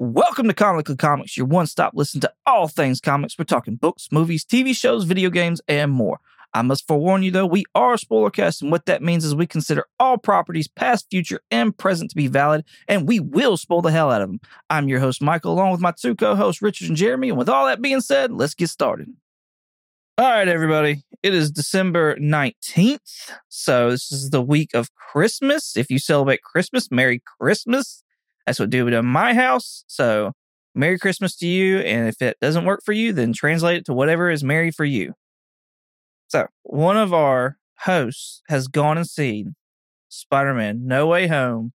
Welcome 0.00 0.46
to 0.46 0.54
Comically 0.54 0.94
Comics, 0.94 1.36
your 1.36 1.46
one 1.46 1.66
stop 1.66 1.92
listen 1.92 2.20
to 2.20 2.32
all 2.46 2.68
things 2.68 3.00
comics. 3.00 3.36
We're 3.36 3.46
talking 3.46 3.74
books, 3.74 4.06
movies, 4.12 4.44
TV 4.44 4.72
shows, 4.72 5.02
video 5.02 5.28
games, 5.28 5.60
and 5.66 5.90
more. 5.90 6.20
I 6.54 6.62
must 6.62 6.86
forewarn 6.86 7.24
you 7.24 7.32
though, 7.32 7.46
we 7.46 7.64
are 7.74 7.96
spoilercast, 7.96 8.62
and 8.62 8.70
what 8.70 8.86
that 8.86 9.02
means 9.02 9.24
is 9.24 9.34
we 9.34 9.48
consider 9.48 9.86
all 9.98 10.16
properties, 10.16 10.68
past, 10.68 11.08
future, 11.10 11.40
and 11.50 11.76
present, 11.76 12.10
to 12.10 12.16
be 12.16 12.28
valid, 12.28 12.64
and 12.86 13.08
we 13.08 13.18
will 13.18 13.56
spoil 13.56 13.82
the 13.82 13.90
hell 13.90 14.12
out 14.12 14.22
of 14.22 14.28
them. 14.28 14.38
I'm 14.70 14.86
your 14.86 15.00
host, 15.00 15.20
Michael, 15.20 15.52
along 15.52 15.72
with 15.72 15.80
my 15.80 15.90
two 15.90 16.14
co 16.14 16.36
hosts, 16.36 16.62
Richard 16.62 16.86
and 16.86 16.96
Jeremy. 16.96 17.30
And 17.30 17.36
with 17.36 17.48
all 17.48 17.66
that 17.66 17.82
being 17.82 18.00
said, 18.00 18.30
let's 18.30 18.54
get 18.54 18.68
started. 18.68 19.08
All 20.16 20.30
right, 20.30 20.46
everybody. 20.46 21.02
It 21.24 21.34
is 21.34 21.50
December 21.50 22.14
19th. 22.18 23.32
So, 23.48 23.90
this 23.90 24.12
is 24.12 24.30
the 24.30 24.42
week 24.42 24.74
of 24.74 24.94
Christmas. 24.94 25.76
If 25.76 25.90
you 25.90 25.98
celebrate 25.98 26.42
Christmas, 26.42 26.88
Merry 26.88 27.20
Christmas. 27.40 28.04
That's 28.48 28.58
what 28.58 28.70
do 28.70 28.88
it 28.88 28.94
in 28.94 29.04
my 29.04 29.34
house. 29.34 29.84
So, 29.88 30.32
Merry 30.74 30.98
Christmas 30.98 31.36
to 31.36 31.46
you. 31.46 31.80
And 31.80 32.08
if 32.08 32.22
it 32.22 32.38
doesn't 32.40 32.64
work 32.64 32.80
for 32.82 32.92
you, 32.92 33.12
then 33.12 33.34
translate 33.34 33.76
it 33.76 33.84
to 33.84 33.92
whatever 33.92 34.30
is 34.30 34.42
merry 34.42 34.70
for 34.70 34.86
you. 34.86 35.12
So, 36.28 36.46
one 36.62 36.96
of 36.96 37.12
our 37.12 37.58
hosts 37.80 38.40
has 38.48 38.66
gone 38.66 38.96
and 38.96 39.06
seen 39.06 39.54
Spider 40.08 40.54
Man 40.54 40.86
No 40.86 41.08
Way 41.08 41.26
Home. 41.26 41.74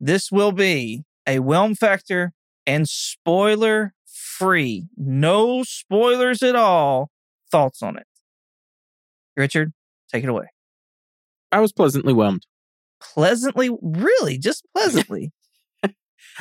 This 0.00 0.32
will 0.32 0.50
be 0.50 1.04
a 1.24 1.38
whelm 1.38 1.76
factor 1.76 2.32
and 2.66 2.88
spoiler 2.88 3.94
free, 4.04 4.88
no 4.96 5.62
spoilers 5.62 6.42
at 6.42 6.56
all 6.56 7.12
thoughts 7.48 7.80
on 7.80 7.96
it. 7.96 8.06
Richard, 9.36 9.72
take 10.12 10.24
it 10.24 10.28
away. 10.28 10.46
I 11.52 11.60
was 11.60 11.72
pleasantly 11.72 12.12
whelmed. 12.12 12.44
Pleasantly, 13.00 13.70
really, 13.80 14.36
just 14.36 14.66
pleasantly. 14.74 15.30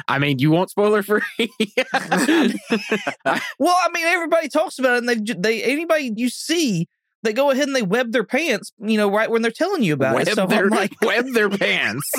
I 0.08 0.20
mean, 0.20 0.40
you 0.40 0.52
want 0.52 0.70
spoiler 0.70 1.04
free? 1.04 1.22
well, 1.40 1.50
I 3.26 3.90
mean, 3.94 4.06
everybody 4.06 4.48
talks 4.50 4.80
about 4.80 4.96
it, 4.96 4.98
and 5.00 5.10
they 5.10 5.34
they 5.34 5.64
anybody 5.64 6.14
you 6.16 6.30
see, 6.30 6.88
they 7.24 7.34
go 7.34 7.52
ahead 7.52 7.68
and 7.68 7.76
they 7.76 7.84
web 7.84 8.12
their 8.12 8.24
pants, 8.24 8.72
you 8.80 8.98
know, 8.98 9.12
right 9.12 9.30
when 9.30 9.42
they're 9.42 9.52
telling 9.52 9.84
you 9.84 9.94
about 9.94 10.16
web 10.16 10.28
it. 10.28 10.36
So 10.36 10.48
their, 10.48 10.66
I'm 10.66 10.70
like, 10.70 10.94
web 11.02 11.28
their 11.34 11.50
pants. 11.50 12.10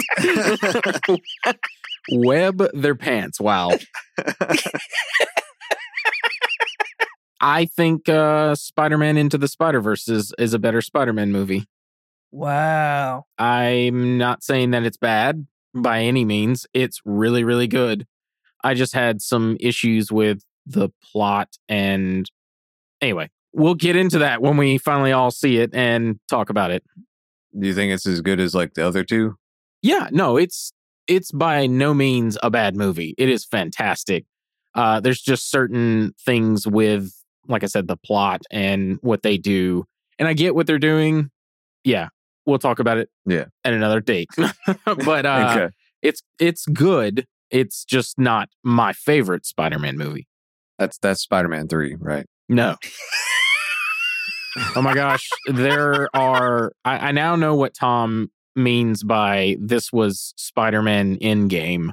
web 2.11 2.63
their 2.75 2.95
pants. 2.95 3.41
Wow. 3.41 3.71
I 7.41 7.65
think 7.65 8.09
uh, 8.09 8.55
Spider-Man 8.55 9.17
Into 9.17 9.37
the 9.37 9.49
Spider-Verse 9.49 10.09
is, 10.09 10.33
is 10.39 10.55
a 10.55 10.61
better 10.61 10.81
Spider-Man 10.81 11.33
movie. 11.33 11.67
wow, 12.31 13.25
I'm 13.37 14.17
not 14.17 14.45
saying 14.45 14.71
that 14.71 14.85
it's 14.85 14.97
bad 14.97 15.47
by 15.75 16.01
any 16.01 16.25
means. 16.25 16.67
It's 16.73 17.01
really, 17.05 17.45
really 17.45 17.67
good. 17.67 18.07
I 18.65 18.75
just 18.75 18.95
had 18.95 19.21
some 19.21 19.57
issues 19.61 20.13
with 20.13 20.43
the 20.67 20.91
plot 21.03 21.57
and 21.69 22.31
anyway, 23.01 23.31
we'll 23.53 23.75
get 23.75 23.97
into 23.97 24.19
that 24.19 24.41
when 24.41 24.57
we 24.57 24.79
finally 24.79 25.13
all 25.13 25.31
see 25.31 25.59
it 25.59 25.75
and 25.75 26.21
talk 26.29 26.51
about 26.51 26.71
it. 26.71 26.85
Do 27.59 27.67
you 27.67 27.75
think 27.75 27.93
it's 27.93 28.07
as 28.07 28.21
good 28.21 28.41
as 28.41 28.55
like 28.55 28.75
the 28.75 28.87
other 28.87 29.05
two? 29.05 29.37
Yeah, 29.83 30.09
no, 30.13 30.37
it's 30.37 30.73
it's 31.09 31.33
by 31.33 31.67
no 31.67 31.93
means 31.93 32.39
a 32.43 32.51
bad 32.51 32.77
movie. 32.77 33.15
It 33.19 33.29
is 33.29 33.45
fantastic. 33.45 34.25
Uh 34.75 35.01
there's 35.01 35.21
just 35.21 35.51
certain 35.51 36.15
things 36.25 36.67
with 36.67 37.13
like 37.49 37.65
I 37.65 37.67
said 37.67 37.89
the 37.89 37.97
plot 37.97 38.43
and 38.51 38.99
what 39.03 39.23
they 39.23 39.37
do. 39.37 39.85
And 40.19 40.29
I 40.29 40.35
get 40.35 40.55
what 40.55 40.67
they're 40.67 40.79
doing. 40.79 41.31
Yeah, 41.85 42.09
we'll 42.47 42.59
talk 42.59 42.79
about 42.79 42.99
it 42.99 43.11
Yeah. 43.27 43.47
at 43.65 43.73
another 43.73 44.01
date. 44.01 44.29
but 45.05 45.27
uh 45.27 45.55
okay. 45.57 45.75
it's 46.03 46.23
it's 46.39 46.67
good. 46.67 47.27
It's 47.51 47.85
just 47.85 48.19
not 48.19 48.49
my 48.63 48.93
favorite 48.93 49.45
Spider-Man 49.45 49.97
movie. 49.99 50.27
That's 50.79 50.99
that's 50.99 51.21
Spider 51.21 51.49
Man 51.49 51.69
three, 51.69 51.97
right? 51.99 52.27
No. 52.49 52.77
oh 54.77 54.83
my 54.83 54.95
gosh. 54.95 55.29
There 55.47 56.09
are 56.15 56.73
I, 56.85 57.09
I 57.09 57.13
now 57.13 57.37
know 57.37 57.55
what 57.55 57.75
Tom 57.75 58.31
means 58.55 59.03
by 59.03 59.57
this 59.61 59.93
was 59.93 60.35
Spider-Man 60.37 61.17
Endgame 61.19 61.91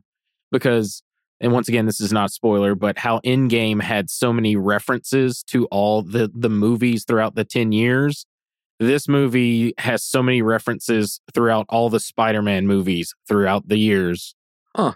because 0.52 1.02
and 1.40 1.54
once 1.54 1.70
again 1.70 1.86
this 1.86 2.02
is 2.02 2.12
not 2.12 2.30
a 2.30 2.34
spoiler, 2.34 2.76
but 2.76 2.98
how 2.98 3.20
Endgame 3.20 3.82
had 3.82 4.10
so 4.10 4.34
many 4.34 4.56
references 4.56 5.44
to 5.44 5.66
all 5.68 6.02
the 6.02 6.30
the 6.34 6.50
movies 6.50 7.06
throughout 7.06 7.36
the 7.36 7.46
10 7.46 7.72
years. 7.72 8.26
This 8.80 9.08
movie 9.08 9.74
has 9.78 10.04
so 10.04 10.24
many 10.24 10.42
references 10.42 11.20
throughout 11.34 11.66
all 11.70 11.90
the 11.90 12.00
Spider-Man 12.00 12.66
movies 12.66 13.14
throughout 13.28 13.68
the 13.68 13.78
years. 13.78 14.36
Huh. 14.76 14.94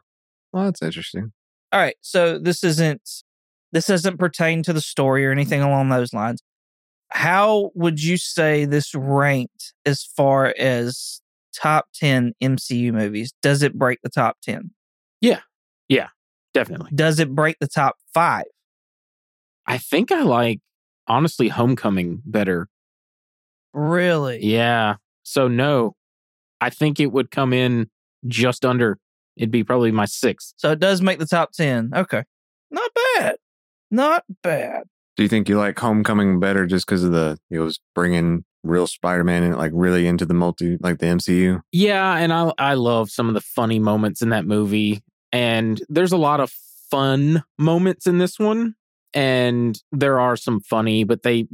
Well, 0.53 0.65
that's 0.65 0.81
interesting. 0.81 1.33
all 1.71 1.79
right. 1.79 1.95
So 2.01 2.37
this 2.39 2.63
isn't 2.63 3.01
this 3.71 3.87
doesn't 3.87 4.17
pertain 4.19 4.61
to 4.63 4.73
the 4.73 4.81
story 4.81 5.25
or 5.25 5.31
anything 5.31 5.61
along 5.61 5.89
those 5.89 6.13
lines. 6.13 6.41
How 7.09 7.71
would 7.75 8.01
you 8.01 8.17
say 8.17 8.65
this 8.65 8.93
ranked 8.95 9.73
as 9.85 10.03
far 10.03 10.53
as 10.57 11.21
top 11.53 11.87
ten 11.93 12.33
MCU 12.41 12.93
movies? 12.93 13.33
Does 13.41 13.63
it 13.63 13.77
break 13.77 13.99
the 14.03 14.09
top 14.09 14.37
ten? 14.41 14.71
Yeah. 15.21 15.41
Yeah, 15.89 16.07
Definitely. 16.53 16.91
Does 16.95 17.19
it 17.19 17.33
break 17.35 17.57
the 17.59 17.67
top 17.67 17.97
five? 18.13 18.45
I 19.67 19.77
think 19.77 20.11
I 20.11 20.21
like 20.21 20.61
honestly 21.07 21.49
Homecoming 21.49 22.21
better. 22.25 22.69
Really? 23.73 24.45
Yeah. 24.45 24.95
So 25.23 25.47
no, 25.47 25.95
I 26.61 26.69
think 26.69 26.99
it 26.99 27.11
would 27.11 27.31
come 27.31 27.53
in 27.53 27.89
just 28.27 28.65
under. 28.65 28.97
It'd 29.35 29.51
be 29.51 29.63
probably 29.63 29.91
my 29.91 30.05
sixth. 30.05 30.53
So 30.57 30.71
it 30.71 30.79
does 30.79 31.01
make 31.01 31.19
the 31.19 31.25
top 31.25 31.51
10. 31.53 31.91
Okay. 31.95 32.23
Not 32.69 32.91
bad. 33.15 33.35
Not 33.89 34.23
bad. 34.41 34.83
Do 35.15 35.23
you 35.23 35.29
think 35.29 35.47
you 35.47 35.57
like 35.57 35.77
Homecoming 35.77 36.39
better 36.39 36.65
just 36.65 36.85
because 36.87 37.03
of 37.03 37.11
the 37.11 37.37
it 37.51 37.59
was 37.59 37.79
bringing 37.93 38.43
real 38.63 38.87
Spider 38.87 39.23
Man 39.23 39.43
and 39.43 39.55
like 39.55 39.71
really 39.75 40.07
into 40.07 40.25
the 40.25 40.33
multi 40.33 40.77
like 40.81 40.99
the 40.99 41.05
MCU? 41.05 41.61
Yeah, 41.71 42.17
and 42.17 42.33
I 42.33 42.51
I 42.57 42.73
love 42.73 43.11
some 43.11 43.27
of 43.27 43.35
the 43.35 43.41
funny 43.41 43.77
moments 43.77 44.21
in 44.23 44.29
that 44.29 44.45
movie, 44.45 45.03
and 45.31 45.79
there's 45.87 46.11
a 46.11 46.17
lot 46.17 46.39
of 46.39 46.51
fun 46.89 47.43
moments 47.59 48.07
in 48.07 48.17
this 48.17 48.39
one, 48.39 48.73
and 49.13 49.79
there 49.91 50.19
are 50.19 50.35
some 50.35 50.59
funny, 50.59 51.03
but 51.03 51.21
they 51.21 51.47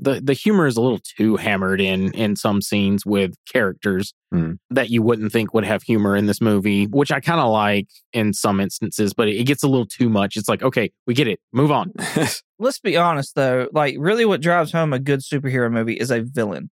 the 0.00 0.20
the, 0.20 0.32
humor 0.32 0.66
is 0.66 0.76
a 0.76 0.80
little 0.80 0.98
too 1.16 1.36
hammered 1.36 1.80
in 1.80 2.12
in 2.14 2.34
some 2.36 2.60
scenes 2.62 3.04
with 3.06 3.34
characters 3.52 4.12
Hmm. 4.32 4.52
that 4.70 4.90
you 4.90 5.02
wouldn't 5.02 5.32
think 5.32 5.52
would 5.54 5.64
have 5.64 5.82
humor 5.82 6.14
in 6.14 6.26
this 6.26 6.40
movie, 6.40 6.84
which 6.86 7.10
I 7.10 7.18
kind 7.18 7.40
of 7.40 7.50
like 7.50 7.88
in 8.12 8.32
some 8.32 8.60
instances, 8.60 9.12
but 9.12 9.26
it 9.28 9.44
gets 9.44 9.64
a 9.64 9.68
little 9.68 9.86
too 9.86 10.08
much. 10.08 10.36
It's 10.36 10.48
like, 10.48 10.62
okay, 10.62 10.92
we 11.04 11.14
get 11.14 11.26
it, 11.26 11.40
move 11.52 11.72
on. 11.72 11.92
Let's 12.60 12.78
be 12.78 12.96
honest 12.96 13.34
though. 13.34 13.66
Like 13.72 13.96
really 13.98 14.24
what 14.24 14.40
drives 14.40 14.70
home 14.70 14.92
a 14.92 15.00
good 15.00 15.20
superhero 15.20 15.68
movie 15.72 15.94
is 15.94 16.12
a 16.12 16.20
villain. 16.20 16.70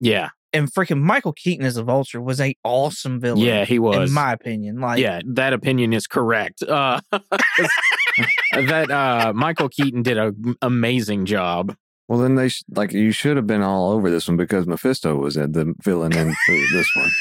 Yeah, 0.00 0.28
And 0.52 0.72
freaking 0.72 1.00
Michael 1.02 1.32
Keaton 1.32 1.66
as 1.66 1.76
a 1.76 1.82
vulture 1.82 2.20
was 2.22 2.40
a 2.40 2.54
awesome 2.62 3.18
villain. 3.20 3.44
yeah, 3.44 3.64
he 3.64 3.80
was. 3.80 4.08
In 4.08 4.14
my 4.14 4.32
opinion. 4.32 4.80
Like 4.80 5.00
yeah, 5.00 5.20
that 5.34 5.52
opinion 5.52 5.92
is 5.92 6.06
correct. 6.06 6.62
Uh, 6.62 7.00
that 8.52 8.90
uh, 8.90 9.32
Michael 9.34 9.68
Keaton 9.68 10.02
did 10.02 10.16
an 10.18 10.54
amazing 10.62 11.26
job. 11.26 11.74
Well, 12.10 12.18
then 12.18 12.34
they 12.34 12.48
sh- 12.48 12.64
like 12.74 12.92
you 12.92 13.12
should 13.12 13.36
have 13.36 13.46
been 13.46 13.62
all 13.62 13.92
over 13.92 14.10
this 14.10 14.26
one 14.26 14.36
because 14.36 14.66
Mephisto 14.66 15.14
was 15.14 15.36
at 15.36 15.52
the 15.52 15.74
villain 15.80 16.12
in 16.16 16.34
this 16.72 16.88
one. 16.96 17.10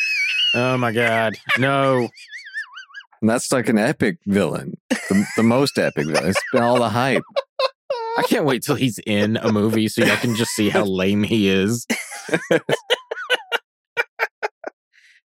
Oh 0.56 0.78
my 0.80 0.92
God, 0.92 1.38
no! 1.60 2.10
And 3.22 3.30
that's 3.30 3.52
like 3.52 3.70
an 3.70 3.78
epic 3.78 4.18
villain, 4.26 4.80
the, 4.90 5.28
the 5.38 5.44
most 5.44 5.78
epic 5.78 6.08
villain. 6.08 6.30
It's 6.30 6.42
been 6.52 6.64
all 6.64 6.80
the 6.80 6.90
hype. 6.90 7.22
I 8.18 8.24
can't 8.24 8.46
wait 8.46 8.64
till 8.64 8.74
he's 8.74 8.98
in 9.06 9.38
a 9.38 9.52
movie 9.52 9.88
so 9.90 10.02
I 10.02 10.16
can 10.16 10.34
just 10.36 10.54
see 10.56 10.70
how 10.70 10.86
lame 10.86 11.22
he 11.22 11.50
is. 11.50 11.86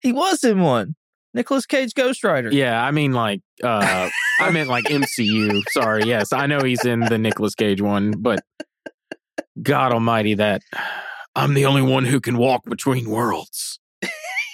he 0.01 0.13
was 0.13 0.43
in 0.43 0.61
one. 0.61 0.97
Nicolas 1.35 1.67
Cage 1.67 1.95
Ghost 1.95 2.25
Rider. 2.25 2.51
Yeah, 2.53 2.85
I 2.85 2.91
mean, 2.91 3.13
like, 3.13 3.43
uh, 3.63 4.11
I 4.41 4.51
meant 4.51 4.71
like 4.71 4.87
MCU. 4.87 5.63
Sorry, 5.69 6.03
yes, 6.03 6.33
I 6.33 6.47
know 6.47 6.63
he's 6.63 6.85
in 6.85 6.99
the 6.99 7.17
Nicolas 7.17 7.55
Cage 7.55 7.81
one, 7.81 8.11
but 8.19 8.41
God 9.61 9.93
Almighty, 9.93 10.35
that 10.35 10.63
I'm 11.35 11.55
the 11.55 11.67
only 11.67 11.83
one 11.83 12.05
who 12.05 12.21
can 12.21 12.37
walk 12.37 12.65
between 12.65 13.11
worlds. 13.11 13.79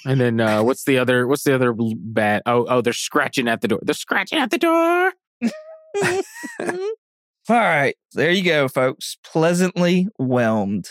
And 0.05 0.21
then 0.21 0.41
uh, 0.41 0.63
what's 0.65 0.85
the 0.85 0.99
other? 0.99 1.27
What's 1.27 1.45
the 1.45 1.55
other 1.55 1.75
bad? 1.75 2.43
Oh, 2.47 2.67
oh, 2.69 2.81
they're 2.81 2.93
scratching 2.93 3.49
at 3.49 3.61
the 3.61 3.69
door. 3.69 3.81
They're 3.83 3.95
scratching 3.95 4.39
at 4.39 4.51
the 4.51 4.59
door. 4.59 5.13
All 7.51 7.57
right. 7.57 7.97
There 8.13 8.31
you 8.31 8.45
go, 8.45 8.69
folks. 8.69 9.17
Pleasantly 9.25 10.09
whelmed. 10.19 10.91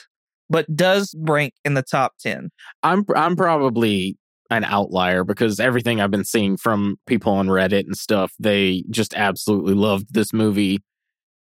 But 0.50 0.75
does 0.75 1.13
rank 1.19 1.54
in 1.65 1.74
the 1.74 1.83
top 1.83 2.13
10. 2.19 2.50
I'm 2.81 3.06
I'm 3.15 3.36
probably 3.36 4.18
an 4.50 4.63
outlier 4.63 5.24
because 5.24 5.59
everything 5.59 6.00
I've 6.00 6.12
been 6.12 6.24
seeing 6.24 6.57
from 6.57 6.98
people 7.06 7.33
on 7.33 7.48
Reddit 7.48 7.86
and 7.86 7.98
stuff, 7.98 8.33
they 8.39 8.83
just 8.89 9.13
absolutely 9.13 9.74
loved 9.74 10.13
this 10.13 10.33
movie. 10.33 10.80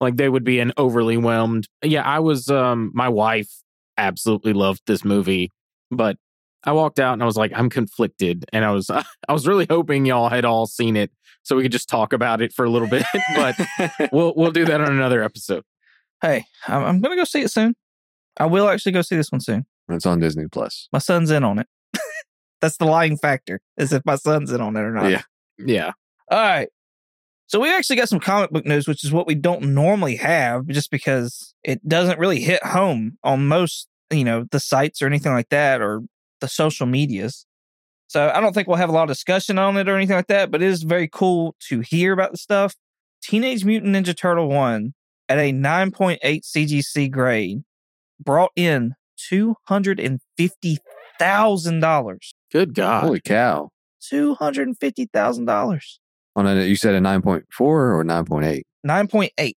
Like 0.00 0.16
they 0.16 0.28
would 0.28 0.44
be 0.44 0.60
an 0.60 0.72
overly 0.76 1.16
whelmed. 1.16 1.68
Yeah, 1.82 2.02
I 2.02 2.20
was 2.20 2.48
um 2.48 2.90
my 2.94 3.08
wife 3.08 3.50
absolutely 3.96 4.52
loved 4.52 4.82
this 4.86 5.04
movie, 5.04 5.52
but 5.90 6.16
I 6.64 6.72
walked 6.72 6.98
out 6.98 7.14
and 7.14 7.22
I 7.22 7.26
was 7.26 7.36
like, 7.36 7.52
I'm 7.54 7.70
conflicted, 7.70 8.44
and 8.52 8.64
I 8.64 8.72
was 8.72 8.90
I 8.90 9.04
was 9.32 9.46
really 9.46 9.66
hoping 9.68 10.06
y'all 10.06 10.28
had 10.28 10.44
all 10.44 10.66
seen 10.66 10.96
it 10.96 11.10
so 11.42 11.56
we 11.56 11.62
could 11.62 11.72
just 11.72 11.88
talk 11.88 12.12
about 12.12 12.42
it 12.42 12.52
for 12.52 12.64
a 12.64 12.70
little 12.70 12.88
bit. 12.88 13.04
but 13.36 13.56
we'll 14.12 14.34
we'll 14.36 14.50
do 14.50 14.64
that 14.64 14.80
on 14.80 14.92
another 14.92 15.22
episode. 15.22 15.64
Hey, 16.20 16.44
I'm, 16.66 16.84
I'm 16.84 17.00
gonna 17.00 17.16
go 17.16 17.24
see 17.24 17.42
it 17.42 17.50
soon. 17.50 17.74
I 18.38 18.46
will 18.46 18.68
actually 18.68 18.92
go 18.92 19.02
see 19.02 19.16
this 19.16 19.32
one 19.32 19.40
soon. 19.40 19.64
it's 19.88 20.04
on 20.04 20.20
Disney 20.20 20.46
Plus. 20.48 20.88
My 20.92 20.98
son's 20.98 21.30
in 21.30 21.42
on 21.44 21.58
it. 21.58 21.68
That's 22.60 22.78
the 22.78 22.86
lying 22.86 23.16
factor, 23.16 23.60
is 23.76 23.92
if 23.92 24.02
my 24.04 24.16
son's 24.16 24.50
in 24.50 24.60
on 24.60 24.76
it 24.76 24.80
or 24.80 24.92
not. 24.92 25.10
Yeah. 25.10 25.22
Yeah, 25.58 25.92
All 26.30 26.38
right. 26.38 26.68
So 27.48 27.60
we've 27.60 27.72
actually 27.72 27.96
got 27.96 28.08
some 28.08 28.20
comic 28.20 28.50
book 28.50 28.66
news, 28.66 28.88
which 28.88 29.04
is 29.04 29.12
what 29.12 29.26
we 29.26 29.36
don't 29.36 29.74
normally 29.74 30.16
have, 30.16 30.66
just 30.66 30.90
because 30.90 31.54
it 31.62 31.86
doesn't 31.88 32.18
really 32.18 32.40
hit 32.40 32.64
home 32.64 33.18
on 33.22 33.46
most, 33.46 33.86
you 34.10 34.24
know, 34.24 34.46
the 34.50 34.58
sites 34.58 35.00
or 35.00 35.06
anything 35.06 35.32
like 35.32 35.50
that, 35.50 35.80
or 35.80 36.02
the 36.40 36.48
social 36.48 36.86
medias. 36.86 37.46
So 38.08 38.32
I 38.34 38.40
don't 38.40 38.52
think 38.52 38.66
we'll 38.68 38.78
have 38.78 38.88
a 38.88 38.92
lot 38.92 39.04
of 39.04 39.08
discussion 39.08 39.58
on 39.58 39.76
it 39.76 39.88
or 39.88 39.96
anything 39.96 40.16
like 40.16 40.26
that, 40.28 40.50
but 40.50 40.62
it 40.62 40.68
is 40.68 40.82
very 40.82 41.08
cool 41.08 41.54
to 41.68 41.80
hear 41.80 42.12
about 42.12 42.32
the 42.32 42.38
stuff. 42.38 42.74
Teenage 43.22 43.64
Mutant 43.64 43.94
Ninja 43.94 44.16
Turtle 44.16 44.48
1 44.48 44.94
at 45.28 45.38
a 45.38 45.52
9.8 45.52 46.20
CGC 46.22 47.10
grade 47.10 47.62
brought 48.20 48.52
in 48.56 48.94
$250,000. 49.30 52.18
good 52.52 52.74
God. 52.74 53.04
Holy 53.04 53.20
cow! 53.20 53.70
$250,000. 54.02 55.80
Oh, 56.36 56.40
on 56.40 56.46
a, 56.46 56.64
you 56.64 56.76
said 56.76 56.94
a 56.94 57.00
nine 57.00 57.22
point 57.22 57.44
four 57.50 57.98
or 57.98 58.04
nine 58.04 58.24
point 58.24 58.44
eight. 58.46 58.66
9.8. 58.86 59.52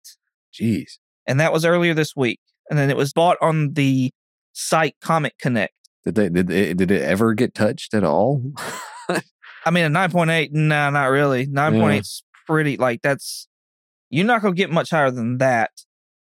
Jeez. 0.54 0.98
and 1.26 1.40
that 1.40 1.52
was 1.52 1.64
earlier 1.64 1.94
this 1.94 2.14
week. 2.14 2.38
And 2.70 2.78
then 2.78 2.90
it 2.90 2.96
was 2.96 3.12
bought 3.12 3.36
on 3.40 3.72
the 3.72 4.12
site 4.52 4.94
Comic 5.00 5.36
Connect. 5.38 5.72
Did 6.04 6.14
they 6.14 6.28
did 6.28 6.50
it, 6.50 6.76
did 6.76 6.90
it 6.92 7.02
ever 7.02 7.34
get 7.34 7.54
touched 7.54 7.92
at 7.94 8.04
all? 8.04 8.52
I 9.08 9.70
mean, 9.72 9.84
a 9.84 9.88
9.8, 9.88 10.52
no, 10.52 10.90
not 10.90 11.06
really. 11.06 11.46
9.8 11.48 12.00
is 12.00 12.22
pretty, 12.46 12.76
like, 12.76 13.02
that's, 13.02 13.48
you're 14.10 14.24
not 14.24 14.40
going 14.42 14.54
to 14.54 14.56
get 14.56 14.70
much 14.70 14.90
higher 14.90 15.10
than 15.10 15.38
that, 15.38 15.72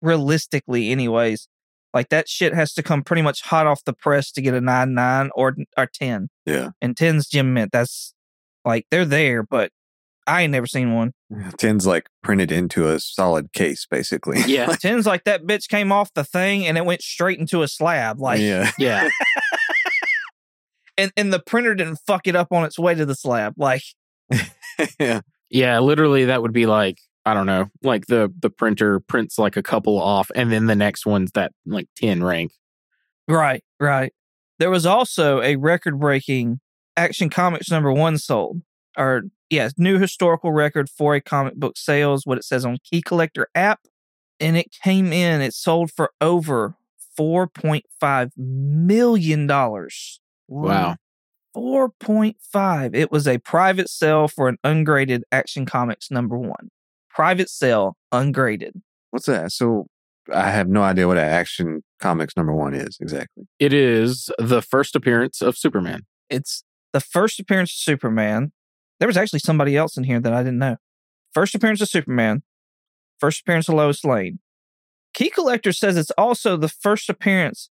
realistically, 0.01 0.91
anyways. 0.91 1.47
Like, 1.93 2.09
that 2.09 2.27
shit 2.27 2.53
has 2.53 2.73
to 2.73 2.83
come 2.83 3.01
pretty 3.01 3.21
much 3.21 3.41
hot 3.43 3.65
off 3.65 3.85
the 3.85 3.93
press 3.93 4.33
to 4.33 4.41
get 4.41 4.53
a 4.53 4.59
9 4.59 4.93
9 4.93 5.29
or, 5.35 5.55
or 5.77 5.87
10. 5.87 6.27
Yeah. 6.45 6.71
And 6.81 6.97
10's 6.97 7.27
Gem 7.29 7.53
Mint. 7.53 7.71
That's, 7.71 8.13
like, 8.65 8.85
they're 8.91 9.05
there, 9.05 9.41
but 9.43 9.71
I 10.29 10.43
ain't 10.43 10.51
never 10.51 10.67
seen 10.67 10.93
one. 10.93 11.13
Ten's 11.57 11.87
like 11.87 12.07
printed 12.23 12.51
into 12.51 12.87
a 12.87 12.99
solid 12.99 13.51
case, 13.53 13.85
basically. 13.89 14.41
Yeah, 14.47 14.65
10's 14.69 15.05
like 15.05 15.25
that 15.25 15.43
bitch 15.43 15.67
came 15.67 15.91
off 15.91 16.13
the 16.13 16.23
thing 16.23 16.65
and 16.65 16.77
it 16.77 16.85
went 16.85 17.01
straight 17.01 17.39
into 17.39 17.61
a 17.61 17.67
slab. 17.67 18.19
Like, 18.19 18.39
yeah. 18.39 18.71
yeah. 18.77 19.09
and, 20.97 21.11
and 21.17 21.33
the 21.33 21.39
printer 21.39 21.75
didn't 21.75 21.99
fuck 22.07 22.27
it 22.27 22.35
up 22.35 22.51
on 22.51 22.63
its 22.63 22.79
way 22.79 22.95
to 22.95 23.05
the 23.05 23.15
slab. 23.15 23.53
Like, 23.57 23.83
yeah. 24.99 25.21
Yeah, 25.49 25.79
literally 25.79 26.25
that 26.25 26.41
would 26.41 26.53
be 26.53 26.65
like 26.67 26.97
I 27.25 27.33
don't 27.33 27.45
know, 27.45 27.67
like 27.83 28.07
the 28.07 28.33
the 28.39 28.49
printer 28.49 28.99
prints 28.99 29.37
like 29.37 29.57
a 29.57 29.63
couple 29.63 29.99
off 29.99 30.31
and 30.35 30.51
then 30.51 30.67
the 30.67 30.75
next 30.75 31.05
one's 31.05 31.31
that 31.31 31.51
like 31.65 31.87
10 31.97 32.23
rank. 32.23 32.51
Right, 33.27 33.63
right. 33.79 34.13
There 34.57 34.71
was 34.71 34.85
also 34.85 35.41
a 35.41 35.55
record 35.55 35.99
breaking 35.99 36.59
Action 36.97 37.29
Comics 37.29 37.71
number 37.71 37.91
one 37.93 38.17
sold. 38.17 38.61
Or, 38.97 39.23
yes, 39.49 39.73
new 39.77 39.99
historical 39.99 40.51
record 40.51 40.89
for 40.89 41.15
a 41.15 41.21
comic 41.21 41.55
book 41.55 41.77
sales, 41.77 42.25
what 42.25 42.37
it 42.37 42.43
says 42.43 42.65
on 42.65 42.77
Key 42.83 43.01
Collector 43.01 43.47
app. 43.55 43.81
And 44.39 44.55
it 44.55 44.71
came 44.83 45.11
in, 45.11 45.41
it 45.41 45.53
sold 45.53 45.91
for 45.91 46.11
over 46.21 46.75
$4.5 47.19 48.31
million. 48.37 49.47
Wow. 50.47 50.95
4.5. 51.55 52.95
It 52.95 53.11
was 53.11 53.27
a 53.27 53.37
private 53.39 53.89
sale 53.89 54.27
for 54.27 54.47
an 54.47 54.57
ungraded 54.63 55.23
Action 55.31 55.65
Comics 55.65 56.09
number 56.09 56.37
one. 56.37 56.69
Private 57.09 57.49
sale, 57.49 57.97
ungraded. 58.11 58.81
What's 59.11 59.25
that? 59.25 59.51
So 59.51 59.87
I 60.33 60.51
have 60.51 60.69
no 60.69 60.83
idea 60.83 61.07
what 61.07 61.17
an 61.17 61.27
action 61.27 61.83
comics 61.99 62.37
number 62.37 62.53
one 62.53 62.73
is 62.73 62.97
exactly. 63.01 63.45
It 63.57 63.73
is 63.73 64.29
the 64.37 64.61
first 64.61 64.95
appearance 64.95 65.41
of 65.41 65.57
Superman. 65.57 66.01
It's 66.29 66.63
the 66.93 67.01
first 67.01 67.39
appearance 67.39 67.71
of 67.71 67.77
Superman. 67.77 68.51
There 68.99 69.07
was 69.07 69.17
actually 69.17 69.39
somebody 69.39 69.75
else 69.77 69.97
in 69.97 70.03
here 70.03 70.19
that 70.19 70.33
I 70.33 70.43
didn't 70.43 70.59
know. 70.59 70.77
First 71.33 71.55
appearance 71.55 71.81
of 71.81 71.89
Superman. 71.89 72.43
First 73.19 73.41
appearance 73.41 73.69
of 73.69 73.75
Lois 73.75 74.03
Lane. 74.03 74.39
Key 75.13 75.29
Collector 75.29 75.71
says 75.71 75.97
it's 75.97 76.11
also 76.11 76.55
the 76.57 76.69
first 76.69 77.09
appearance 77.09 77.69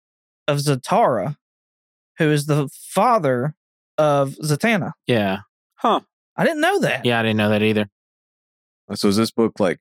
of 0.48 0.58
Zatara, 0.58 1.36
who 2.18 2.30
is 2.30 2.46
the 2.46 2.68
father 2.72 3.54
of 3.98 4.34
Zatanna. 4.42 4.92
Yeah. 5.06 5.40
Huh. 5.76 6.00
I 6.36 6.44
didn't 6.44 6.60
know 6.60 6.80
that. 6.80 7.04
Yeah, 7.04 7.18
I 7.18 7.22
didn't 7.22 7.36
know 7.36 7.50
that 7.50 7.62
either. 7.62 7.88
Uh, 8.88 8.94
so 8.94 9.08
is 9.08 9.16
this 9.16 9.30
book 9.30 9.58
like 9.58 9.80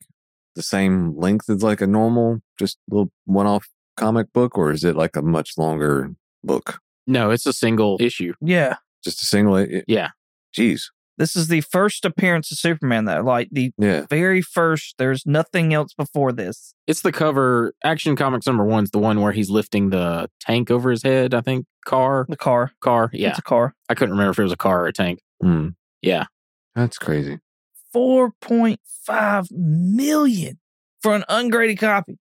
the 0.56 0.64
same 0.64 1.18
length 1.18 1.50
as 1.50 1.64
like 1.64 1.82
a 1.82 1.88
normal, 1.88 2.42
just 2.58 2.78
little 2.90 3.12
one 3.26 3.48
off 3.48 3.68
comic 3.98 4.32
book, 4.34 4.58
or 4.58 4.72
is 4.72 4.84
it 4.84 4.96
like 4.96 5.16
a 5.16 5.22
much 5.22 5.58
longer 5.58 6.12
book? 6.44 6.80
No, 7.08 7.32
it's 7.32 7.46
a 7.46 7.54
single 7.54 7.98
issue. 8.00 8.34
Yeah. 8.42 8.78
Just 9.04 9.22
a 9.22 9.26
single? 9.26 9.58
It, 9.58 9.86
Yeah. 9.88 10.10
Jeez. 10.58 10.84
This 11.18 11.36
is 11.36 11.48
the 11.48 11.62
first 11.62 12.04
appearance 12.04 12.52
of 12.52 12.58
Superman, 12.58 13.06
though. 13.06 13.22
Like 13.22 13.50
the 13.52 13.72
Yeah. 13.78 14.06
very 14.10 14.42
first. 14.42 14.96
There's 14.98 15.26
nothing 15.26 15.74
else 15.74 15.94
before 15.94 16.32
this. 16.34 16.74
It's 16.88 17.02
the 17.02 17.12
cover. 17.14 17.74
Action 17.84 18.16
Comics 18.16 18.46
number 18.46 18.66
one's 18.66 18.92
the 18.92 19.00
one 19.00 19.22
where 19.22 19.32
he's 19.32 19.50
lifting 19.50 19.92
the 19.92 20.30
tank 20.42 20.70
over 20.70 20.92
his 20.92 21.04
head. 21.04 21.34
I 21.34 21.42
think 21.42 21.66
car, 21.86 22.26
The 22.28 22.36
car. 22.36 22.72
car. 22.82 23.10
Yeah, 23.14 23.30
It's 23.30 23.40
a 23.40 23.44
car. 23.44 23.76
I 23.90 23.94
couldn't 23.96 24.12
remember 24.12 24.32
if 24.32 24.40
it 24.40 24.44
was 24.44 24.52
a 24.52 24.58
car 24.58 24.84
or 24.84 24.88
a 24.88 24.94
tank. 24.94 25.20
Hmm. 25.42 25.70
Yeah, 26.02 26.26
That's 26.76 26.98
crazy. 26.98 27.40
4.5 27.96 29.48
million 29.52 30.60
for 31.02 31.16
an 31.16 31.24
ungraded 31.30 31.80
copy. 31.80 32.18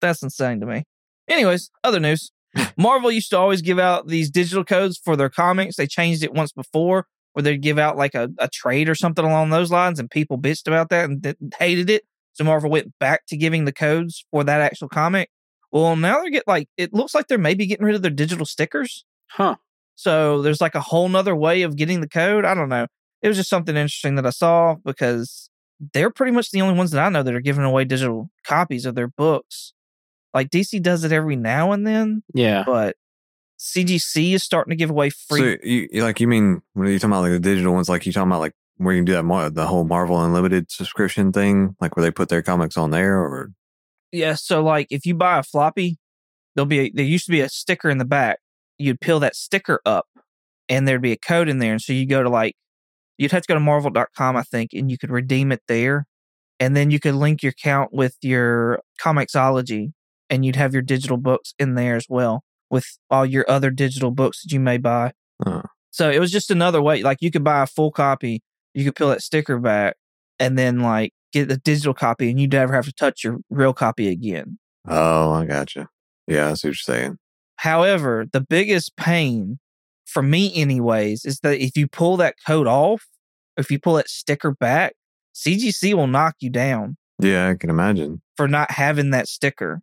That's 0.00 0.22
insane 0.22 0.60
to 0.60 0.66
me. 0.66 0.84
Anyways, 1.28 1.70
other 1.84 2.00
news. 2.00 2.32
Marvel 2.76 3.12
used 3.12 3.30
to 3.30 3.38
always 3.38 3.62
give 3.62 3.78
out 3.78 4.08
these 4.08 4.30
digital 4.30 4.64
codes 4.64 4.98
for 4.98 5.14
their 5.16 5.28
comics. 5.28 5.76
They 5.76 5.86
changed 5.86 6.24
it 6.24 6.32
once 6.32 6.52
before 6.52 7.06
where 7.32 7.42
they'd 7.42 7.62
give 7.62 7.78
out 7.78 7.96
like 7.96 8.14
a, 8.14 8.28
a 8.38 8.48
trade 8.48 8.88
or 8.88 8.94
something 8.94 9.24
along 9.24 9.50
those 9.50 9.70
lines, 9.70 9.98
and 9.98 10.10
people 10.10 10.38
bitched 10.38 10.66
about 10.66 10.88
that 10.90 11.08
and 11.08 11.22
th- 11.22 11.36
hated 11.58 11.90
it. 11.90 12.02
So 12.32 12.44
Marvel 12.44 12.70
went 12.70 12.92
back 12.98 13.26
to 13.28 13.36
giving 13.36 13.64
the 13.64 13.72
codes 13.72 14.24
for 14.30 14.44
that 14.44 14.60
actual 14.60 14.88
comic. 14.88 15.30
Well, 15.72 15.94
now 15.96 16.20
they're 16.20 16.30
get 16.30 16.44
like 16.46 16.68
it 16.76 16.92
looks 16.92 17.14
like 17.14 17.26
they're 17.28 17.38
maybe 17.38 17.66
getting 17.66 17.86
rid 17.86 17.94
of 17.94 18.02
their 18.02 18.10
digital 18.10 18.46
stickers. 18.46 19.04
huh? 19.28 19.56
So 19.96 20.40
there's 20.40 20.60
like 20.62 20.74
a 20.74 20.80
whole 20.80 21.08
nother 21.08 21.36
way 21.36 21.62
of 21.62 21.76
getting 21.76 22.00
the 22.00 22.08
code. 22.08 22.44
I 22.46 22.54
don't 22.54 22.70
know. 22.70 22.86
It 23.22 23.28
was 23.28 23.36
just 23.36 23.50
something 23.50 23.76
interesting 23.76 24.14
that 24.14 24.26
I 24.26 24.30
saw 24.30 24.76
because 24.82 25.50
they're 25.92 26.10
pretty 26.10 26.32
much 26.32 26.50
the 26.50 26.62
only 26.62 26.74
ones 26.76 26.90
that 26.92 27.04
I 27.04 27.10
know 27.10 27.22
that 27.22 27.34
are 27.34 27.40
giving 27.40 27.64
away 27.64 27.84
digital 27.84 28.30
copies 28.46 28.86
of 28.86 28.94
their 28.94 29.08
books. 29.08 29.74
Like 30.32 30.48
DC 30.48 30.80
does 30.82 31.04
it 31.04 31.12
every 31.12 31.36
now 31.36 31.72
and 31.72 31.86
then, 31.86 32.22
Yeah, 32.32 32.62
but 32.64 32.96
CGC 33.60 34.32
is 34.32 34.42
starting 34.42 34.70
to 34.70 34.76
give 34.76 34.88
away 34.88 35.10
free. 35.10 35.40
So 35.40 35.56
you, 35.62 35.88
like 36.02 36.18
you 36.18 36.26
mean 36.26 36.62
when 36.72 36.88
you 36.88 36.98
talking 36.98 37.12
about 37.12 37.22
like 37.22 37.32
the 37.32 37.40
digital 37.40 37.74
ones? 37.74 37.90
Like 37.90 38.06
you 38.06 38.12
talking 38.12 38.30
about 38.30 38.40
like 38.40 38.54
where 38.78 38.94
you 38.94 39.00
can 39.00 39.04
do 39.04 39.12
that 39.12 39.22
mar- 39.22 39.50
the 39.50 39.66
whole 39.66 39.84
Marvel 39.84 40.18
Unlimited 40.18 40.70
subscription 40.70 41.30
thing, 41.30 41.76
like 41.78 41.94
where 41.94 42.02
they 42.02 42.10
put 42.10 42.30
their 42.30 42.40
comics 42.40 42.78
on 42.78 42.90
there, 42.90 43.18
or 43.18 43.50
yeah. 44.12 44.34
So 44.34 44.62
like 44.62 44.86
if 44.88 45.04
you 45.04 45.14
buy 45.14 45.38
a 45.38 45.42
floppy, 45.42 45.98
there'll 46.54 46.66
be 46.66 46.80
a, 46.80 46.90
there 46.90 47.04
used 47.04 47.26
to 47.26 47.32
be 47.32 47.42
a 47.42 47.50
sticker 47.50 47.90
in 47.90 47.98
the 47.98 48.06
back. 48.06 48.38
You'd 48.78 48.98
peel 48.98 49.20
that 49.20 49.36
sticker 49.36 49.82
up, 49.84 50.06
and 50.70 50.88
there'd 50.88 51.02
be 51.02 51.12
a 51.12 51.18
code 51.18 51.50
in 51.50 51.58
there. 51.58 51.72
And 51.72 51.82
so 51.82 51.92
you 51.92 52.06
go 52.06 52.22
to 52.22 52.30
like 52.30 52.54
you'd 53.18 53.32
have 53.32 53.42
to 53.42 53.48
go 53.48 53.54
to 53.54 53.60
marvel.com, 53.60 54.36
I 54.36 54.42
think, 54.42 54.70
and 54.72 54.90
you 54.90 54.96
could 54.96 55.10
redeem 55.10 55.52
it 55.52 55.60
there. 55.68 56.06
And 56.58 56.74
then 56.74 56.90
you 56.90 56.98
could 56.98 57.14
link 57.14 57.42
your 57.42 57.50
account 57.50 57.92
with 57.92 58.16
your 58.22 58.80
Comixology 59.02 59.92
and 60.30 60.44
you'd 60.44 60.56
have 60.56 60.72
your 60.72 60.82
digital 60.82 61.16
books 61.18 61.52
in 61.58 61.74
there 61.74 61.96
as 61.96 62.06
well 62.08 62.42
with 62.70 62.86
all 63.10 63.26
your 63.26 63.44
other 63.50 63.70
digital 63.70 64.10
books 64.10 64.42
that 64.42 64.52
you 64.52 64.60
may 64.60 64.78
buy. 64.78 65.12
Oh. 65.44 65.62
So 65.90 66.08
it 66.10 66.20
was 66.20 66.30
just 66.30 66.50
another 66.50 66.80
way. 66.80 67.02
Like 67.02 67.18
you 67.20 67.30
could 67.30 67.44
buy 67.44 67.62
a 67.62 67.66
full 67.66 67.90
copy, 67.90 68.42
you 68.74 68.84
could 68.84 68.94
peel 68.94 69.08
that 69.08 69.22
sticker 69.22 69.58
back, 69.58 69.96
and 70.38 70.56
then 70.58 70.80
like 70.80 71.12
get 71.32 71.48
the 71.48 71.56
digital 71.56 71.94
copy, 71.94 72.30
and 72.30 72.40
you'd 72.40 72.52
never 72.52 72.72
have 72.74 72.84
to 72.86 72.92
touch 72.92 73.24
your 73.24 73.38
real 73.50 73.72
copy 73.72 74.08
again. 74.08 74.58
oh, 74.88 75.32
I 75.32 75.44
gotcha. 75.46 75.88
Yeah, 76.26 76.50
I 76.50 76.54
see 76.54 76.68
what 76.68 76.76
you're 76.86 76.96
saying. 76.96 77.18
However, 77.56 78.24
the 78.32 78.40
biggest 78.40 78.96
pain 78.96 79.58
for 80.06 80.22
me, 80.22 80.54
anyways, 80.54 81.24
is 81.24 81.40
that 81.40 81.58
if 81.58 81.76
you 81.76 81.86
pull 81.88 82.16
that 82.18 82.36
code 82.46 82.66
off, 82.66 83.06
if 83.56 83.70
you 83.70 83.78
pull 83.78 83.94
that 83.94 84.08
sticker 84.08 84.52
back, 84.52 84.94
CGC 85.34 85.94
will 85.94 86.06
knock 86.06 86.36
you 86.40 86.50
down 86.50 86.96
Yeah, 87.20 87.48
I 87.50 87.54
can 87.54 87.68
imagine. 87.70 88.22
for 88.36 88.48
not 88.48 88.70
having 88.70 89.10
that 89.10 89.28
sticker. 89.28 89.82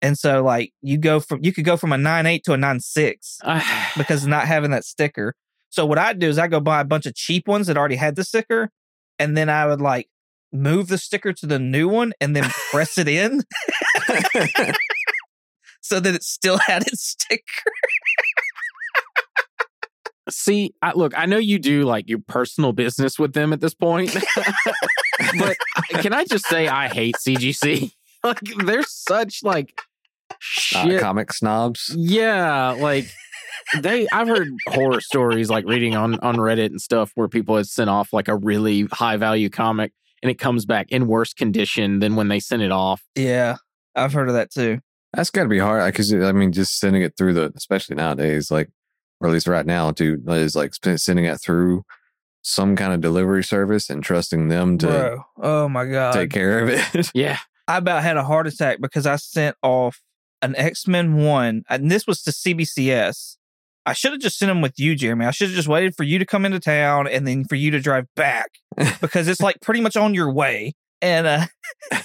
And 0.00 0.16
so, 0.18 0.42
like, 0.44 0.72
you 0.80 0.96
go 0.98 1.20
from 1.20 1.40
you 1.42 1.52
could 1.52 1.64
go 1.64 1.76
from 1.76 1.92
a 1.92 1.98
nine 1.98 2.26
eight 2.26 2.44
to 2.44 2.52
a 2.52 2.56
nine 2.56 2.80
six 2.80 3.38
because 3.96 4.26
not 4.26 4.46
having 4.46 4.70
that 4.70 4.84
sticker. 4.84 5.34
So 5.70 5.84
what 5.84 5.98
I 5.98 6.12
do 6.12 6.28
is 6.28 6.38
I 6.38 6.48
go 6.48 6.60
buy 6.60 6.80
a 6.80 6.84
bunch 6.84 7.06
of 7.06 7.14
cheap 7.14 7.46
ones 7.46 7.66
that 7.66 7.76
already 7.76 7.96
had 7.96 8.16
the 8.16 8.24
sticker, 8.24 8.70
and 9.18 9.36
then 9.36 9.48
I 9.48 9.66
would 9.66 9.80
like 9.80 10.08
move 10.52 10.88
the 10.88 10.98
sticker 10.98 11.32
to 11.32 11.46
the 11.46 11.58
new 11.58 11.88
one 11.88 12.12
and 12.20 12.34
then 12.34 12.48
press 12.70 12.96
it 12.96 13.08
in 13.08 13.42
so 15.80 16.00
that 16.00 16.14
it 16.14 16.22
still 16.22 16.58
had 16.66 16.86
its 16.86 17.02
sticker. 17.02 17.72
See, 20.30 20.74
I, 20.82 20.92
look, 20.92 21.18
I 21.18 21.24
know 21.26 21.38
you 21.38 21.58
do 21.58 21.84
like 21.84 22.08
your 22.08 22.18
personal 22.18 22.72
business 22.72 23.18
with 23.18 23.32
them 23.32 23.52
at 23.52 23.60
this 23.60 23.74
point, 23.74 24.14
but 25.38 25.56
can 25.88 26.12
I 26.12 26.24
just 26.24 26.46
say 26.46 26.68
I 26.68 26.88
hate 26.88 27.16
CGC? 27.16 27.92
like 28.24 28.40
they're 28.64 28.82
such 28.82 29.42
like 29.42 29.80
Uh, 30.74 30.98
comic 31.00 31.32
snobs. 31.32 31.94
yeah, 31.96 32.70
like 32.70 33.06
they. 33.80 34.06
I've 34.12 34.28
heard 34.28 34.48
horror 34.68 35.00
stories 35.00 35.50
like 35.50 35.66
reading 35.66 35.96
on 35.96 36.18
on 36.20 36.36
Reddit 36.36 36.66
and 36.66 36.80
stuff 36.80 37.12
where 37.14 37.28
people 37.28 37.56
have 37.56 37.66
sent 37.66 37.90
off 37.90 38.12
like 38.12 38.28
a 38.28 38.36
really 38.36 38.86
high 38.92 39.16
value 39.16 39.48
comic 39.48 39.92
and 40.22 40.30
it 40.30 40.38
comes 40.38 40.64
back 40.64 40.90
in 40.90 41.06
worse 41.06 41.32
condition 41.32 41.98
than 42.00 42.16
when 42.16 42.28
they 42.28 42.40
sent 42.40 42.62
it 42.62 42.72
off. 42.72 43.02
Yeah, 43.14 43.56
I've 43.94 44.12
heard 44.12 44.28
of 44.28 44.34
that 44.34 44.50
too. 44.50 44.80
That's 45.14 45.30
got 45.30 45.44
to 45.44 45.48
be 45.48 45.58
hard 45.58 45.90
because 45.92 46.12
I 46.12 46.32
mean, 46.32 46.52
just 46.52 46.78
sending 46.78 47.02
it 47.02 47.16
through 47.16 47.34
the, 47.34 47.52
especially 47.56 47.96
nowadays, 47.96 48.50
like, 48.50 48.68
or 49.20 49.28
at 49.28 49.32
least 49.32 49.46
right 49.46 49.64
now, 49.64 49.90
too, 49.90 50.22
is 50.28 50.54
like 50.54 50.74
sending 50.74 51.24
it 51.24 51.40
through 51.40 51.82
some 52.42 52.76
kind 52.76 52.92
of 52.92 53.00
delivery 53.00 53.42
service 53.42 53.90
and 53.90 54.02
trusting 54.02 54.48
them 54.48 54.78
to 54.78 54.86
Bro, 54.86 55.22
oh 55.42 55.68
my 55.68 55.86
god, 55.86 56.12
take 56.12 56.30
care 56.30 56.60
of 56.60 56.68
it. 56.68 57.10
Yeah, 57.14 57.38
I 57.66 57.78
about 57.78 58.02
had 58.02 58.16
a 58.16 58.24
heart 58.24 58.46
attack 58.46 58.78
because 58.80 59.06
I 59.06 59.16
sent 59.16 59.56
off 59.62 60.00
an 60.42 60.54
X 60.56 60.86
Men 60.86 61.14
one, 61.16 61.62
and 61.68 61.90
this 61.90 62.06
was 62.06 62.22
to 62.22 62.30
CBCS. 62.30 63.36
I 63.86 63.92
should 63.94 64.12
have 64.12 64.20
just 64.20 64.38
sent 64.38 64.48
them 64.50 64.60
with 64.60 64.78
you, 64.78 64.94
Jeremy. 64.94 65.24
I 65.24 65.30
should 65.30 65.48
have 65.48 65.56
just 65.56 65.68
waited 65.68 65.94
for 65.96 66.02
you 66.04 66.18
to 66.18 66.26
come 66.26 66.44
into 66.44 66.60
town 66.60 67.08
and 67.08 67.26
then 67.26 67.44
for 67.46 67.54
you 67.54 67.70
to 67.70 67.80
drive 67.80 68.04
back 68.16 68.50
because 69.00 69.28
it's 69.28 69.40
like 69.40 69.60
pretty 69.62 69.80
much 69.80 69.96
on 69.96 70.12
your 70.14 70.30
way. 70.32 70.74
And 71.00 71.26
uh, 71.26 71.46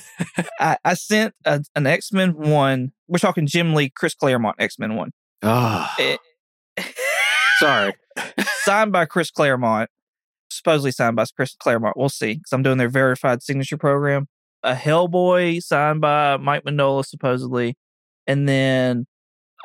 I, 0.59 0.77
I 0.85 0.93
sent 0.93 1.33
a, 1.45 1.61
an 1.75 1.85
X 1.87 2.11
Men 2.13 2.35
one. 2.35 2.91
We're 3.07 3.17
talking 3.19 3.47
Jim 3.47 3.73
Lee, 3.73 3.89
Chris 3.89 4.15
Claremont 4.15 4.55
X 4.59 4.79
Men 4.79 4.95
one. 4.95 5.11
Ah, 5.43 5.93
Eh, 5.99 6.15
sorry. 7.59 7.93
signed 8.63 8.91
by 8.91 9.05
Chris 9.05 9.29
Claremont, 9.31 9.89
supposedly 10.49 10.91
signed 10.91 11.15
by 11.15 11.25
Chris 11.35 11.55
Claremont. 11.55 11.97
We'll 11.97 12.09
see 12.09 12.35
because 12.35 12.53
I'm 12.53 12.63
doing 12.63 12.77
their 12.77 12.89
verified 12.89 13.43
signature 13.43 13.77
program. 13.77 14.27
A 14.63 14.73
Hellboy 14.73 15.61
signed 15.61 15.99
by 15.99 16.37
Mike 16.37 16.63
Mignola, 16.63 17.05
supposedly, 17.05 17.75
and 18.27 18.47
then 18.47 19.05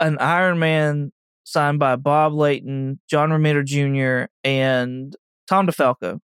an 0.01 0.19
Iron 0.19 0.59
Man 0.59 1.13
signed 1.45 1.79
by 1.79 1.97
Bob 1.97 2.35
Layton, 2.35 3.01
John 3.09 3.31
Romita 3.31 3.65
Jr., 3.65 4.31
and 4.45 5.17
Tom 5.49 5.67
DeFalco. 5.67 6.21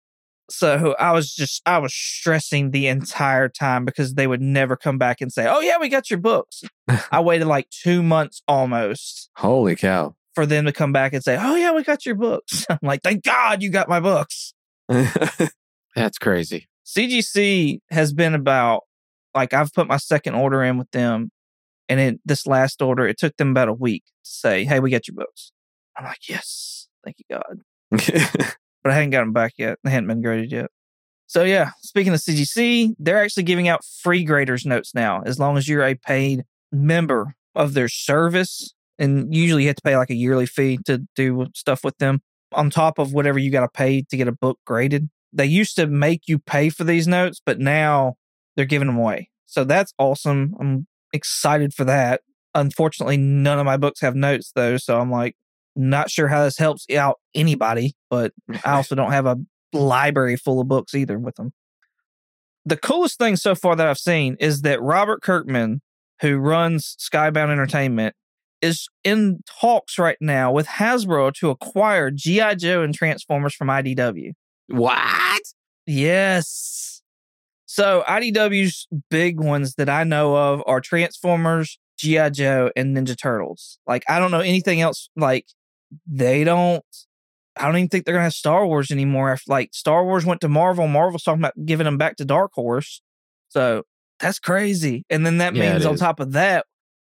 So 0.50 0.96
I 0.99 1.12
was 1.12 1.32
just 1.32 1.62
I 1.64 1.78
was 1.78 1.94
stressing 1.94 2.72
the 2.72 2.88
entire 2.88 3.49
time 3.49 3.84
because 3.84 4.14
they 4.14 4.26
would 4.26 4.40
never 4.40 4.76
come 4.76 4.99
back 4.99 5.20
and 5.20 5.32
say, 5.32 5.46
"Oh 5.49 5.60
yeah, 5.60 5.78
we 5.78 5.88
got 5.88 6.10
your 6.10 6.18
books." 6.18 6.64
I 7.12 7.20
waited 7.20 7.46
like 7.46 7.70
two 7.70 8.02
months 8.02 8.42
almost 8.49 9.30
Holy 9.37 9.76
cow. 9.76 10.16
for 10.34 10.46
them 10.46 10.64
to 10.64 10.72
come 10.72 10.92
back 10.92 11.12
and 11.12 11.22
say, 11.22 11.38
"Oh 11.40 11.54
yeah, 11.54 11.72
we 11.72 11.84
got 11.84 12.04
your 12.04 12.16
books." 12.16 12.66
I'm 12.70 12.78
like, 12.82 13.02
"Thank 13.02 13.22
God 13.22 13.62
you 13.62 13.70
got 13.70 13.88
my 13.88 14.00
books." 14.00 14.52
That's 14.88 16.18
crazy. 16.18 16.68
CGC 16.84 17.78
has 17.90 18.12
been 18.12 18.34
about 18.34 18.82
like 19.34 19.54
I've 19.54 19.72
put 19.72 19.87
my 19.87 19.99
second 19.99 20.34
order 20.34 20.64
in 20.64 20.78
with 20.78 20.90
them, 20.90 21.30
and 21.90 22.00
in 22.00 22.20
this 22.25 22.47
last 22.47 22.80
order, 22.80 23.06
it 23.06 23.18
took 23.18 23.37
them 23.37 23.50
about 23.50 23.68
a 23.68 23.75
week 23.75 24.04
to 24.06 24.30
say, 24.30 24.64
"Hey, 24.64 24.80
we 24.80 24.90
got 24.90 25.09
your 25.09 25.16
books." 25.16 25.52
I'm 25.99 26.04
like, 26.04 26.28
"Yes, 26.28 26.88
thank 27.04 27.16
you 27.18 27.25
God," 27.28 27.61
but 27.90 28.92
I 28.92 28.94
hadn't 28.94 29.11
got 29.11 29.20
them 29.20 29.32
back 29.32 29.54
yet. 29.59 29.78
They 29.85 29.90
hadn't 29.90 30.06
been 30.06 30.23
graded 30.23 30.52
yet. 30.52 30.70
So 31.26 31.42
yeah, 31.44 31.73
speaking 31.82 32.12
of 32.14 32.20
CGC, 32.20 32.94
they're 32.99 33.23
actually 33.23 33.42
giving 33.42 33.68
out 33.68 33.85
free 33.85 34.25
graders 34.25 34.64
notes 34.64 34.94
now, 34.94 35.23
as 35.26 35.38
long 35.38 35.59
as 35.59 35.68
you're 35.68 35.85
a 35.85 35.97
paid 35.97 36.44
member 36.73 37.35
of 37.54 37.75
their 37.75 37.88
service. 37.88 38.73
And 38.99 39.35
usually 39.35 39.62
you 39.62 39.68
have 39.68 39.76
to 39.76 39.82
pay 39.82 39.97
like 39.97 40.11
a 40.11 40.14
yearly 40.14 40.47
fee 40.47 40.78
to 40.87 41.06
do 41.16 41.47
stuff 41.54 41.85
with 41.85 41.99
them 41.99 42.20
on 42.52 42.70
top 42.70 42.99
of 42.99 43.12
whatever 43.12 43.38
you 43.38 43.50
got 43.50 43.61
to 43.61 43.68
pay 43.68 44.02
to 44.02 44.16
get 44.16 44.28
a 44.28 44.32
book 44.32 44.59
graded. 44.66 45.09
They 45.32 45.47
used 45.47 45.76
to 45.76 45.87
make 45.87 46.23
you 46.26 46.38
pay 46.38 46.68
for 46.68 46.85
these 46.85 47.06
notes, 47.06 47.40
but 47.44 47.59
now 47.59 48.14
they're 48.56 48.64
giving 48.64 48.88
them 48.88 48.99
away. 48.99 49.30
So 49.47 49.64
that's 49.64 49.94
awesome. 49.99 50.54
I'm 50.61 50.87
excited 51.12 51.75
for 51.75 51.85
that. 51.85 52.23
Unfortunately, 52.55 53.17
none 53.17 53.59
of 53.59 53.67
my 53.67 53.76
books 53.76 54.00
have 54.00 54.14
notes 54.14 54.52
though. 54.55 54.76
So 54.76 55.00
I'm 55.00 55.11
like, 55.11 55.37
not 55.76 56.11
sure 56.11 56.29
how 56.29 56.45
this 56.45 56.59
helps 56.59 56.87
out 56.90 57.19
anybody, 57.35 57.95
but 58.09 58.33
I 58.64 58.73
also 58.75 58.95
don't 58.95 59.12
have 59.12 59.26
a 59.26 59.37
library 59.73 60.37
full 60.37 60.61
of 60.61 60.69
books 60.69 60.95
either 60.95 61.19
with 61.19 61.37
them. 61.37 61.52
The 62.64 62.76
coolest 62.76 63.19
thing 63.19 63.37
so 63.37 63.55
far 63.55 63.76
that 63.76 63.87
I've 63.87 63.99
seen 63.99 64.37
is 64.38 64.62
that 64.62 64.83
Robert 64.83 65.23
Kirkman, 65.23 65.81
who 66.21 66.37
runs 66.37 66.97
Skybound 67.00 67.50
Entertainment, 67.50 68.14
is 68.61 68.88
in 69.05 69.40
talks 69.61 69.99
right 69.99 70.19
now 70.21 70.52
with 70.52 70.67
Hasbro 70.67 71.33
to 71.35 71.50
acquire 71.50 72.11
G.I. 72.11 72.57
Joe 72.57 72.83
and 72.83 72.95
Transformers 72.95 73.55
from 73.55 73.69
IDW. 73.69 74.33
What? 74.69 75.43
Yes. 75.87 76.89
So 77.73 78.03
IDW's 78.09 78.89
big 79.11 79.39
ones 79.39 79.77
that 79.77 79.89
I 79.89 80.03
know 80.03 80.35
of 80.37 80.61
are 80.67 80.81
Transformers, 80.81 81.79
G.I. 81.99 82.31
Joe, 82.31 82.73
and 82.75 82.97
Ninja 82.97 83.17
Turtles. 83.17 83.79
Like 83.87 84.03
I 84.09 84.19
don't 84.19 84.33
know 84.33 84.41
anything 84.41 84.81
else. 84.81 85.09
Like 85.15 85.47
they 86.05 86.43
don't 86.43 86.85
I 87.57 87.67
don't 87.67 87.77
even 87.77 87.89
think 87.89 88.05
they're 88.05 88.15
gonna 88.15 88.25
have 88.25 88.33
Star 88.33 88.67
Wars 88.67 88.91
anymore. 88.91 89.31
After 89.31 89.45
like 89.53 89.71
Star 89.73 90.05
Wars 90.05 90.27
went 90.27 90.41
to 90.41 90.49
Marvel, 90.49 90.89
Marvel's 90.89 91.23
talking 91.23 91.41
about 91.43 91.65
giving 91.65 91.85
them 91.85 91.97
back 91.97 92.17
to 92.17 92.25
Dark 92.25 92.50
Horse. 92.55 93.03
So 93.50 93.85
that's 94.19 94.41
crazy. 94.41 95.05
And 95.09 95.25
then 95.25 95.39
that 95.39 95.55
Yeah, 95.55 95.75
means 95.75 95.87
on 95.87 95.95
is. 95.95 96.00
top 96.00 96.19
of 96.19 96.33
that, 96.33 96.67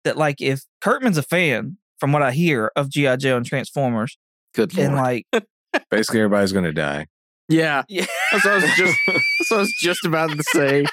that 0.05 0.17
like 0.17 0.41
if 0.41 0.63
Kirkman's 0.81 1.19
a 1.19 1.23
fan, 1.23 1.77
from 2.01 2.13
what 2.13 2.23
I 2.23 2.33
hear 2.33 2.73
of 2.77 2.89
G.I. 2.89 3.17
Joe 3.17 3.37
and 3.37 3.45
Transformers, 3.45 4.17
Good 4.55 4.75
lord. 4.75 4.87
and 4.87 4.97
like 4.97 5.27
Basically, 5.91 6.21
everybody's 6.21 6.53
going 6.53 6.65
to 6.65 6.73
die. 6.73 7.09
yeah, 7.51 7.83
yeah, 7.91 8.07
that's 8.43 8.45
what 8.45 8.52
I 8.52 8.66
was 8.66 8.76
just. 8.76 8.97
That's 9.07 9.52
I 9.52 9.57
was 9.57 9.75
just 9.81 10.05
about 10.05 10.31
to 10.31 10.43
say. 10.55 10.85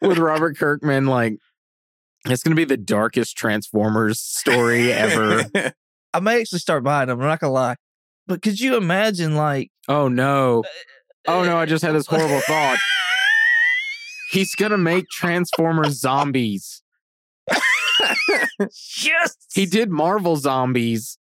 With 0.00 0.18
Robert 0.18 0.58
Kirkman, 0.58 1.06
like 1.06 1.34
it's 2.26 2.42
going 2.42 2.50
to 2.50 2.60
be 2.60 2.64
the 2.64 2.76
darkest 2.76 3.36
Transformers 3.36 4.20
story 4.20 4.92
ever. 4.92 5.44
I 6.14 6.20
may 6.20 6.40
actually 6.40 6.58
start 6.58 6.82
buying 6.82 7.08
them. 7.08 7.20
I'm 7.20 7.26
not 7.26 7.38
gonna 7.38 7.52
lie, 7.52 7.76
but 8.26 8.42
could 8.42 8.58
you 8.58 8.76
imagine 8.76 9.36
like 9.36 9.70
oh 9.86 10.08
no! 10.08 10.64
Uh, 11.26 11.32
oh 11.32 11.44
no! 11.44 11.56
I 11.56 11.66
just 11.66 11.84
had 11.84 11.94
this 11.94 12.06
horrible 12.06 12.40
thought. 12.40 12.78
He's 14.30 14.54
going 14.54 14.72
to 14.72 14.78
make 14.78 15.08
Transformers 15.08 16.00
zombies. 16.00 16.82
yes, 19.02 19.36
He 19.54 19.64
did 19.64 19.90
Marvel 19.90 20.36
zombies. 20.36 21.16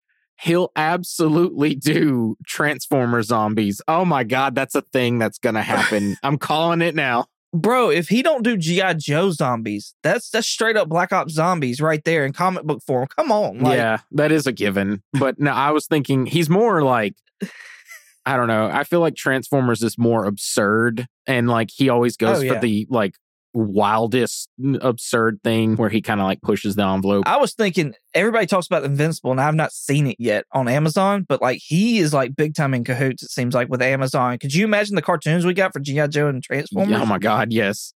He'll 0.43 0.71
absolutely 0.75 1.73
do 1.75 2.35
Transformer 2.45 3.23
zombies. 3.23 3.81
Oh 3.88 4.03
my 4.05 4.23
god, 4.23 4.55
that's 4.55 4.75
a 4.75 4.81
thing 4.81 5.17
that's 5.19 5.38
gonna 5.39 5.62
happen. 5.63 6.17
I'm 6.23 6.38
calling 6.38 6.81
it 6.81 6.95
now. 6.95 7.27
bro. 7.53 7.89
If 7.89 8.09
he 8.09 8.21
don't 8.21 8.43
do 8.43 8.57
GI 8.57 8.95
Joe 8.97 9.31
zombies, 9.31 9.95
that's 10.03 10.29
that's 10.29 10.47
straight 10.47 10.75
up 10.75 10.89
Black 10.89 11.13
Ops 11.13 11.33
zombies 11.33 11.79
right 11.79 12.03
there 12.03 12.25
in 12.25 12.33
comic 12.33 12.63
book 12.63 12.81
form. 12.85 13.07
Come 13.15 13.31
on, 13.31 13.59
like, 13.59 13.77
yeah, 13.77 14.00
that 14.12 14.31
is 14.31 14.45
a 14.45 14.51
given. 14.51 15.01
But 15.13 15.39
no, 15.39 15.51
I 15.51 15.71
was 15.71 15.88
thinking 15.88 16.25
he's 16.25 16.50
more 16.50 16.81
like 16.83 17.15
I 18.25 18.38
don't 18.38 18.47
know. 18.47 18.67
I 18.71 18.83
feel 18.85 19.01
like 19.01 19.15
Transformers 19.15 19.83
is 19.83 19.97
more 19.97 20.25
absurd, 20.25 21.07
and 21.27 21.47
like 21.50 21.69
he 21.73 21.89
always 21.89 22.15
goes 22.17 22.43
Oh, 22.43 22.47
for 22.53 22.59
the 22.59 22.88
like 22.89 23.15
wildest 23.53 24.50
absurd 24.81 25.39
thing 25.43 25.75
where 25.75 25.89
he 25.89 26.01
kind 26.01 26.19
of 26.19 26.25
like 26.25 26.41
pushes 26.41 26.75
the 26.75 26.83
envelope. 26.83 27.24
I 27.27 27.38
was 27.38 27.53
thinking 27.53 27.93
everybody 28.13 28.45
talks 28.45 28.67
about 28.67 28.83
Invincible, 28.83 29.31
and 29.31 29.39
I've 29.41 29.55
not 29.55 29.72
seen 29.72 30.07
it 30.07 30.17
yet 30.19 30.45
on 30.51 30.67
Amazon, 30.67 31.25
but 31.27 31.41
like 31.41 31.60
he 31.63 32.00
is 32.00 32.13
like 32.13 32.36
big 32.36 32.55
time 32.55 32.74
in 32.74 32.83
cahoots. 32.83 33.24
It 33.24 33.29
seems 33.31 33.53
like 33.53 33.69
with 33.69 33.81
Amazon. 33.81 34.38
Could 34.39 34.53
you 34.53 34.65
imagine 34.65 34.95
the 34.95 35.01
cartoons 35.01 35.45
we 35.45 35.53
got 35.53 35.74
for 35.74 35.79
GI 35.79 36.07
Joe 36.10 36.27
and 36.27 36.43
Transformers? 36.43 37.00
oh 37.00 37.05
my 37.05 37.19
god, 37.19 37.51
yes. 37.53 37.93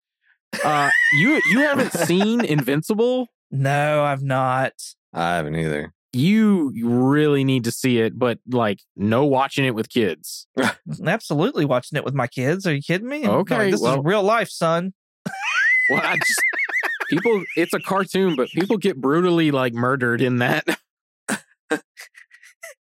Uh, 0.63 0.89
you 1.19 1.41
you 1.51 1.59
haven't 1.59 1.91
seen 1.91 2.43
Invincible? 2.45 3.27
no, 3.51 4.03
I've 4.03 4.23
not. 4.23 4.73
I 5.13 5.35
haven't 5.35 5.55
either. 5.55 5.93
You 6.13 6.71
really 6.83 7.43
need 7.43 7.65
to 7.65 7.71
see 7.71 7.99
it, 7.99 8.17
but 8.17 8.39
like 8.49 8.79
no 8.95 9.25
watching 9.25 9.65
it 9.65 9.75
with 9.75 9.89
kids. 9.89 10.47
Absolutely 11.05 11.65
watching 11.65 11.97
it 11.97 12.05
with 12.05 12.13
my 12.13 12.27
kids. 12.27 12.65
Are 12.65 12.73
you 12.73 12.81
kidding 12.81 13.09
me? 13.09 13.27
Okay, 13.27 13.57
Like, 13.57 13.71
this 13.71 13.81
well- 13.81 13.99
is 13.99 14.05
real 14.05 14.23
life, 14.23 14.49
son. 14.49 14.93
Well, 15.89 16.01
I 16.03 16.15
just 16.17 16.41
people. 17.09 17.43
It's 17.55 17.73
a 17.73 17.79
cartoon, 17.79 18.35
but 18.35 18.49
people 18.49 18.77
get 18.77 18.99
brutally 18.99 19.51
like 19.51 19.73
murdered 19.73 20.21
in 20.21 20.37
that. 20.37 20.65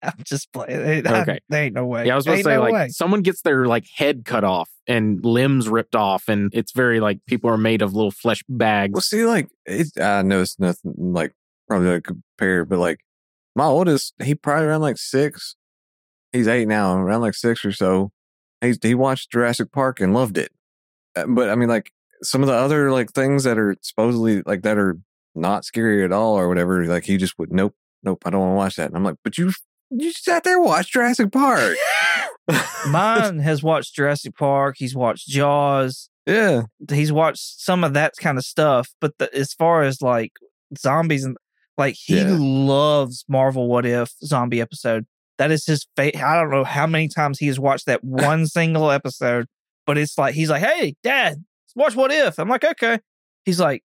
I'm 0.06 0.14
just 0.26 0.52
playing. 0.52 0.84
They, 0.84 1.00
Okay. 1.10 1.40
there 1.48 1.64
ain't 1.64 1.76
no 1.76 1.86
way. 1.86 2.06
Yeah, 2.06 2.14
I 2.14 2.16
was 2.18 2.28
about 2.28 2.36
to 2.38 2.44
say 2.44 2.56
no 2.56 2.62
like 2.62 2.74
way. 2.74 2.88
someone 2.90 3.22
gets 3.22 3.42
their 3.42 3.66
like 3.68 3.86
head 3.96 4.26
cut 4.26 4.44
off 4.44 4.70
and 4.86 5.24
limbs 5.24 5.70
ripped 5.70 5.96
off, 5.96 6.28
and 6.28 6.50
it's 6.54 6.74
very 6.74 7.00
like 7.00 7.20
people 7.26 7.50
are 7.50 7.58
made 7.58 7.82
of 7.82 7.94
little 7.94 8.12
flesh 8.12 8.44
bags. 8.50 8.92
Well, 8.94 9.02
see, 9.02 9.26
like, 9.26 9.48
it, 9.66 9.88
I 10.02 10.22
know 10.22 10.42
it's 10.42 10.60
nothing 10.60 10.94
like 10.98 11.34
probably 11.70 11.88
like 11.90 12.04
compare, 12.04 12.66
but 12.66 12.80
like 12.80 13.00
my 13.56 13.64
oldest, 13.64 14.14
he 14.22 14.36
probably 14.36 14.66
around 14.66 14.82
like 14.82 14.98
six. 14.98 15.56
He's 16.34 16.50
eight 16.50 16.68
now, 16.68 16.98
around 16.98 17.22
like 17.22 17.36
six 17.36 17.64
or 17.64 17.72
so. 17.72 18.12
He 18.60 18.74
he 18.82 18.96
watched 18.96 19.32
Jurassic 19.32 19.72
Park 19.72 20.02
and 20.02 20.14
loved 20.14 20.38
it. 20.38 20.52
Uh, 21.16 21.28
But 21.28 21.50
I 21.50 21.56
mean, 21.56 21.70
like 21.70 21.93
some 22.24 22.42
of 22.42 22.48
the 22.48 22.54
other 22.54 22.92
like 22.92 23.12
things 23.12 23.44
that 23.44 23.58
are 23.58 23.76
supposedly 23.82 24.42
like 24.46 24.62
that 24.64 24.78
are 24.78 24.98
not 25.36 25.66
scary 25.66 26.04
at 26.04 26.12
all 26.12 26.36
or 26.38 26.48
whatever. 26.48 26.86
Like 26.86 27.04
he 27.06 27.18
just 27.18 27.38
would 27.40 27.52
nope, 27.52 27.76
nope, 28.04 28.22
I 28.26 28.30
don't 28.30 28.40
want 28.42 28.52
to 28.52 28.56
watch 28.56 28.76
that. 28.78 28.88
And 28.88 28.96
I'm 28.98 29.04
like, 29.04 29.16
but 29.24 29.38
you 29.38 29.52
You 29.92 30.12
sat 30.12 30.44
there 30.44 30.58
and 30.58 30.66
watched 30.66 30.94
Jurassic 30.94 31.32
Park. 31.32 31.76
Mine 32.90 33.40
has 33.40 33.64
watched 33.64 33.96
Jurassic 33.96 34.36
Park. 34.36 34.76
He's 34.78 34.96
watched 34.96 35.28
Jaws. 35.28 36.10
yeah. 36.26 36.64
He's 36.90 37.12
watched 37.12 37.62
some 37.62 37.84
of 37.84 37.94
that 37.94 38.14
kind 38.20 38.38
of 38.38 38.44
stuff. 38.44 38.90
But 39.00 39.18
the, 39.18 39.34
as 39.36 39.54
far 39.54 39.84
as 39.84 40.02
like 40.02 40.34
zombies 40.78 41.24
and 41.24 41.38
like 41.78 41.96
he 41.98 42.18
Yeah. 42.18 42.36
loves 42.38 43.24
Marvel 43.30 43.68
What 43.68 43.86
If 43.86 44.12
zombie 44.26 44.62
episode. 44.62 45.06
That 45.40 45.52
is 45.52 45.66
his 45.66 45.88
fate. 45.96 46.22
I 46.22 46.36
don't 46.40 46.52
know 46.52 46.64
how 46.64 46.86
many 46.86 47.08
times 47.08 47.40
he 47.40 47.48
has 47.48 47.60
watched 47.60 47.86
that 47.88 48.04
one 48.04 48.46
single 48.46 48.92
episode, 48.92 49.48
but 49.88 49.98
it's 49.98 50.16
like 50.18 50.36
he's 50.36 50.50
like, 50.50 50.62
"Hey, 50.62 50.96
Dad, 51.02 51.44
watch 51.76 51.96
What 51.96 52.12
If." 52.12 52.40
I'm 52.40 52.50
like, 52.50 52.64
"Okay." 52.64 53.00
He's 53.46 53.60
like, 53.60 53.84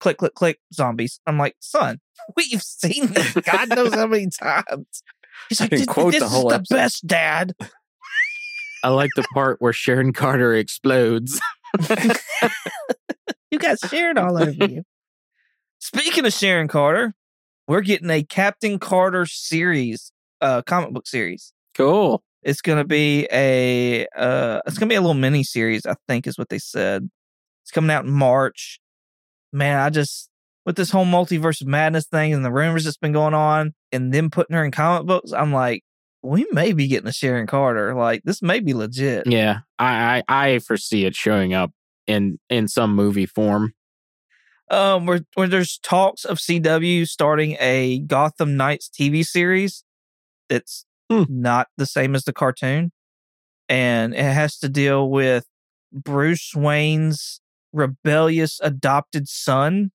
"Click, 0.00 0.18
click, 0.18 0.34
click, 0.34 0.60
zombies." 0.72 1.20
I'm 1.26 1.38
like, 1.38 1.56
"Son, 1.60 2.00
we've 2.36 2.62
seen 2.62 3.08
this. 3.08 3.34
God 3.34 3.68
knows 3.70 3.94
how 3.94 4.06
many 4.06 4.28
times." 4.28 5.02
He's 5.48 5.60
like, 5.60 5.70
"This, 5.70 5.86
quote 5.86 6.12
this 6.12 6.20
the 6.20 6.26
is 6.26 6.32
whole 6.32 6.48
the 6.48 6.56
episode." 6.56 6.74
best, 6.74 7.06
Dad." 7.06 7.54
I 8.84 8.90
like 8.90 9.10
the 9.16 9.26
part 9.34 9.56
where 9.60 9.72
Sharon 9.72 10.12
Carter 10.12 10.54
explodes. 10.54 11.40
You 13.50 13.58
got 13.58 13.78
Sharon 13.88 14.18
all 14.18 14.36
over 14.36 14.66
you. 14.66 14.82
Speaking 15.78 16.26
of 16.26 16.32
Sharon 16.32 16.68
Carter, 16.68 17.14
we're 17.68 17.80
getting 17.80 18.10
a 18.10 18.22
Captain 18.22 18.78
Carter 18.78 19.24
series, 19.24 20.12
uh, 20.40 20.62
comic 20.62 20.92
book 20.92 21.06
series. 21.06 21.52
Cool. 21.74 22.22
It's 22.46 22.62
gonna 22.62 22.84
be 22.84 23.26
a 23.32 24.06
uh, 24.16 24.60
it's 24.66 24.78
gonna 24.78 24.88
be 24.88 24.94
a 24.94 25.00
little 25.00 25.14
mini 25.14 25.42
series, 25.42 25.84
I 25.84 25.96
think, 26.06 26.28
is 26.28 26.38
what 26.38 26.48
they 26.48 26.60
said. 26.60 27.10
It's 27.64 27.72
coming 27.72 27.90
out 27.90 28.04
in 28.04 28.12
March. 28.12 28.78
Man, 29.52 29.80
I 29.80 29.90
just 29.90 30.30
with 30.64 30.76
this 30.76 30.90
whole 30.90 31.04
multiverse 31.04 31.60
of 31.60 31.66
madness 31.66 32.06
thing 32.06 32.32
and 32.32 32.44
the 32.44 32.52
rumors 32.52 32.84
that's 32.84 32.96
been 32.96 33.12
going 33.12 33.34
on, 33.34 33.74
and 33.90 34.14
them 34.14 34.30
putting 34.30 34.54
her 34.54 34.64
in 34.64 34.70
comic 34.70 35.08
books, 35.08 35.32
I'm 35.32 35.52
like, 35.52 35.82
we 36.22 36.46
may 36.52 36.72
be 36.72 36.86
getting 36.86 37.08
a 37.08 37.12
Sharon 37.12 37.48
Carter. 37.48 37.94
Like 37.94 38.22
this 38.22 38.40
may 38.42 38.60
be 38.60 38.74
legit. 38.74 39.26
Yeah, 39.26 39.58
I, 39.80 40.22
I 40.28 40.52
I 40.54 40.58
foresee 40.60 41.04
it 41.04 41.16
showing 41.16 41.52
up 41.52 41.72
in 42.06 42.38
in 42.48 42.68
some 42.68 42.94
movie 42.94 43.26
form. 43.26 43.74
um 44.70 45.06
where 45.06 45.22
where 45.34 45.48
there's 45.48 45.78
talks 45.78 46.24
of 46.24 46.38
CW 46.38 47.08
starting 47.08 47.56
a 47.58 47.98
Gotham 48.06 48.56
Knights 48.56 48.88
TV 48.88 49.24
series 49.26 49.82
that's 50.48 50.85
Hmm. 51.10 51.22
not 51.28 51.68
the 51.76 51.86
same 51.86 52.14
as 52.16 52.24
the 52.24 52.32
cartoon 52.32 52.90
and 53.68 54.12
it 54.14 54.22
has 54.32 54.58
to 54.58 54.68
deal 54.68 55.08
with 55.08 55.44
Bruce 55.92 56.52
Wayne's 56.54 57.40
rebellious 57.72 58.58
adopted 58.62 59.28
son. 59.28 59.90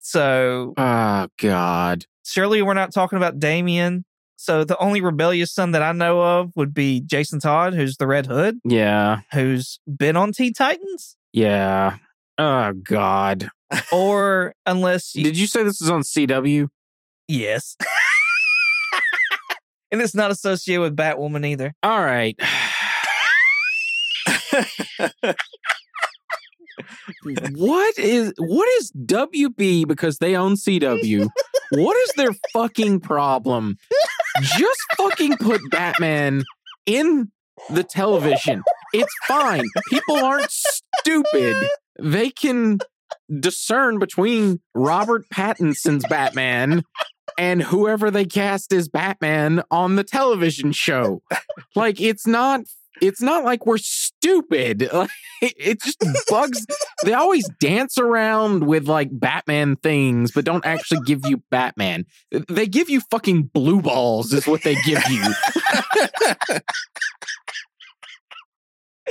So 0.00 0.74
Oh 0.76 1.28
God. 1.38 2.04
surely 2.24 2.62
we're 2.62 2.74
not 2.74 2.92
talking 2.92 3.16
about 3.16 3.38
Damian. 3.38 4.04
So 4.36 4.62
the 4.64 4.78
only 4.78 5.00
rebellious 5.00 5.52
son 5.52 5.72
that 5.72 5.82
I 5.82 5.92
know 5.92 6.20
of 6.22 6.52
would 6.54 6.72
be 6.72 7.00
Jason 7.00 7.40
Todd, 7.40 7.74
who's 7.74 7.96
the 7.96 8.06
Red 8.06 8.26
Hood, 8.26 8.58
Yeah. 8.64 9.20
who's 9.32 9.80
been 9.86 10.16
on 10.16 10.32
Teen 10.32 10.52
Titans. 10.52 11.16
Yeah. 11.32 11.96
Oh 12.38 12.72
God. 12.72 13.50
Or 13.92 14.54
unless 14.64 15.14
you, 15.14 15.24
Did 15.24 15.36
you 15.36 15.46
say 15.46 15.62
this 15.62 15.80
is 15.82 15.90
on 15.90 16.02
CW? 16.02 16.68
Yes. 17.26 17.76
and 19.90 20.00
it's 20.00 20.14
not 20.14 20.30
associated 20.30 20.82
with 20.82 20.96
Batwoman 20.96 21.46
either. 21.46 21.74
All 21.82 22.00
right. 22.00 22.38
what 27.54 27.98
is 27.98 28.32
what 28.38 28.68
is 28.80 28.92
WB 28.92 29.86
because 29.86 30.18
they 30.18 30.36
own 30.36 30.54
CW? 30.54 31.28
what 31.70 31.96
is 31.96 32.12
their 32.16 32.32
fucking 32.52 33.00
problem? 33.00 33.76
Just 34.40 34.80
fucking 34.96 35.36
put 35.38 35.60
Batman 35.70 36.44
in 36.86 37.30
the 37.70 37.82
television. 37.82 38.62
It's 38.92 39.12
fine. 39.26 39.64
People 39.90 40.16
aren't 40.16 40.50
stupid. 40.50 41.56
They 42.00 42.30
can 42.30 42.78
discern 43.40 43.98
between 43.98 44.60
Robert 44.74 45.24
Pattinson's 45.30 46.04
Batman 46.08 46.84
and 47.38 47.62
whoever 47.62 48.10
they 48.10 48.26
cast 48.26 48.72
as 48.72 48.88
Batman 48.88 49.62
on 49.70 49.96
the 49.96 50.04
television 50.04 50.72
show. 50.72 51.22
Like 51.74 52.00
it's 52.00 52.26
not 52.26 52.62
it's 53.00 53.22
not 53.22 53.44
like 53.44 53.64
we're 53.64 53.78
stupid. 53.78 54.90
It 55.40 55.80
just 55.80 56.02
bugs. 56.28 56.66
They 57.04 57.14
always 57.14 57.48
dance 57.60 57.96
around 57.96 58.66
with 58.66 58.88
like 58.88 59.08
Batman 59.12 59.76
things, 59.76 60.32
but 60.32 60.44
don't 60.44 60.66
actually 60.66 61.02
give 61.06 61.20
you 61.26 61.44
Batman. 61.48 62.06
They 62.48 62.66
give 62.66 62.90
you 62.90 63.02
fucking 63.12 63.44
blue 63.54 63.80
balls, 63.80 64.32
is 64.32 64.48
what 64.48 64.64
they 64.64 64.74
give 64.82 65.00
you. 65.08 65.22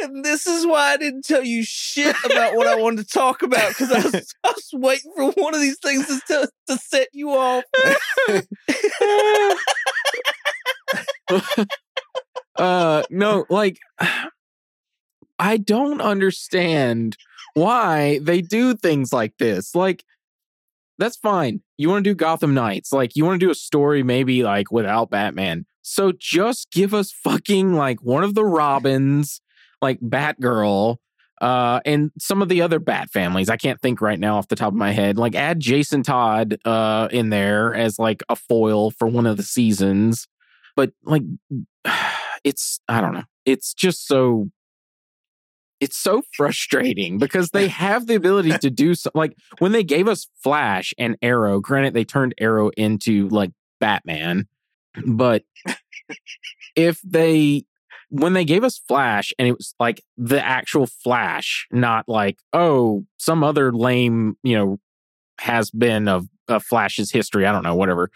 And 0.01 0.23
this 0.23 0.47
is 0.47 0.65
why 0.65 0.93
I 0.93 0.97
didn't 0.97 1.25
tell 1.25 1.43
you 1.43 1.63
shit 1.63 2.15
about 2.25 2.55
what 2.55 2.67
I 2.67 2.75
wanted 2.75 3.07
to 3.07 3.13
talk 3.13 3.41
about 3.41 3.69
because 3.69 3.91
I 3.91 4.01
was, 4.01 4.35
I 4.43 4.49
was 4.49 4.69
waiting 4.73 5.11
for 5.15 5.31
one 5.31 5.55
of 5.55 5.61
these 5.61 5.79
things 5.79 6.07
to, 6.27 6.49
to, 6.67 6.77
set 6.77 7.07
you 7.13 7.31
off. 7.31 7.63
uh, 12.57 13.03
no, 13.09 13.45
like 13.49 13.77
I 15.39 15.57
don't 15.57 16.01
understand 16.01 17.17
why 17.53 18.19
they 18.21 18.41
do 18.41 18.75
things 18.75 19.13
like 19.13 19.37
this. 19.37 19.75
Like, 19.75 20.03
that's 20.97 21.17
fine. 21.17 21.61
You 21.77 21.89
want 21.89 22.03
to 22.03 22.09
do 22.09 22.15
Gotham 22.15 22.53
Knights. 22.53 22.91
Like, 22.91 23.15
you 23.15 23.25
want 23.25 23.39
to 23.39 23.45
do 23.45 23.51
a 23.51 23.55
story 23.55 24.03
maybe 24.03 24.43
like 24.43 24.71
without 24.71 25.09
Batman. 25.09 25.65
So 25.81 26.11
just 26.11 26.71
give 26.71 26.93
us 26.93 27.11
fucking 27.11 27.73
like 27.73 28.01
one 28.01 28.23
of 28.23 28.35
the 28.35 28.45
Robins, 28.45 29.41
like 29.81 29.99
Batgirl, 29.99 30.97
uh, 31.41 31.79
and 31.85 32.11
some 32.19 32.41
of 32.41 32.49
the 32.49 32.61
other 32.61 32.79
Bat 32.79 33.09
families. 33.11 33.49
I 33.49 33.57
can't 33.57 33.79
think 33.79 34.01
right 34.01 34.19
now 34.19 34.37
off 34.37 34.47
the 34.47 34.55
top 34.55 34.69
of 34.69 34.77
my 34.77 34.91
head. 34.91 35.17
Like, 35.17 35.35
add 35.35 35.59
Jason 35.59 36.03
Todd 36.03 36.57
uh 36.65 37.09
in 37.11 37.29
there 37.29 37.73
as 37.73 37.99
like 37.99 38.23
a 38.29 38.35
foil 38.35 38.91
for 38.91 39.07
one 39.07 39.25
of 39.25 39.37
the 39.37 39.43
seasons. 39.43 40.27
But 40.75 40.91
like 41.03 41.23
it's 42.43 42.79
I 42.87 43.01
don't 43.01 43.13
know. 43.13 43.23
It's 43.45 43.73
just 43.73 44.07
so 44.07 44.49
it's 45.79 45.97
so 45.97 46.23
frustrating 46.35 47.17
because 47.17 47.49
they 47.51 47.67
have 47.85 48.07
the 48.07 48.15
ability 48.15 48.57
to 48.59 48.69
do 48.69 48.95
so 48.95 49.11
like 49.13 49.35
when 49.59 49.71
they 49.71 49.83
gave 49.83 50.07
us 50.07 50.27
Flash 50.41 50.93
and 50.97 51.17
Arrow, 51.21 51.59
granted 51.59 51.93
they 51.93 52.05
turned 52.05 52.33
Arrow 52.39 52.69
into 52.69 53.27
like 53.29 53.51
Batman, 53.79 54.47
but 55.05 55.43
if 56.75 56.99
they 57.03 57.65
when 58.09 58.33
they 58.33 58.45
gave 58.45 58.63
us 58.63 58.77
Flash 58.87 59.33
and 59.37 59.47
it 59.47 59.57
was 59.57 59.73
like 59.79 60.01
the 60.17 60.43
actual 60.43 60.87
Flash, 60.87 61.67
not 61.71 62.07
like, 62.07 62.39
oh, 62.53 63.05
some 63.17 63.43
other 63.43 63.71
lame, 63.71 64.37
you 64.43 64.57
know, 64.57 64.79
has 65.39 65.71
been 65.71 66.07
of, 66.07 66.27
of 66.47 66.63
Flash's 66.63 67.11
history, 67.11 67.45
I 67.45 67.51
don't 67.51 67.63
know, 67.63 67.75
whatever 67.75 68.09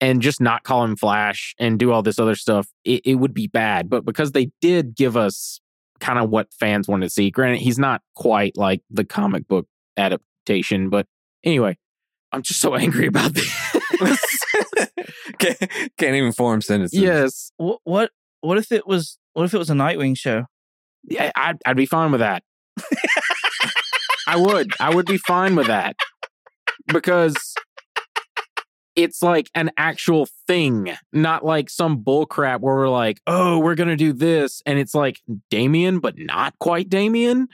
and 0.00 0.22
just 0.22 0.40
not 0.40 0.62
call 0.62 0.84
him 0.84 0.96
Flash 0.96 1.54
and 1.58 1.78
do 1.78 1.92
all 1.92 2.02
this 2.02 2.18
other 2.18 2.34
stuff, 2.34 2.68
it, 2.84 3.02
it 3.04 3.14
would 3.16 3.34
be 3.34 3.46
bad. 3.46 3.90
But 3.90 4.04
because 4.04 4.32
they 4.32 4.50
did 4.60 4.94
give 4.94 5.16
us 5.16 5.60
kind 6.00 6.18
of 6.18 6.30
what 6.30 6.52
fans 6.52 6.88
wanted 6.88 7.06
to 7.06 7.10
see, 7.10 7.30
granted, 7.30 7.60
he's 7.60 7.78
not 7.78 8.02
quite 8.14 8.56
like 8.56 8.82
the 8.90 9.04
comic 9.04 9.48
book 9.48 9.66
adaptation. 9.96 10.88
But 10.88 11.06
anyway, 11.42 11.76
I'm 12.32 12.42
just 12.42 12.60
so 12.60 12.74
angry 12.76 13.06
about 13.06 13.34
this. 13.34 13.74
can't, 15.38 15.58
can't 15.98 16.16
even 16.16 16.32
form 16.32 16.60
sentences. 16.60 16.98
yes. 16.98 17.52
What, 17.56 17.80
what 17.84 18.10
what 18.40 18.58
if 18.58 18.72
it 18.72 18.86
was 18.86 19.18
what 19.32 19.44
if 19.44 19.54
it 19.54 19.58
was 19.58 19.70
a 19.70 19.74
Nightwing 19.74 20.16
show? 20.16 20.44
Yeah, 21.04 21.30
I'd, 21.36 21.58
I'd 21.64 21.76
be 21.76 21.86
fine 21.86 22.10
with 22.10 22.20
that. 22.20 22.42
I 24.26 24.36
would. 24.36 24.72
I 24.78 24.94
would 24.94 25.06
be 25.06 25.16
fine 25.18 25.56
with 25.56 25.68
that 25.68 25.96
because 26.86 27.54
it's 28.94 29.22
like 29.22 29.48
an 29.54 29.70
actual 29.76 30.26
thing, 30.46 30.90
not 31.12 31.44
like 31.44 31.70
some 31.70 32.02
bullcrap 32.02 32.60
where 32.60 32.74
we're 32.74 32.88
like, 32.88 33.20
oh, 33.26 33.58
we're 33.58 33.74
gonna 33.74 33.96
do 33.96 34.12
this, 34.12 34.60
and 34.66 34.78
it's 34.78 34.94
like 34.94 35.20
Damian, 35.50 36.00
but 36.00 36.14
not 36.18 36.58
quite 36.58 36.88
Damian. 36.88 37.48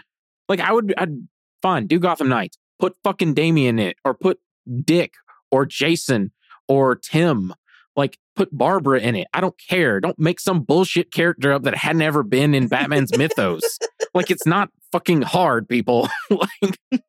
Like 0.48 0.60
I 0.60 0.72
would, 0.72 0.94
I'd 0.98 1.14
fine 1.62 1.86
do 1.86 1.98
Gotham 1.98 2.28
Knights, 2.28 2.58
put 2.80 2.96
fucking 3.04 3.34
Damian 3.34 3.78
in 3.78 3.88
it, 3.88 3.96
or 4.04 4.14
put 4.14 4.40
Dick 4.84 5.14
or 5.50 5.66
Jason 5.66 6.32
or 6.66 6.96
Tim. 6.96 7.54
Like 7.96 8.18
put 8.34 8.56
Barbara 8.56 9.00
in 9.00 9.14
it. 9.14 9.28
I 9.32 9.40
don't 9.40 9.54
care. 9.68 10.00
Don't 10.00 10.18
make 10.18 10.40
some 10.40 10.62
bullshit 10.62 11.12
character 11.12 11.52
up 11.52 11.62
that 11.62 11.76
hadn't 11.76 12.02
ever 12.02 12.22
been 12.22 12.54
in 12.54 12.68
Batman's 12.68 13.16
mythos. 13.16 13.78
Like 14.12 14.30
it's 14.30 14.46
not 14.46 14.68
fucking 14.92 15.22
hard, 15.22 15.68
people. 15.68 16.08
like 16.30 16.78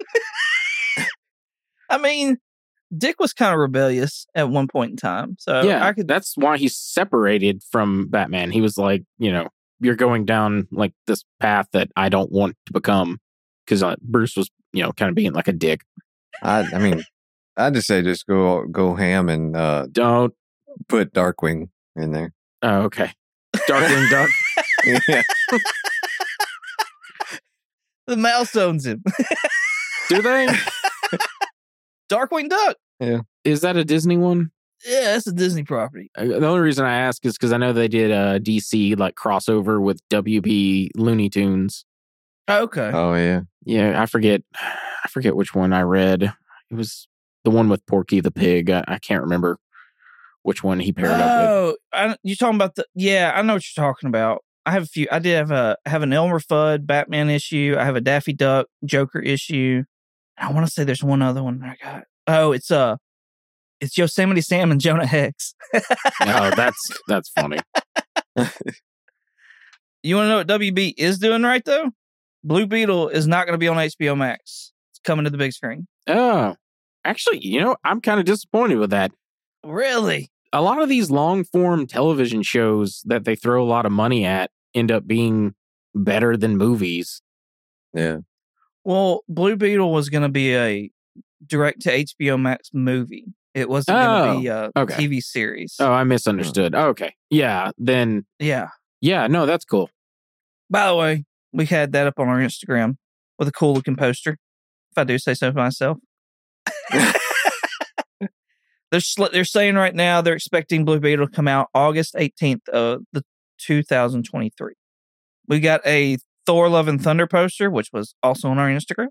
I 1.90 2.00
mean, 2.00 2.38
Dick 2.98 3.20
was 3.20 3.32
kind 3.32 3.54
of 3.54 3.60
rebellious 3.60 4.26
at 4.34 4.50
one 4.50 4.68
point 4.68 4.92
in 4.92 4.98
time. 4.98 5.36
So 5.40 5.62
yeah, 5.62 5.86
I 5.86 5.94
could 5.94 6.08
that's 6.08 6.36
why 6.36 6.58
he's 6.58 6.76
separated 6.76 7.62
from 7.70 8.08
Batman. 8.08 8.50
He 8.50 8.60
was 8.60 8.76
like, 8.76 9.04
you 9.20 9.32
know, 9.32 9.50
you're 9.80 9.96
going 9.96 10.26
down 10.26 10.68
like 10.72 10.94
this 11.06 11.24
path 11.40 11.68
that 11.74 11.90
I 11.96 12.10
don't 12.10 12.32
want 12.32 12.56
to 12.66 12.74
become 12.74 13.20
because 13.66 13.84
uh, 13.84 13.96
Bruce 14.02 14.36
was, 14.36 14.50
you 14.74 14.84
know, 14.84 14.92
kind 14.92 15.10
of 15.10 15.16
being 15.16 15.34
like 15.34 15.48
a 15.48 15.54
dick. 15.54 15.82
I, 16.42 16.66
I 16.74 16.80
mean, 16.80 17.04
I 17.58 17.70
just 17.70 17.88
say 17.88 18.02
just 18.02 18.26
go 18.28 18.66
go 18.66 18.96
ham 18.96 19.30
and 19.30 19.56
uh, 19.56 19.88
Don't. 19.92 20.34
Put 20.88 21.14
Darkwing 21.14 21.70
in 21.96 22.12
there. 22.12 22.34
Oh, 22.62 22.84
okay. 22.84 23.12
Darkwing 23.70 24.10
Duck. 24.10 24.30
yeah. 25.08 25.22
The 28.08 28.18
mouse 28.18 28.56
owns 28.56 28.86
him. 28.86 29.04
Do 30.10 30.22
they? 30.22 30.48
Darkwing 32.08 32.50
Duck. 32.50 32.78
Yeah. 33.00 33.22
Is 33.44 33.62
that 33.62 33.78
a 33.78 33.84
Disney 33.84 34.18
one? 34.18 34.52
Yeah, 34.86 35.14
that's 35.14 35.26
a 35.26 35.32
Disney 35.34 35.64
property. 35.64 36.12
Uh, 36.16 36.26
The 36.26 36.46
only 36.46 36.60
reason 36.60 36.86
I 36.86 37.00
ask 37.00 37.26
is 37.26 37.34
because 37.34 37.52
I 37.52 37.58
know 37.58 37.74
they 37.74 37.88
did 37.88 38.12
a 38.12 38.40
DC 38.40 38.98
like 39.00 39.16
crossover 39.16 39.82
with 39.82 40.08
WB 40.10 40.90
Looney 40.96 41.30
Tunes. 41.30 41.84
Okay. 42.48 42.92
Oh 42.94 43.16
yeah. 43.16 43.42
Yeah, 43.66 44.00
I 44.00 44.06
forget. 44.06 44.42
I 44.54 45.08
forget 45.10 45.36
which 45.36 45.56
one 45.56 45.74
I 45.74 45.82
read. 45.82 46.22
It 46.70 46.76
was 46.76 47.08
the 47.44 47.50
one 47.50 47.70
with 47.70 47.84
Porky 47.88 48.20
the 48.20 48.30
Pig. 48.32 48.70
I, 48.70 48.84
I 48.88 49.00
can't 49.00 49.24
remember 49.24 49.58
which 50.46 50.64
one 50.64 50.80
he 50.80 50.94
paired 50.94 51.10
up 51.10 51.72
with. 51.72 51.78
Oh, 51.94 52.16
you're 52.22 52.36
talking 52.36 52.56
about 52.56 52.76
the? 52.76 52.86
Yeah, 52.94 53.34
I 53.36 53.42
know 53.42 53.54
what 53.54 53.64
you're 53.66 53.84
talking 53.84 54.08
about. 54.08 54.44
I 54.66 54.72
have 54.72 54.84
a 54.84 54.88
few. 54.88 55.08
I 55.12 55.18
did 55.18 55.36
have 55.36 55.50
a 55.50 55.76
I 55.86 55.90
have 55.90 56.04
an 56.04 56.14
Elmer 56.14 56.40
Fudd 56.40 56.86
Batman 56.86 57.32
issue. 57.32 57.76
I 57.78 57.84
have 57.84 57.96
a 57.96 58.02
Daffy 58.02 58.32
Duck 58.32 58.68
Joker 58.86 59.20
issue. 59.20 59.84
I 60.38 60.52
want 60.52 60.68
to 60.68 60.72
say 60.72 60.84
there's 60.84 61.04
one 61.04 61.24
other 61.24 61.42
one 61.42 61.64
I 61.64 61.76
got. 61.84 62.04
Oh, 62.28 62.52
it's 62.52 62.70
uh, 62.70 62.98
it's 63.82 63.98
Yosemite 63.98 64.42
Sam 64.42 64.72
and 64.72 64.80
Jonah 64.80 65.08
Hex. 65.08 65.56
Oh, 65.74 66.52
that's 66.56 66.92
that's 67.08 67.30
funny. 67.30 67.58
You 70.04 70.18
want 70.18 70.26
to 70.26 70.30
know 70.30 70.38
what 70.38 70.48
WB 70.48 70.94
is 70.98 71.18
doing 71.18 71.42
right 71.42 71.66
though? 71.66 71.90
Blue 72.44 72.68
Beetle 72.68 73.10
is 73.10 73.26
not 73.26 73.48
going 73.48 73.56
to 73.56 73.58
be 73.58 73.68
on 73.68 73.78
HBO 73.78 74.16
Max. 74.16 74.72
It's 74.92 75.00
coming 75.04 75.24
to 75.24 75.32
the 75.32 75.38
big 75.40 75.54
screen. 75.54 75.88
Oh, 76.06 76.56
actually, 77.04 77.44
you 77.44 77.60
know, 77.60 77.76
I'm 77.84 78.00
kind 78.00 78.20
of 78.20 78.28
disappointed 78.28 78.78
with 78.78 78.92
that. 78.92 79.12
Really? 79.64 80.30
A 80.56 80.62
lot 80.62 80.82
of 80.82 80.88
these 80.88 81.12
long 81.12 81.44
form 81.44 81.86
television 81.86 82.42
shows 82.42 83.02
that 83.04 83.26
they 83.26 83.36
throw 83.36 83.62
a 83.62 83.68
lot 83.68 83.86
of 83.86 83.92
money 83.92 84.24
at 84.24 84.52
end 84.74 84.90
up 84.90 85.06
being 85.06 85.54
better 85.94 86.38
than 86.38 86.56
movies. 86.56 87.22
Yeah. 87.94 88.20
Well, 88.86 89.26
Blue 89.28 89.58
Beetle 89.58 89.92
was 89.92 90.08
going 90.08 90.24
to 90.24 90.30
be 90.30 90.56
a 90.56 90.90
direct 91.46 91.82
to 91.82 91.90
HBO 91.92 92.40
Max 92.42 92.70
movie. 92.74 93.26
It 93.54 93.68
wasn't 93.68 93.98
going 93.98 94.36
to 94.36 94.42
be 94.42 94.50
oh, 94.50 94.72
a 94.74 94.80
okay. 94.80 94.96
TV 94.96 95.22
series. 95.22 95.76
Oh, 95.78 95.92
I 95.92 96.06
misunderstood. 96.06 96.74
Okay. 96.74 97.16
Yeah, 97.30 97.72
then 97.78 98.26
Yeah. 98.40 98.70
yeah, 99.02 99.28
no, 99.28 99.46
that's 99.46 99.66
cool. 99.66 99.90
By 100.70 100.88
the 100.88 100.96
way, 100.96 101.26
we 101.52 101.66
had 101.66 101.92
that 101.92 102.08
up 102.08 102.18
on 102.18 102.30
our 102.30 102.40
Instagram 102.40 102.96
with 103.38 103.50
a 103.50 103.52
cool 103.52 103.74
looking 103.74 103.98
poster. 103.98 104.38
If 104.92 104.98
I 104.98 105.04
do 105.04 105.18
say 105.18 105.34
so 105.34 105.52
myself. 105.52 105.98
they're 108.96 109.02
sl- 109.02 109.26
they're 109.30 109.44
saying 109.44 109.76
right 109.76 109.94
now 109.94 110.22
they're 110.22 110.36
expecting 110.36 110.86
Blue 110.86 111.02
Beetle 111.02 111.28
to 111.28 111.32
come 111.32 111.50
out 111.50 111.68
August 111.74 112.16
18th 112.16 112.70
of 112.70 113.02
the 113.12 113.24
2023. 113.60 114.74
We 115.50 115.60
got 115.60 115.86
a 115.86 116.18
Thor 116.46 116.70
Love 116.70 116.88
and 116.88 117.04
Thunder 117.04 117.28
poster, 117.28 117.70
which 117.70 117.90
was 117.92 118.16
also 118.24 118.48
on 118.48 118.58
our 118.58 118.70
Instagram. 118.70 119.10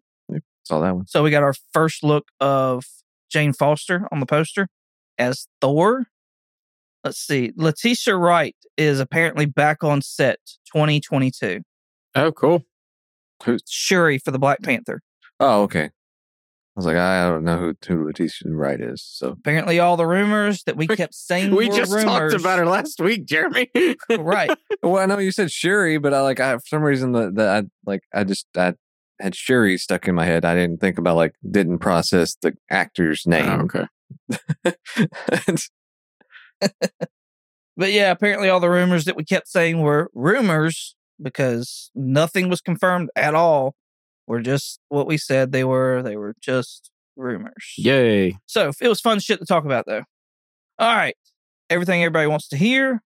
Saw 0.63 0.81
that 0.81 0.97
one. 0.97 1.07
So 1.07 1.23
we 1.23 1.31
got 1.31 1.43
our 1.43 1.53
first 1.75 2.03
look 2.03 2.29
of 2.41 2.87
Jane 3.31 3.53
Foster 3.53 4.09
on 4.11 4.21
the 4.21 4.27
poster 4.27 4.69
as 5.19 5.49
Thor. 5.61 6.07
Let's 7.05 7.19
see. 7.19 7.53
Letitia 7.55 8.17
Wright 8.17 8.57
is 8.79 9.01
apparently 9.01 9.45
back 9.45 9.85
on 9.85 10.01
set 10.01 10.39
2022. 10.73 11.61
Oh, 12.15 12.33
cool. 12.33 12.63
Shuri 13.69 14.17
for 14.17 14.31
the 14.31 14.39
Black 14.39 14.63
Panther. 14.63 15.03
Oh, 15.39 15.65
okay. 15.65 15.91
I 16.77 16.81
was 16.81 16.87
like, 16.87 16.97
I 16.97 17.29
don't 17.29 17.45
know 17.45 17.57
who, 17.59 17.75
who 17.87 18.07
Letitia 18.07 18.51
Wright 18.51 18.81
is. 18.81 19.01
So 19.01 19.29
Apparently, 19.29 19.79
all 19.79 19.97
the 19.97 20.07
rumors 20.07 20.65
that 20.65 20.77
we 20.77 20.87
kept 20.97 21.15
saying 21.15 21.55
we 21.55 21.69
just 21.69 21.93
rumors. 21.93 22.33
talked 22.33 22.41
about 22.41 22.59
her 22.59 22.67
last 22.67 23.01
week, 23.01 23.27
Jeremy. 23.27 23.71
Oh, 24.11 24.17
right. 24.19 24.51
well, 24.83 24.97
I 24.97 25.07
know 25.07 25.19
you 25.19 25.31
said 25.31 25.53
Shuri, 25.53 25.99
but 25.99 26.13
I 26.13 26.21
like 26.23 26.41
I 26.41 26.55
for 26.57 26.67
some 26.67 26.83
reason 26.83 27.13
that 27.13 27.37
that 27.37 27.49
I 27.49 27.63
like 27.87 28.01
I 28.13 28.25
just 28.25 28.47
I 28.57 28.75
had 29.21 29.37
Shuri 29.37 29.79
stuck 29.79 30.09
in 30.09 30.17
my 30.17 30.25
head. 30.25 30.45
I 30.45 30.57
didn't 30.57 30.81
think 30.81 30.99
about 30.99 31.15
like 31.17 31.35
didn't 31.49 31.79
process 31.79 32.35
the 32.43 32.55
actor's 32.69 33.23
Oh, 33.27 33.31
name. 33.31 33.69
okay. 33.71 33.87
But 37.77 37.91
yeah, 37.93 38.13
apparently, 38.13 38.49
all 38.49 38.61
the 38.61 38.71
rumors 38.71 39.05
that 39.05 39.17
we 39.17 39.25
kept 39.25 39.49
saying 39.49 39.81
were 39.81 40.09
rumors 40.15 40.95
because 41.21 41.91
nothing 41.95 42.49
was 42.49 42.61
confirmed 42.61 43.11
at 43.17 43.35
all. 43.35 43.75
Were 44.27 44.41
just 44.41 44.81
what 44.89 45.07
we 45.07 45.19
said 45.19 45.53
they 45.53 45.65
were. 45.65 46.03
They 46.03 46.17
were 46.17 46.35
just 46.41 46.91
rumors. 47.17 47.75
Yay. 47.77 48.39
So 48.47 48.73
it 48.81 48.89
was 48.89 49.01
fun 49.01 49.21
shit 49.21 49.39
to 49.41 49.47
talk 49.47 49.65
about, 49.65 49.87
though. 49.87 50.05
All 50.79 50.95
right. 50.95 51.17
Everything 51.71 52.03
everybody 52.03 52.27
wants 52.27 52.49
to 52.49 52.57
hear. 52.57 53.03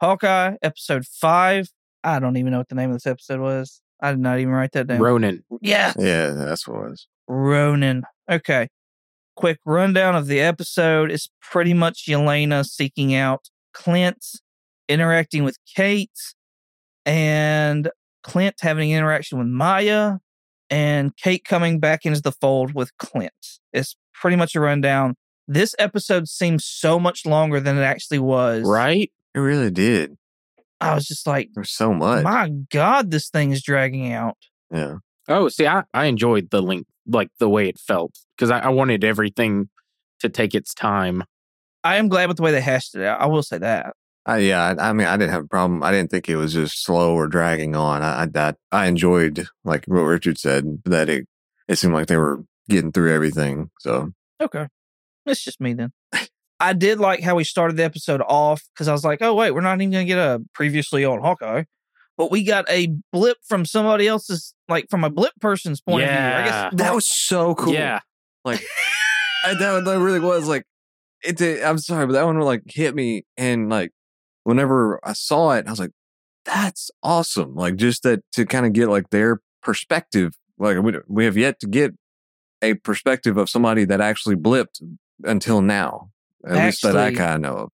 Hawkeye, 0.00 0.56
episode 0.62 1.06
five. 1.06 1.68
I 2.02 2.18
don't 2.18 2.36
even 2.36 2.52
know 2.52 2.58
what 2.58 2.68
the 2.68 2.74
name 2.74 2.90
of 2.90 2.96
this 2.96 3.06
episode 3.06 3.40
was. 3.40 3.80
I 4.00 4.10
did 4.10 4.20
not 4.20 4.38
even 4.38 4.52
write 4.52 4.72
that 4.72 4.86
down. 4.86 5.00
Ronan. 5.00 5.44
yeah. 5.62 5.94
yeah, 5.98 6.30
that's 6.30 6.68
what 6.68 6.76
it 6.76 6.90
was. 6.90 7.08
Ronan. 7.26 8.04
Okay. 8.30 8.68
Quick 9.36 9.58
rundown 9.64 10.14
of 10.14 10.26
the 10.26 10.40
episode 10.40 11.10
is 11.10 11.30
pretty 11.40 11.74
much 11.74 12.06
Yelena 12.06 12.64
seeking 12.64 13.14
out 13.14 13.48
Clint, 13.72 14.24
interacting 14.88 15.42
with 15.42 15.56
Kate, 15.74 16.10
and 17.06 17.90
Clint 18.22 18.56
having 18.60 18.92
an 18.92 18.98
interaction 18.98 19.38
with 19.38 19.48
Maya, 19.48 20.18
and 20.70 21.16
Kate 21.16 21.44
coming 21.44 21.78
back 21.80 22.04
into 22.04 22.20
the 22.20 22.32
fold 22.32 22.74
with 22.74 22.96
Clint. 22.98 23.32
It's 23.72 23.96
pretty 24.12 24.36
much 24.36 24.54
a 24.54 24.60
rundown. 24.60 25.14
This 25.46 25.74
episode 25.78 26.28
seems 26.28 26.64
so 26.64 26.98
much 26.98 27.26
longer 27.26 27.60
than 27.60 27.76
it 27.76 27.82
actually 27.82 28.18
was. 28.20 28.62
Right? 28.66 29.10
It 29.34 29.38
really 29.38 29.70
did. 29.70 30.16
I 30.80 30.94
was 30.94 31.06
just 31.06 31.26
like, 31.26 31.50
There's 31.54 31.70
so 31.70 31.92
much. 31.94 32.24
my 32.24 32.50
God, 32.70 33.10
this 33.10 33.28
thing 33.28 33.52
is 33.52 33.62
dragging 33.62 34.12
out. 34.12 34.36
yeah. 34.72 34.96
Oh, 35.26 35.48
see, 35.48 35.66
I, 35.66 35.84
I 35.94 36.04
enjoyed 36.04 36.50
the 36.50 36.60
length, 36.60 36.90
like 37.06 37.28
the 37.38 37.48
way 37.48 37.66
it 37.68 37.78
felt, 37.78 38.12
because 38.36 38.50
I, 38.50 38.58
I 38.58 38.68
wanted 38.68 39.04
everything 39.04 39.70
to 40.20 40.28
take 40.28 40.54
its 40.54 40.74
time. 40.74 41.24
I 41.82 41.96
am 41.96 42.08
glad 42.08 42.28
with 42.28 42.36
the 42.36 42.42
way 42.42 42.52
they 42.52 42.60
hashed 42.60 42.94
it 42.94 43.02
out. 43.02 43.20
I 43.22 43.26
will 43.26 43.42
say 43.42 43.56
that. 43.58 43.94
I, 44.26 44.38
yeah, 44.38 44.74
I, 44.78 44.90
I 44.90 44.92
mean, 44.92 45.06
I 45.06 45.16
didn't 45.16 45.32
have 45.32 45.44
a 45.44 45.48
problem. 45.48 45.82
I 45.82 45.90
didn't 45.90 46.10
think 46.10 46.28
it 46.28 46.36
was 46.36 46.54
just 46.54 46.82
slow 46.82 47.14
or 47.14 47.28
dragging 47.28 47.76
on. 47.76 48.02
I, 48.02 48.22
I 48.22 48.26
that 48.26 48.56
I 48.72 48.86
enjoyed, 48.86 49.46
like 49.64 49.84
what 49.86 50.00
Richard 50.00 50.38
said, 50.38 50.82
that 50.84 51.08
it 51.08 51.26
it 51.68 51.76
seemed 51.76 51.94
like 51.94 52.06
they 52.06 52.16
were 52.16 52.44
getting 52.68 52.92
through 52.92 53.12
everything. 53.12 53.70
So 53.80 54.12
Okay. 54.40 54.68
It's 55.26 55.42
just 55.42 55.60
me 55.60 55.74
then. 55.74 55.92
I 56.60 56.72
did 56.72 57.00
like 57.00 57.22
how 57.22 57.34
we 57.34 57.44
started 57.44 57.76
the 57.76 57.84
episode 57.84 58.22
off 58.26 58.62
because 58.74 58.88
I 58.88 58.92
was 58.92 59.04
like, 59.04 59.20
oh, 59.22 59.34
wait, 59.34 59.50
we're 59.50 59.60
not 59.60 59.80
even 59.80 59.90
going 59.90 60.06
to 60.06 60.08
get 60.08 60.18
a 60.18 60.40
previously 60.54 61.04
on 61.04 61.20
Hawkeye. 61.20 61.64
But 62.16 62.30
we 62.30 62.44
got 62.44 62.64
a 62.70 62.94
blip 63.12 63.38
from 63.44 63.64
somebody 63.64 64.06
else's, 64.06 64.54
like 64.68 64.88
from 64.88 65.02
a 65.02 65.10
blip 65.10 65.32
person's 65.40 65.80
point 65.80 66.04
of 66.04 66.10
view. 66.10 66.18
I 66.18 66.44
guess 66.44 66.74
that 66.74 66.94
was 66.94 67.08
so 67.08 67.54
cool. 67.56 67.72
Yeah. 67.72 68.00
Like 68.44 68.62
I, 69.44 69.54
that 69.54 69.84
that 69.84 69.98
really 69.98 70.20
was 70.20 70.46
like 70.46 70.64
it. 71.24 71.38
Did, 71.38 71.64
I'm 71.64 71.78
sorry, 71.78 72.06
but 72.06 72.12
that 72.12 72.24
one 72.24 72.38
like 72.38 72.62
hit 72.66 72.94
me, 72.94 73.24
and 73.36 73.68
like 73.68 73.90
whenever 74.44 75.00
I 75.02 75.12
saw 75.12 75.50
it, 75.52 75.66
I 75.66 75.70
was 75.70 75.80
like, 75.80 75.90
"That's 76.44 76.90
awesome!" 77.02 77.54
Like 77.54 77.76
just 77.76 78.02
that 78.04 78.20
to 78.32 78.46
kind 78.46 78.64
of 78.66 78.72
get 78.72 78.88
like 78.88 79.10
their 79.10 79.40
perspective. 79.62 80.34
Like 80.58 80.78
we 80.80 80.92
we 81.08 81.24
have 81.24 81.36
yet 81.36 81.58
to 81.60 81.66
get 81.66 81.92
a 82.62 82.74
perspective 82.74 83.36
of 83.36 83.50
somebody 83.50 83.84
that 83.84 84.00
actually 84.00 84.36
blipped 84.36 84.80
until 85.24 85.60
now. 85.60 86.10
At 86.46 86.64
least 86.64 86.82
that 86.82 86.96
I 86.96 87.12
kind 87.12 87.34
of 87.34 87.40
know 87.40 87.56
of. 87.64 87.70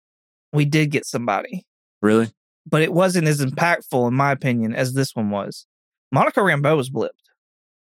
we 0.53 0.63
did 0.65 0.91
get 0.91 1.05
somebody, 1.05 1.65
Really? 2.01 2.29
but 2.67 2.81
it 2.83 2.93
wasn't 2.93 3.27
as 3.27 3.43
impactful, 3.43 4.07
in 4.07 4.13
my 4.13 4.31
opinion, 4.31 4.73
as 4.75 4.93
this 4.93 5.15
one 5.15 5.31
was. 5.31 5.65
Monica 6.11 6.39
Rambeau 6.39 6.77
was 6.77 6.89
blipped. 6.89 7.09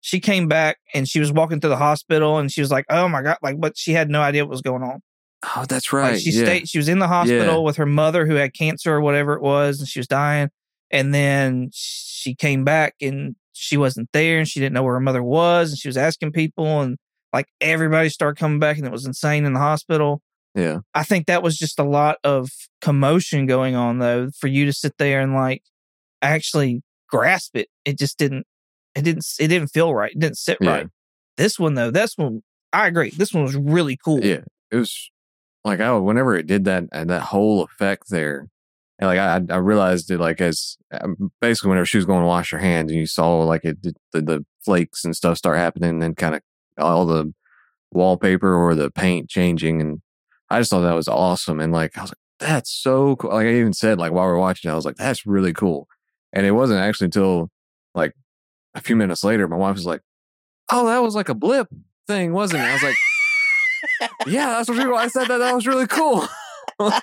She 0.00 0.20
came 0.20 0.48
back 0.48 0.78
and 0.92 1.08
she 1.08 1.18
was 1.20 1.32
walking 1.32 1.60
through 1.60 1.70
the 1.70 1.76
hospital 1.76 2.38
and 2.38 2.50
she 2.52 2.60
was 2.60 2.70
like, 2.70 2.84
oh 2.90 3.08
my 3.08 3.22
God, 3.22 3.38
like, 3.42 3.60
but 3.60 3.78
she 3.78 3.92
had 3.92 4.10
no 4.10 4.20
idea 4.20 4.44
what 4.44 4.50
was 4.50 4.62
going 4.62 4.82
on. 4.82 5.00
Oh, 5.56 5.64
that's 5.68 5.92
right. 5.92 6.12
Like 6.12 6.20
she 6.20 6.30
yeah. 6.30 6.44
stayed. 6.44 6.68
She 6.68 6.78
was 6.78 6.88
in 6.88 6.98
the 6.98 7.08
hospital 7.08 7.54
Yeah. 7.54 7.58
with 7.58 7.76
her 7.76 7.86
mother 7.86 8.26
who 8.26 8.34
had 8.34 8.54
cancer 8.54 8.92
or 8.94 9.00
whatever 9.00 9.34
it 9.34 9.42
was, 9.42 9.78
and 9.80 9.88
she 9.88 9.98
was 9.98 10.06
dying. 10.06 10.48
And 10.90 11.12
then 11.14 11.70
she 11.72 12.34
came 12.34 12.64
back 12.64 12.94
and 13.00 13.36
she 13.52 13.76
wasn't 13.76 14.08
there, 14.12 14.38
and 14.38 14.48
she 14.48 14.60
didn't 14.60 14.74
know 14.74 14.82
where 14.82 14.94
her 14.94 15.00
mother 15.00 15.22
was, 15.22 15.70
and 15.70 15.78
she 15.78 15.88
was 15.88 15.96
asking 15.96 16.32
people, 16.32 16.80
and 16.82 16.96
like 17.32 17.46
everybody 17.60 18.08
started 18.08 18.38
coming 18.38 18.58
back, 18.60 18.76
and 18.78 18.86
it 18.86 18.92
was 18.92 19.06
insane 19.06 19.44
in 19.44 19.52
the 19.54 19.60
hospital. 19.60 20.22
yeah. 20.54 20.78
I 20.94 21.02
think 21.04 21.26
that 21.26 21.42
was 21.42 21.56
just 21.58 21.78
a 21.78 21.84
lot 21.84 22.18
of 22.24 22.48
commotion 22.80 23.46
going 23.46 23.74
on 23.74 23.98
though 23.98 24.30
for 24.38 24.46
you 24.46 24.66
to 24.66 24.72
sit 24.72 24.94
there 24.98 25.20
and 25.20 25.34
like 25.34 25.62
actually 26.22 26.82
grasp 27.08 27.56
it. 27.56 27.68
It 27.84 27.98
just 27.98 28.18
didn't. 28.18 28.46
It 28.94 29.02
didn't. 29.02 29.24
It 29.40 29.48
didn't 29.48 29.68
feel 29.68 29.94
right. 29.94 30.12
It 30.12 30.18
didn't 30.20 30.38
sit 30.38 30.58
Yeah. 30.60 30.70
right. 30.70 30.86
This 31.36 31.58
one 31.58 31.74
though, 31.74 31.90
this 31.90 32.16
one, 32.16 32.42
I 32.72 32.86
agree. 32.86 33.10
This 33.10 33.32
one 33.34 33.42
was 33.42 33.56
really 33.56 33.96
cool. 33.96 34.24
Yeah, 34.24 34.40
it 34.70 34.76
was 34.76 35.10
like 35.64 35.80
I 35.80 35.92
whenever 35.98 36.36
it 36.36 36.46
did 36.46 36.64
that 36.64 36.84
and 36.92 37.10
that 37.10 37.22
whole 37.22 37.62
effect 37.62 38.10
there, 38.10 38.48
and 38.98 39.08
like 39.08 39.18
I 39.18 39.40
I 39.52 39.58
realized 39.58 40.10
it 40.10 40.20
like 40.20 40.40
as 40.40 40.76
um, 40.92 41.32
basically 41.40 41.70
whenever 41.70 41.86
she 41.86 41.98
was 41.98 42.06
going 42.06 42.20
to 42.20 42.26
wash 42.26 42.50
her 42.50 42.58
hands 42.58 42.90
and 42.90 43.00
you 43.00 43.06
saw 43.06 43.38
like 43.40 43.64
it 43.64 43.82
the 43.82 43.94
the 44.12 44.44
flakes 44.64 45.04
and 45.04 45.16
stuff 45.16 45.38
start 45.38 45.58
happening, 45.58 45.90
and 45.90 46.02
then 46.02 46.14
kind 46.14 46.34
of 46.34 46.42
all 46.78 47.06
the 47.06 47.32
wallpaper 47.92 48.54
or 48.54 48.74
the 48.74 48.90
paint 48.90 49.28
changing, 49.28 49.80
and 49.80 50.02
I 50.50 50.60
just 50.60 50.70
thought 50.70 50.82
that 50.82 50.94
was 50.94 51.08
awesome, 51.08 51.60
and 51.60 51.72
like 51.72 51.96
I 51.98 52.02
was 52.02 52.10
like 52.10 52.18
that's 52.38 52.70
so 52.70 53.16
cool. 53.16 53.30
Like 53.30 53.46
I 53.46 53.54
even 53.54 53.72
said, 53.72 53.98
like 53.98 54.12
while 54.12 54.26
we 54.26 54.32
are 54.32 54.38
watching, 54.38 54.70
I 54.70 54.74
was 54.74 54.84
like, 54.84 54.96
that's 54.96 55.26
really 55.26 55.52
cool. 55.52 55.88
And 56.32 56.44
it 56.44 56.52
wasn't 56.52 56.80
actually 56.80 57.06
until 57.06 57.50
like 57.94 58.12
a 58.74 58.80
few 58.80 58.96
minutes 58.96 59.24
later, 59.24 59.46
my 59.48 59.56
wife 59.56 59.76
was 59.76 59.86
like, 59.86 60.00
oh, 60.70 60.86
that 60.86 61.02
was 61.02 61.14
like 61.14 61.28
a 61.28 61.34
blip 61.34 61.68
thing, 62.06 62.32
wasn't 62.32 62.62
it? 62.62 62.66
I 62.66 62.72
was 62.72 62.82
like, 62.82 62.96
yeah, 64.26 64.46
that's 64.46 64.68
what 64.68 64.78
people. 64.78 64.94
I 64.94 65.08
said 65.08 65.28
that 65.28 65.38
that 65.38 65.54
was 65.54 65.66
really 65.66 65.86
cool. 65.86 66.26
oh, 66.78 67.00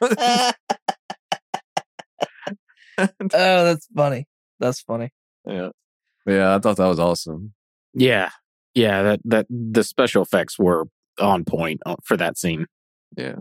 that's 3.33 3.87
funny. 3.95 4.25
That's 4.59 4.81
funny. 4.81 5.09
Yeah, 5.45 5.69
yeah, 6.25 6.55
I 6.55 6.59
thought 6.59 6.77
that 6.77 6.87
was 6.87 6.99
awesome. 6.99 7.53
Yeah, 7.93 8.29
yeah. 8.73 9.01
That 9.03 9.19
that 9.25 9.45
the 9.49 9.83
special 9.83 10.21
effects 10.21 10.57
were 10.59 10.85
on 11.19 11.45
point 11.45 11.81
uh, 11.85 11.95
for 12.03 12.17
that 12.17 12.37
scene. 12.37 12.65
Yeah. 13.15 13.35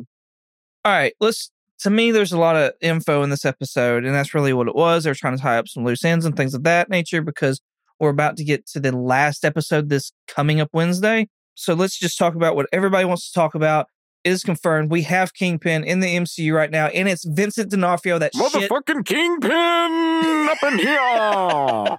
All 0.84 0.92
right, 0.92 1.14
let's. 1.20 1.50
To 1.80 1.90
me, 1.90 2.10
there's 2.10 2.32
a 2.32 2.38
lot 2.38 2.56
of 2.56 2.72
info 2.82 3.22
in 3.22 3.30
this 3.30 3.46
episode, 3.46 4.04
and 4.04 4.14
that's 4.14 4.34
really 4.34 4.52
what 4.52 4.68
it 4.68 4.74
was. 4.74 5.04
They're 5.04 5.14
trying 5.14 5.36
to 5.36 5.42
tie 5.42 5.56
up 5.56 5.66
some 5.66 5.82
loose 5.82 6.04
ends 6.04 6.26
and 6.26 6.36
things 6.36 6.52
of 6.52 6.62
that 6.64 6.90
nature 6.90 7.22
because 7.22 7.62
we're 7.98 8.10
about 8.10 8.36
to 8.38 8.44
get 8.44 8.66
to 8.68 8.80
the 8.80 8.94
last 8.94 9.46
episode 9.46 9.88
this 9.88 10.12
coming 10.26 10.60
up 10.60 10.68
Wednesday. 10.74 11.28
So 11.54 11.74
let's 11.74 11.98
just 11.98 12.18
talk 12.18 12.34
about 12.34 12.56
what 12.56 12.66
everybody 12.72 13.04
wants 13.04 13.28
to 13.28 13.32
talk 13.32 13.54
about. 13.54 13.86
It 14.24 14.30
is 14.30 14.42
confirmed. 14.42 14.90
We 14.90 15.02
have 15.02 15.32
Kingpin 15.32 15.84
in 15.84 16.00
the 16.00 16.14
MCU 16.16 16.54
right 16.54 16.70
now, 16.70 16.86
and 16.88 17.08
it's 17.08 17.24
Vincent 17.24 17.70
D'Onofrio. 17.70 18.18
That 18.18 18.34
motherfucking 18.34 18.86
shit. 18.86 19.06
Kingpin 19.06 19.52
up 19.52 20.62
in 20.62 20.78
here. 20.78 20.98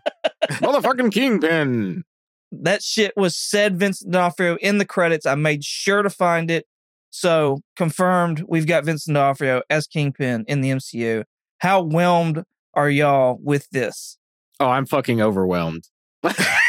motherfucking 0.60 1.12
Kingpin. 1.12 2.04
That 2.52 2.84
shit 2.84 3.14
was 3.16 3.36
said 3.36 3.80
Vincent 3.80 4.12
D'Onofrio 4.12 4.58
in 4.58 4.78
the 4.78 4.86
credits. 4.86 5.26
I 5.26 5.36
made 5.36 5.64
sure 5.64 6.04
to 6.04 6.10
find 6.10 6.52
it. 6.52 6.68
So 7.10 7.62
confirmed, 7.76 8.46
we've 8.48 8.68
got 8.68 8.86
Vincent 8.86 9.16
D'Onofrio 9.16 9.64
as 9.70 9.88
Kingpin 9.88 10.46
in 10.48 10.62
the 10.62 10.72
MCU. 10.72 11.24
How 11.58 11.82
whelmed 11.82 12.44
are 12.74 12.90
y'all 12.90 13.40
with 13.42 13.70
this? 13.72 14.18
Oh, 14.60 14.68
I'm 14.68 14.86
fucking 14.86 15.22
overwhelmed. 15.22 15.90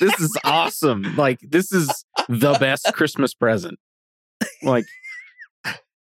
this 0.00 0.20
is 0.20 0.36
awesome. 0.44 1.16
Like 1.16 1.40
this 1.40 1.72
is 1.72 2.04
the 2.28 2.56
best 2.60 2.90
Christmas 2.94 3.34
present. 3.34 3.78
Like 4.62 4.86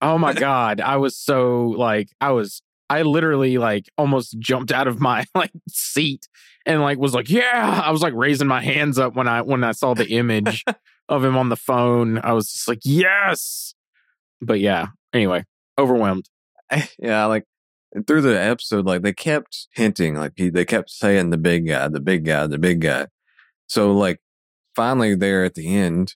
oh 0.02 0.18
my 0.18 0.34
god, 0.34 0.82
I 0.82 0.98
was 0.98 1.18
so 1.18 1.68
like 1.70 2.10
I 2.22 2.32
was 2.32 2.62
I 2.90 3.02
literally 3.02 3.58
like 3.58 3.86
almost 3.98 4.38
jumped 4.40 4.72
out 4.72 4.88
of 4.88 5.00
my 5.00 5.26
like 5.36 5.52
seat 5.70 6.28
and 6.66 6.82
like 6.82 6.98
was 6.98 7.14
like, 7.14 7.30
"Yeah." 7.30 7.82
I 7.84 7.92
was 7.92 8.02
like 8.02 8.14
raising 8.14 8.48
my 8.48 8.62
hands 8.62 9.00
up 9.00 9.16
when 9.16 9.28
I 9.28 9.42
when 9.42 9.64
I 9.64 9.72
saw 9.72 9.94
the 9.94 10.10
image 10.10 10.64
of 11.10 11.24
him 11.24 11.38
on 11.38 11.50
the 11.50 11.56
phone. 11.56 12.20
I 12.20 12.34
was 12.34 12.52
just 12.52 12.68
like, 12.68 12.82
"Yes." 12.84 13.74
But 14.42 14.60
yeah, 14.60 14.88
anyway, 15.14 15.46
overwhelmed. 15.78 16.30
Yeah, 17.00 17.26
like 17.26 17.46
through 18.06 18.22
the 18.22 18.40
episode, 18.40 18.86
like 18.86 19.02
they 19.02 19.14
kept 19.14 19.68
hinting, 19.74 20.16
like 20.16 20.34
he, 20.36 20.50
they 20.50 20.66
kept 20.66 20.90
saying 20.90 21.30
the 21.30 21.38
big 21.38 21.68
guy, 21.68 21.88
the 21.88 22.02
big 22.02 22.26
guy, 22.26 22.48
the 22.48 22.58
big 22.58 22.82
guy. 22.82 23.08
So 23.68 23.92
like 23.92 24.20
finally 24.76 25.16
there 25.16 25.44
at 25.44 25.56
the 25.56 25.76
end, 25.76 26.16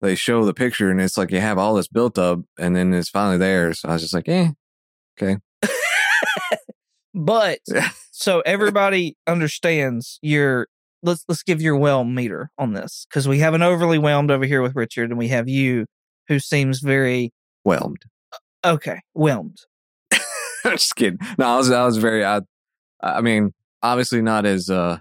they 0.00 0.14
show 0.14 0.44
the 0.44 0.54
picture 0.54 0.90
and 0.90 1.00
it's 1.00 1.18
like 1.18 1.30
you 1.30 1.40
have 1.40 1.58
all 1.58 1.74
this 1.74 1.88
built 1.88 2.18
up 2.18 2.40
and 2.58 2.76
then 2.76 2.94
it's 2.94 3.10
finally 3.10 3.38
there. 3.38 3.74
So 3.74 3.88
I 3.88 3.92
was 3.94 4.02
just 4.02 4.14
like, 4.14 4.28
eh, 4.28 4.50
okay. 5.20 5.38
but 7.14 7.58
so 8.12 8.40
everybody 8.40 9.16
understands 9.26 10.18
your 10.22 10.68
let's 11.02 11.24
let's 11.28 11.42
give 11.42 11.60
your 11.60 11.76
whelm 11.76 12.14
meter 12.14 12.50
on 12.58 12.72
this 12.72 13.06
because 13.08 13.28
we 13.28 13.38
have 13.38 13.54
an 13.54 13.62
overly 13.62 13.98
whelmed 13.98 14.30
over 14.30 14.44
here 14.44 14.62
with 14.62 14.74
Richard 14.74 15.10
and 15.10 15.18
we 15.18 15.28
have 15.28 15.48
you 15.48 15.86
who 16.28 16.38
seems 16.38 16.80
very 16.80 17.32
whelmed. 17.64 18.02
Okay, 18.64 19.00
whelmed. 19.14 19.58
just 20.64 20.96
kidding. 20.96 21.18
No, 21.38 21.46
I 21.46 21.56
was 21.56 21.70
I 21.70 21.84
was 21.84 21.98
very 21.98 22.24
I 22.24 22.40
I 23.00 23.20
mean, 23.20 23.52
obviously 23.82 24.22
not 24.22 24.46
as 24.46 24.70
uh 24.70 24.98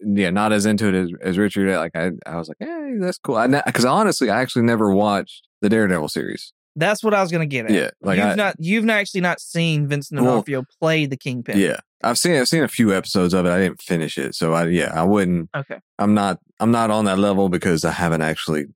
yeah, 0.00 0.30
not 0.30 0.52
as 0.52 0.66
into 0.66 0.88
it 0.88 0.94
as, 0.94 1.10
as 1.20 1.38
Richard. 1.38 1.74
Like 1.76 1.94
I, 1.94 2.10
I 2.26 2.36
was 2.36 2.48
like, 2.48 2.58
hey, 2.60 2.94
that's 2.98 3.18
cool. 3.18 3.46
Because 3.66 3.84
honestly, 3.84 4.30
I 4.30 4.40
actually 4.40 4.62
never 4.62 4.92
watched 4.92 5.46
the 5.60 5.68
Daredevil 5.68 6.08
series. 6.08 6.52
That's 6.76 7.02
what 7.02 7.12
I 7.12 7.22
was 7.22 7.32
going 7.32 7.40
to 7.40 7.52
get 7.52 7.66
at. 7.66 7.72
Yeah, 7.72 7.90
like 8.02 8.18
you've 8.18 8.26
I, 8.26 8.34
not, 8.34 8.56
you've 8.60 8.84
not 8.84 8.98
actually 8.98 9.22
not 9.22 9.40
seen 9.40 9.88
Vincent 9.88 10.20
D'Onofrio 10.20 10.60
well, 10.60 10.66
play 10.80 11.06
the 11.06 11.16
Kingpin. 11.16 11.58
Yeah, 11.58 11.80
I've 12.04 12.18
seen, 12.18 12.36
I've 12.36 12.46
seen 12.46 12.62
a 12.62 12.68
few 12.68 12.94
episodes 12.94 13.34
of 13.34 13.46
it. 13.46 13.50
I 13.50 13.58
didn't 13.58 13.82
finish 13.82 14.16
it, 14.16 14.36
so 14.36 14.52
I, 14.52 14.66
yeah, 14.68 14.92
I 14.94 15.02
wouldn't. 15.02 15.50
Okay, 15.56 15.80
I'm 15.98 16.14
not, 16.14 16.38
I'm 16.60 16.70
not 16.70 16.92
on 16.92 17.06
that 17.06 17.18
level 17.18 17.48
because 17.48 17.84
I 17.84 17.90
haven't 17.90 18.22
actually, 18.22 18.66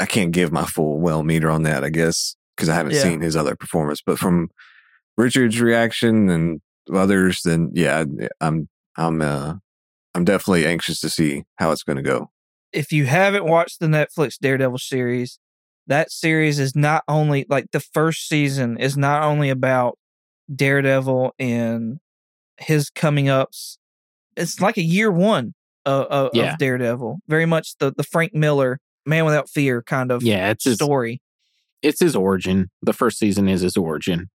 I 0.00 0.06
can't 0.06 0.32
give 0.32 0.50
my 0.50 0.64
full 0.64 1.00
whelm 1.00 1.28
meter 1.28 1.50
on 1.50 1.62
that. 1.62 1.84
I 1.84 1.90
guess 1.90 2.34
because 2.56 2.68
I 2.68 2.74
haven't 2.74 2.94
yeah. 2.94 3.02
seen 3.02 3.20
his 3.20 3.36
other 3.36 3.54
performance, 3.54 4.02
but 4.04 4.18
from 4.18 4.48
Richard's 5.16 5.60
reaction 5.60 6.30
and 6.30 6.60
others, 6.92 7.42
then 7.44 7.70
yeah, 7.74 8.04
I'm, 8.40 8.68
I'm, 8.96 9.22
uh, 9.22 9.54
I'm 10.14 10.24
definitely 10.24 10.66
anxious 10.66 11.00
to 11.00 11.10
see 11.10 11.44
how 11.56 11.72
it's 11.72 11.82
going 11.82 11.96
to 11.96 12.02
go. 12.02 12.30
If 12.72 12.92
you 12.92 13.06
haven't 13.06 13.44
watched 13.44 13.80
the 13.80 13.86
Netflix 13.86 14.38
Daredevil 14.38 14.78
series, 14.78 15.38
that 15.86 16.10
series 16.10 16.58
is 16.58 16.74
not 16.76 17.02
only 17.08 17.46
like 17.48 17.70
the 17.72 17.80
first 17.80 18.28
season 18.28 18.78
is 18.78 18.96
not 18.96 19.22
only 19.22 19.50
about 19.50 19.98
Daredevil 20.54 21.34
and 21.38 21.98
his 22.58 22.90
coming 22.90 23.28
ups. 23.28 23.78
It's 24.36 24.60
like 24.60 24.76
a 24.76 24.82
year 24.82 25.10
one 25.10 25.54
of, 25.84 26.06
of, 26.06 26.30
yeah. 26.34 26.52
of 26.52 26.58
Daredevil. 26.58 27.20
Very 27.28 27.46
much 27.46 27.76
the 27.78 27.92
the 27.94 28.04
Frank 28.04 28.34
Miller 28.34 28.78
Man 29.04 29.24
Without 29.24 29.48
Fear 29.48 29.82
kind 29.82 30.10
of 30.10 30.22
yeah, 30.22 30.50
it's 30.50 30.70
story. 30.72 31.20
His, 31.82 31.92
it's 31.92 32.00
his 32.00 32.16
origin. 32.16 32.70
The 32.80 32.92
first 32.92 33.18
season 33.18 33.48
is 33.48 33.60
his 33.62 33.76
origin 33.76 34.30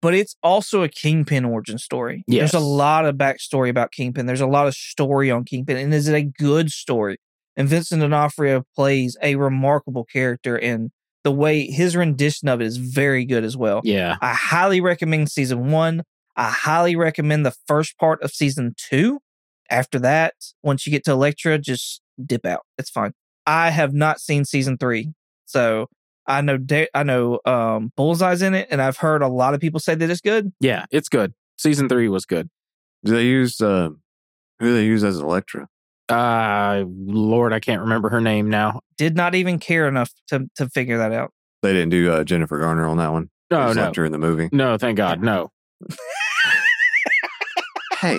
but 0.00 0.14
it's 0.14 0.36
also 0.42 0.82
a 0.82 0.88
Kingpin 0.88 1.44
origin 1.44 1.78
story. 1.78 2.24
Yes. 2.26 2.52
There's 2.52 2.62
a 2.62 2.66
lot 2.66 3.06
of 3.06 3.16
backstory 3.16 3.68
about 3.68 3.92
Kingpin. 3.92 4.26
There's 4.26 4.40
a 4.40 4.46
lot 4.46 4.66
of 4.66 4.74
story 4.74 5.30
on 5.30 5.44
Kingpin, 5.44 5.76
and 5.76 5.94
is 5.94 6.08
it 6.08 6.14
a 6.14 6.22
good 6.22 6.70
story? 6.70 7.18
And 7.56 7.68
Vincent 7.68 8.02
D'Onofrio 8.02 8.64
plays 8.74 9.16
a 9.22 9.36
remarkable 9.36 10.04
character, 10.04 10.56
and 10.56 10.90
the 11.24 11.32
way 11.32 11.66
his 11.66 11.96
rendition 11.96 12.48
of 12.48 12.60
it 12.60 12.66
is 12.66 12.76
very 12.76 13.24
good 13.24 13.44
as 13.44 13.56
well. 13.56 13.80
Yeah, 13.84 14.16
I 14.20 14.34
highly 14.34 14.80
recommend 14.80 15.30
season 15.30 15.70
one. 15.70 16.02
I 16.36 16.50
highly 16.50 16.96
recommend 16.96 17.46
the 17.46 17.54
first 17.66 17.96
part 17.98 18.22
of 18.22 18.30
season 18.30 18.74
two. 18.76 19.20
After 19.70 19.98
that, 20.00 20.34
once 20.62 20.86
you 20.86 20.92
get 20.92 21.04
to 21.04 21.12
Elektra, 21.12 21.58
just 21.58 22.00
dip 22.24 22.44
out. 22.44 22.60
It's 22.78 22.90
fine. 22.90 23.12
I 23.46 23.70
have 23.70 23.94
not 23.94 24.20
seen 24.20 24.44
season 24.44 24.76
three, 24.76 25.12
so 25.46 25.86
I 26.26 26.40
know 26.40 26.56
da- 26.56 26.88
I 26.94 27.02
know 27.02 27.40
um, 27.44 27.92
Bullseye's 27.96 28.42
in 28.42 28.54
it, 28.54 28.68
and 28.70 28.82
I've 28.82 28.96
heard 28.96 29.22
a 29.22 29.28
lot 29.28 29.54
of 29.54 29.60
people 29.60 29.80
say 29.80 29.94
that 29.94 30.10
it's 30.10 30.20
good. 30.20 30.52
Yeah, 30.60 30.86
it's 30.90 31.08
good. 31.08 31.34
Season 31.56 31.88
three 31.88 32.08
was 32.08 32.26
good. 32.26 32.50
Do 33.04 33.12
they 33.12 33.24
use 33.24 33.60
uh, 33.60 33.90
who 34.58 34.66
do 34.66 34.74
they 34.74 34.84
use 34.84 35.04
as 35.04 35.18
Elektra? 35.18 35.68
Uh, 36.08 36.84
Lord, 36.86 37.52
I 37.52 37.60
can't 37.60 37.80
remember 37.80 38.08
her 38.10 38.20
name 38.20 38.48
now. 38.48 38.80
Did 38.96 39.16
not 39.16 39.34
even 39.34 39.58
care 39.58 39.88
enough 39.88 40.12
to 40.28 40.48
to 40.56 40.68
figure 40.68 40.98
that 40.98 41.12
out. 41.12 41.32
They 41.62 41.72
didn't 41.72 41.90
do 41.90 42.12
uh, 42.12 42.24
Jennifer 42.24 42.58
Garner 42.58 42.86
on 42.86 42.98
that 42.98 43.12
one. 43.12 43.30
No, 43.50 43.72
no. 43.72 43.92
Her 43.94 44.04
in 44.04 44.12
the 44.12 44.18
movie. 44.18 44.48
No, 44.52 44.76
thank 44.76 44.96
God, 44.96 45.22
no. 45.22 45.52
hey, 48.00 48.18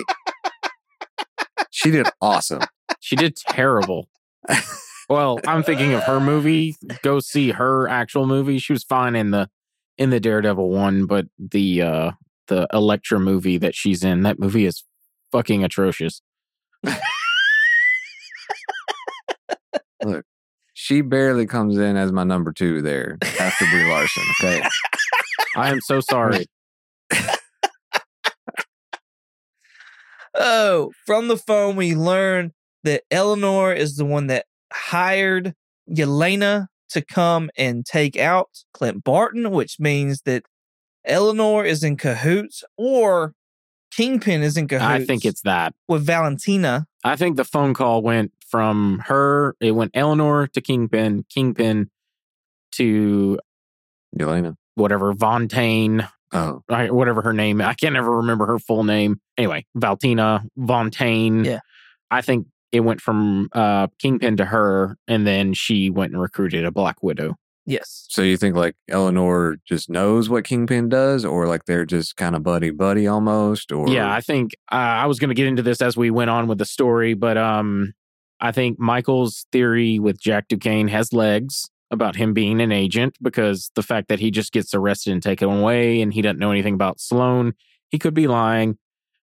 she 1.70 1.90
did 1.90 2.06
awesome. 2.20 2.62
She 3.00 3.14
did 3.16 3.36
terrible. 3.36 4.08
Well, 5.08 5.40
I'm 5.46 5.62
thinking 5.62 5.94
of 5.94 6.02
her 6.04 6.20
movie. 6.20 6.76
Go 7.02 7.20
see 7.20 7.50
her 7.52 7.88
actual 7.88 8.26
movie. 8.26 8.58
She 8.58 8.72
was 8.74 8.84
fine 8.84 9.16
in 9.16 9.30
the 9.30 9.48
in 9.96 10.10
the 10.10 10.20
Daredevil 10.20 10.68
one, 10.68 11.06
but 11.06 11.26
the 11.38 11.82
uh 11.82 12.10
the 12.48 12.66
Elektra 12.72 13.18
movie 13.18 13.58
that 13.58 13.74
she's 13.74 14.04
in, 14.04 14.22
that 14.22 14.38
movie 14.38 14.66
is 14.66 14.84
fucking 15.32 15.64
atrocious. 15.64 16.20
Look, 20.04 20.24
she 20.74 21.00
barely 21.00 21.46
comes 21.46 21.76
in 21.78 21.96
as 21.96 22.12
my 22.12 22.24
number 22.24 22.52
two 22.52 22.82
there 22.82 23.18
after 23.40 23.64
Brie 23.66 23.88
Larson. 23.90 24.22
Okay. 24.42 24.62
I 25.56 25.70
am 25.70 25.80
so 25.80 26.00
sorry. 26.00 26.46
oh, 30.34 30.92
from 31.04 31.28
the 31.28 31.36
phone, 31.36 31.76
we 31.76 31.94
learn 31.94 32.52
that 32.84 33.02
Eleanor 33.10 33.72
is 33.72 33.96
the 33.96 34.04
one 34.04 34.28
that 34.28 34.46
hired 34.72 35.54
Yelena 35.90 36.68
to 36.90 37.02
come 37.02 37.50
and 37.56 37.84
take 37.84 38.16
out 38.16 38.48
Clint 38.72 39.04
Barton, 39.04 39.50
which 39.50 39.78
means 39.78 40.22
that 40.22 40.44
Eleanor 41.04 41.64
is 41.64 41.84
in 41.84 41.96
cahoots 41.96 42.64
or 42.76 43.34
Kingpin 43.90 44.42
is 44.42 44.56
in 44.56 44.68
cahoots. 44.68 44.84
I 44.84 45.04
think 45.04 45.24
it's 45.24 45.42
that. 45.42 45.74
With 45.88 46.04
Valentina. 46.04 46.86
I 47.04 47.16
think 47.16 47.36
the 47.36 47.44
phone 47.44 47.74
call 47.74 48.02
went 48.02 48.32
from 48.46 49.02
her, 49.06 49.54
it 49.60 49.72
went 49.72 49.92
Eleanor 49.94 50.46
to 50.48 50.60
Kingpin, 50.60 51.24
Kingpin 51.28 51.90
to 52.72 53.38
Yelena. 54.18 54.54
Whatever, 54.74 55.12
Vontaine. 55.12 56.08
Oh. 56.32 56.62
Whatever 56.68 57.22
her 57.22 57.32
name. 57.32 57.60
I 57.62 57.74
can't 57.74 57.96
ever 57.96 58.18
remember 58.18 58.46
her 58.46 58.58
full 58.58 58.84
name. 58.84 59.20
Anyway, 59.36 59.66
Valtina, 59.76 60.46
Vontaine. 60.58 61.44
Yeah. 61.44 61.60
I 62.10 62.20
think 62.20 62.46
it 62.72 62.80
went 62.80 63.00
from 63.00 63.48
uh, 63.52 63.88
Kingpin 63.98 64.36
to 64.36 64.44
her, 64.44 64.96
and 65.06 65.26
then 65.26 65.54
she 65.54 65.90
went 65.90 66.12
and 66.12 66.20
recruited 66.20 66.64
a 66.64 66.70
Black 66.70 67.02
Widow. 67.02 67.36
Yes. 67.66 68.06
So 68.08 68.22
you 68.22 68.38
think 68.38 68.56
like 68.56 68.76
Eleanor 68.88 69.58
just 69.66 69.90
knows 69.90 70.30
what 70.30 70.44
Kingpin 70.44 70.88
does, 70.88 71.24
or 71.24 71.46
like 71.46 71.66
they're 71.66 71.84
just 71.84 72.16
kind 72.16 72.34
of 72.34 72.42
buddy 72.42 72.70
buddy 72.70 73.06
almost, 73.06 73.72
or 73.72 73.88
Yeah, 73.90 74.10
I 74.10 74.22
think 74.22 74.52
uh, 74.72 74.76
I 74.76 75.06
was 75.06 75.18
going 75.18 75.28
to 75.28 75.34
get 75.34 75.46
into 75.46 75.62
this 75.62 75.82
as 75.82 75.94
we 75.94 76.10
went 76.10 76.30
on 76.30 76.46
with 76.46 76.56
the 76.56 76.64
story, 76.64 77.12
but 77.12 77.36
um, 77.36 77.92
I 78.40 78.52
think 78.52 78.78
Michael's 78.78 79.44
theory 79.52 79.98
with 79.98 80.18
Jack 80.18 80.48
Duquesne 80.48 80.88
has 80.88 81.12
legs 81.12 81.68
about 81.90 82.16
him 82.16 82.32
being 82.32 82.60
an 82.60 82.72
agent 82.72 83.16
because 83.20 83.70
the 83.74 83.82
fact 83.82 84.08
that 84.08 84.20
he 84.20 84.30
just 84.30 84.52
gets 84.52 84.74
arrested 84.74 85.12
and 85.12 85.22
taken 85.22 85.50
away 85.50 86.00
and 86.00 86.12
he 86.12 86.22
doesn't 86.22 86.38
know 86.38 86.50
anything 86.50 86.74
about 86.74 87.00
Sloan, 87.00 87.52
he 87.90 87.98
could 87.98 88.14
be 88.14 88.28
lying. 88.28 88.78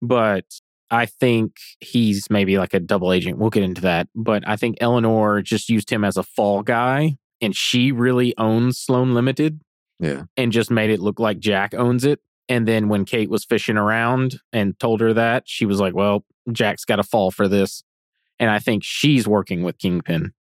But 0.02 0.46
I 0.90 1.06
think 1.06 1.54
he's 1.82 2.28
maybe 2.30 2.58
like 2.58 2.74
a 2.74 2.80
double 2.80 3.12
agent. 3.12 3.38
We'll 3.38 3.50
get 3.50 3.64
into 3.64 3.82
that. 3.82 4.08
But 4.16 4.48
I 4.48 4.56
think 4.56 4.78
Eleanor 4.80 5.42
just 5.42 5.70
used 5.70 5.90
him 5.90 6.04
as 6.04 6.18
a 6.18 6.24
fall 6.24 6.64
guy 6.64 7.18
and 7.42 7.56
she 7.56 7.92
really 7.92 8.34
owns 8.38 8.80
Sloan 8.80 9.14
Limited 9.14 9.60
yeah, 10.00 10.24
and 10.38 10.52
just 10.52 10.72
made 10.72 10.90
it 10.90 11.00
look 11.00 11.20
like 11.20 11.40
Jack 11.40 11.74
owns 11.74 12.06
it. 12.06 12.20
And 12.50 12.68
then 12.68 12.88
when 12.88 13.04
Kate 13.04 13.30
was 13.30 13.44
fishing 13.44 13.76
around 13.78 14.40
and 14.54 14.80
told 14.80 15.02
her 15.02 15.14
that, 15.14 15.44
she 15.48 15.66
was 15.66 15.80
like, 15.82 15.94
well, 15.94 16.24
Jack's 16.52 16.86
got 16.86 16.96
to 16.98 17.04
fall 17.04 17.32
for 17.32 17.48
this. 17.48 17.84
And 18.40 18.50
I 18.50 18.60
think 18.60 18.84
she's 18.86 19.28
working 19.28 19.64
with 19.64 19.78
Kingpin. 19.80 20.32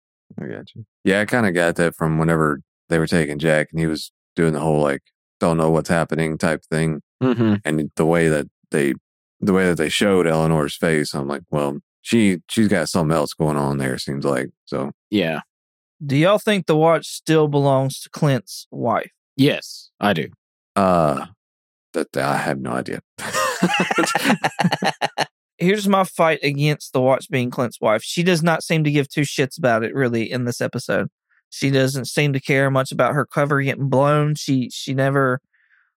I 0.40 0.46
got 0.46 0.74
you. 0.74 0.84
Yeah, 1.04 1.20
I 1.20 1.24
kind 1.24 1.46
of 1.46 1.54
got 1.54 1.76
that 1.76 1.96
from 1.96 2.18
whenever 2.18 2.60
they 2.88 2.98
were 2.98 3.06
taking 3.06 3.38
Jack 3.38 3.68
and 3.72 3.80
he 3.80 3.86
was 3.86 4.12
doing 4.36 4.52
the 4.52 4.60
whole 4.60 4.80
like 4.80 5.02
don't 5.40 5.56
know 5.56 5.70
what's 5.70 5.88
happening 5.88 6.38
type 6.38 6.62
thing, 6.70 7.00
Mm-hmm. 7.22 7.54
and 7.64 7.90
the 7.96 8.04
way 8.06 8.28
that 8.28 8.46
they 8.70 8.92
the 9.40 9.52
way 9.52 9.66
that 9.66 9.76
they 9.76 9.88
showed 9.88 10.26
Eleanor's 10.26 10.76
face, 10.76 11.14
I'm 11.14 11.28
like, 11.28 11.42
well, 11.50 11.78
she 12.02 12.38
she's 12.48 12.68
got 12.68 12.88
something 12.88 13.16
else 13.16 13.34
going 13.34 13.56
on 13.56 13.78
there. 13.78 13.98
Seems 13.98 14.24
like 14.24 14.50
so. 14.64 14.92
Yeah. 15.10 15.40
Do 16.04 16.16
y'all 16.16 16.38
think 16.38 16.66
the 16.66 16.76
watch 16.76 17.06
still 17.06 17.48
belongs 17.48 18.00
to 18.00 18.10
Clint's 18.10 18.66
wife? 18.70 19.10
Yes, 19.36 19.90
I 19.98 20.12
do. 20.12 20.28
Uh, 20.74 21.26
that 21.94 22.16
I 22.16 22.36
have 22.36 22.60
no 22.60 22.72
idea. 22.72 23.00
Here's 25.58 25.88
my 25.88 26.04
fight 26.04 26.40
against 26.42 26.92
the 26.92 27.00
watch 27.00 27.30
being 27.30 27.50
Clint's 27.50 27.80
wife. 27.80 28.02
She 28.02 28.22
does 28.22 28.42
not 28.42 28.62
seem 28.62 28.84
to 28.84 28.90
give 28.90 29.08
two 29.08 29.22
shits 29.22 29.58
about 29.58 29.82
it 29.82 29.94
really 29.94 30.30
in 30.30 30.44
this 30.44 30.60
episode. 30.60 31.08
She 31.48 31.70
doesn't 31.70 32.04
seem 32.06 32.34
to 32.34 32.40
care 32.40 32.70
much 32.70 32.92
about 32.92 33.14
her 33.14 33.24
cover 33.24 33.62
getting 33.62 33.88
blown. 33.88 34.34
She 34.34 34.68
she 34.70 34.92
never 34.92 35.40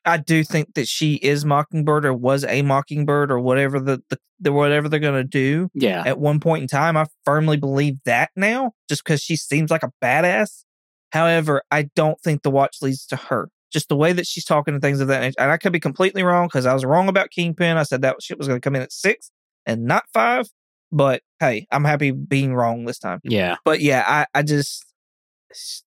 I 0.08 0.16
do 0.16 0.42
think 0.44 0.74
that 0.74 0.88
she 0.88 1.14
is 1.14 1.44
Mockingbird 1.44 2.04
or 2.04 2.14
was 2.14 2.44
a 2.44 2.62
Mockingbird 2.62 3.30
or 3.30 3.38
whatever 3.40 3.78
the, 3.78 4.02
the, 4.08 4.18
the 4.40 4.52
whatever 4.52 4.88
they're 4.88 5.00
gonna 5.00 5.24
do 5.24 5.68
Yeah. 5.74 6.02
at 6.06 6.18
one 6.18 6.40
point 6.40 6.62
in 6.62 6.68
time. 6.68 6.96
I 6.96 7.06
firmly 7.24 7.56
believe 7.56 7.96
that 8.04 8.30
now, 8.34 8.72
just 8.88 9.04
because 9.04 9.20
she 9.22 9.36
seems 9.36 9.70
like 9.70 9.82
a 9.82 9.92
badass. 10.02 10.64
However, 11.12 11.62
I 11.70 11.88
don't 11.94 12.20
think 12.20 12.42
the 12.42 12.50
watch 12.50 12.78
leads 12.82 13.06
to 13.06 13.16
her. 13.16 13.48
Just 13.72 13.88
the 13.88 13.96
way 13.96 14.12
that 14.12 14.26
she's 14.26 14.44
talking 14.44 14.74
and 14.74 14.82
things 14.82 15.00
of 15.00 15.08
that 15.08 15.20
nature. 15.20 15.34
And 15.38 15.50
I 15.50 15.56
could 15.58 15.72
be 15.72 15.80
completely 15.80 16.22
wrong 16.22 16.46
because 16.46 16.64
I 16.66 16.72
was 16.74 16.84
wrong 16.84 17.08
about 17.08 17.30
Kingpin. 17.30 17.76
I 17.76 17.82
said 17.82 18.02
that 18.02 18.16
shit 18.22 18.38
was 18.38 18.46
going 18.48 18.58
to 18.60 18.64
come 18.64 18.74
in 18.76 18.82
at 18.82 18.92
six 18.92 19.30
and 19.66 19.84
not 19.84 20.04
five. 20.12 20.46
But 20.90 21.20
hey, 21.38 21.66
I'm 21.70 21.84
happy 21.84 22.10
being 22.12 22.54
wrong 22.54 22.86
this 22.86 22.98
time. 22.98 23.20
Yeah. 23.24 23.56
But 23.64 23.80
yeah, 23.80 24.04
I, 24.06 24.26
I 24.38 24.42
just 24.42 24.84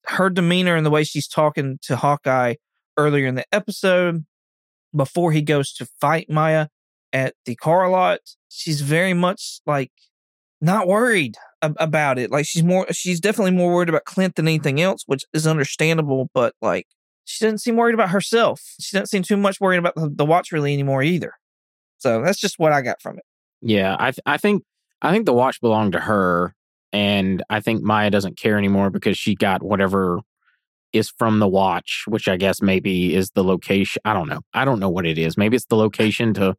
her 0.08 0.30
demeanor 0.30 0.76
and 0.76 0.86
the 0.86 0.90
way 0.92 1.04
she's 1.04 1.28
talking 1.28 1.78
to 1.84 1.96
Hawkeye 1.96 2.56
earlier 2.98 3.28
in 3.28 3.36
the 3.36 3.46
episode 3.52 4.26
before 4.96 5.32
he 5.32 5.42
goes 5.42 5.74
to 5.74 5.88
fight 6.00 6.30
Maya 6.30 6.68
at 7.14 7.36
the 7.46 7.56
car 7.56 7.90
lot, 7.90 8.20
she's 8.50 8.82
very 8.82 9.14
much 9.14 9.62
like 9.66 9.92
not 10.60 10.88
worried 10.88 11.36
ab- 11.62 11.78
about 11.80 12.20
it. 12.20 12.32
Like 12.32 12.46
she's 12.46 12.64
more, 12.64 12.86
she's 12.92 13.20
definitely 13.20 13.52
more 13.52 13.74
worried 13.74 13.90
about 13.90 14.06
Clint 14.06 14.36
than 14.36 14.48
anything 14.48 14.82
else, 14.82 15.04
which 15.06 15.24
is 15.34 15.48
understandable. 15.48 16.30
But 16.34 16.54
like, 16.62 16.88
she 17.26 17.46
doesn't 17.46 17.60
seem 17.60 17.76
worried 17.76 17.94
about 17.94 18.10
herself. 18.10 18.62
She 18.80 18.96
doesn't 18.96 19.08
seem 19.08 19.24
too 19.24 19.38
much 19.38 19.60
worried 19.62 19.78
about 19.78 19.96
the, 19.96 20.12
the 20.14 20.26
watch 20.26 20.52
really 20.52 20.74
anymore 20.74 21.04
either. 21.04 21.34
So 21.98 22.22
that's 22.22 22.40
just 22.40 22.58
what 22.58 22.74
I 22.74 22.82
got 22.82 23.02
from 23.02 23.18
it. 23.18 23.24
Yeah. 23.62 23.96
I 24.00 24.12
th- 24.12 24.24
I 24.26 24.38
think 24.38 24.64
I 25.02 25.12
think 25.12 25.26
the 25.26 25.34
watch 25.34 25.62
belonged 25.62 25.94
to 25.94 26.00
her, 26.00 26.54
and 26.92 27.44
I 27.50 27.60
think 27.60 27.84
Maya 27.84 28.10
doesn't 28.10 28.38
care 28.38 28.58
anymore 28.58 28.90
because 28.90 29.18
she 29.18 29.36
got 29.36 29.64
whatever 29.64 30.20
is 30.94 31.10
from 31.10 31.40
the 31.40 31.48
watch, 31.48 32.04
which 32.08 32.28
I 32.28 32.38
guess 32.38 32.62
maybe 32.62 33.16
is 33.16 33.32
the 33.32 33.44
location. 33.44 34.02
I 34.06 34.14
don't 34.14 34.30
know. 34.30 34.42
I 34.54 34.66
don't 34.66 34.80
know 34.80 34.90
what 34.90 35.06
it 35.06 35.18
is. 35.18 35.38
Maybe 35.38 35.56
it's 35.56 35.66
the 35.66 35.76
location 35.76 36.34
to 36.36 36.56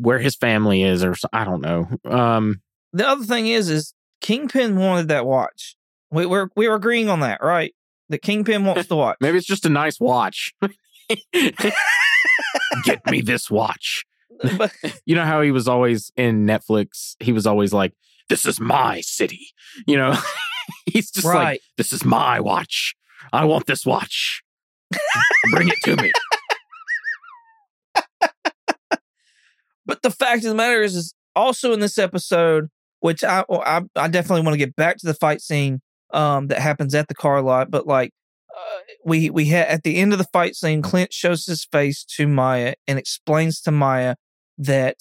where 0.00 0.18
his 0.18 0.36
family 0.36 0.82
is, 0.82 1.04
or 1.04 1.14
I 1.32 1.44
don't 1.44 1.60
know. 1.60 1.88
Um. 2.04 2.60
The 2.92 3.08
other 3.08 3.24
thing 3.24 3.48
is, 3.48 3.68
is 3.68 3.92
Kingpin 4.20 4.76
wanted 4.76 5.08
that 5.08 5.26
watch. 5.26 5.76
We, 6.10 6.26
we're 6.26 6.48
we 6.56 6.68
were 6.68 6.76
agreeing 6.76 7.08
on 7.08 7.20
that, 7.20 7.42
right? 7.42 7.74
That 8.08 8.22
Kingpin 8.22 8.64
wants 8.66 8.86
the 8.88 8.96
watch. 8.96 9.16
Maybe 9.20 9.38
it's 9.38 9.46
just 9.46 9.66
a 9.66 9.70
nice 9.70 9.98
watch. 10.00 10.54
Get 12.84 13.04
me 13.10 13.20
this 13.20 13.50
watch. 13.50 14.04
but 14.56 14.72
You 15.06 15.14
know 15.14 15.24
how 15.24 15.42
he 15.42 15.50
was 15.50 15.68
always 15.68 16.12
in 16.16 16.46
Netflix? 16.46 17.16
He 17.20 17.32
was 17.32 17.46
always 17.46 17.72
like, 17.72 17.92
This 18.28 18.46
is 18.46 18.60
my 18.60 19.00
city. 19.00 19.48
You 19.86 19.96
know, 19.96 20.16
he's 20.86 21.10
just 21.10 21.26
like, 21.26 21.60
This 21.76 21.92
is 21.92 22.04
my 22.04 22.40
watch. 22.40 22.94
I 23.32 23.44
want 23.44 23.66
this 23.66 23.84
watch. 23.86 24.42
Bring 25.52 25.68
it 25.68 25.78
to 25.84 25.96
me. 25.96 26.12
but 29.86 30.02
the 30.02 30.10
fact 30.10 30.44
of 30.44 30.50
the 30.50 30.54
matter 30.54 30.82
is, 30.82 30.94
is 30.94 31.14
also 31.34 31.72
in 31.72 31.80
this 31.80 31.98
episode, 31.98 32.68
which 33.00 33.24
I 33.24 33.44
I, 33.50 33.82
I 33.96 34.08
definitely 34.08 34.42
want 34.42 34.54
to 34.54 34.58
get 34.58 34.76
back 34.76 34.98
to 34.98 35.06
the 35.06 35.14
fight 35.14 35.40
scene 35.40 35.80
um 36.12 36.48
that 36.48 36.60
happens 36.60 36.94
at 36.94 37.08
the 37.08 37.14
car 37.14 37.42
lot. 37.42 37.70
But 37.70 37.86
like, 37.86 38.12
uh, 38.56 38.78
we 39.04 39.30
we 39.30 39.46
had 39.46 39.68
at 39.68 39.82
the 39.82 39.96
end 39.96 40.12
of 40.12 40.18
the 40.18 40.28
fight 40.32 40.54
scene, 40.54 40.82
Clint 40.82 41.12
shows 41.12 41.46
his 41.46 41.64
face 41.64 42.04
to 42.16 42.26
Maya 42.28 42.74
and 42.86 42.98
explains 42.98 43.60
to 43.62 43.70
Maya 43.70 44.14
that 44.58 44.96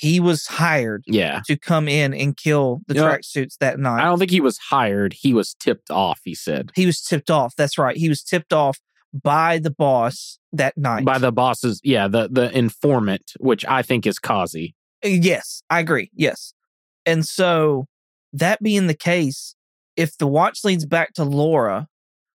he 0.00 0.20
was 0.20 0.46
hired 0.46 1.04
Yeah. 1.06 1.40
to 1.46 1.56
come 1.56 1.88
in 1.88 2.12
and 2.14 2.36
kill 2.36 2.80
the 2.88 2.94
Yeah. 2.94 3.02
tracksuits 3.02 3.56
that 3.60 3.78
night. 3.78 4.00
I 4.00 4.04
don't 4.04 4.18
think 4.18 4.30
he 4.30 4.40
was 4.40 4.58
hired. 4.70 5.12
He 5.14 5.32
was 5.34 5.54
tipped 5.54 5.90
off, 5.90 6.20
he 6.24 6.34
said. 6.34 6.70
he 6.74 6.86
was 6.86 7.00
tipped 7.00 7.30
off. 7.30 7.54
That's 7.56 7.78
right. 7.78 7.96
He 7.96 8.08
was 8.08 8.22
tipped 8.22 8.52
off 8.52 8.78
by 9.12 9.58
the 9.58 9.70
boss 9.70 10.38
that 10.52 10.76
night. 10.76 11.04
By 11.04 11.18
the 11.18 11.32
bosses, 11.32 11.80
yeah, 11.84 12.08
the 12.08 12.28
the 12.30 12.50
informant, 12.56 13.32
which 13.38 13.64
I 13.66 13.82
think 13.82 14.06
is 14.06 14.18
Kazi. 14.18 14.74
Uh, 15.04 15.08
yes, 15.08 15.62
I 15.70 15.80
agree. 15.80 16.10
Yes. 16.14 16.52
And 17.06 17.26
so 17.26 17.86
that 18.32 18.62
being 18.62 18.86
the 18.86 18.94
case, 18.94 19.54
if 19.96 20.16
the 20.18 20.26
watch 20.26 20.64
leads 20.64 20.84
back 20.86 21.14
to 21.14 21.24
Laura, 21.24 21.86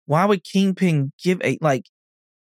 why 0.07 0.25
would 0.25 0.45
Kingpin 0.45 1.13
give 1.23 1.41
a 1.43 1.59
like 1.61 1.87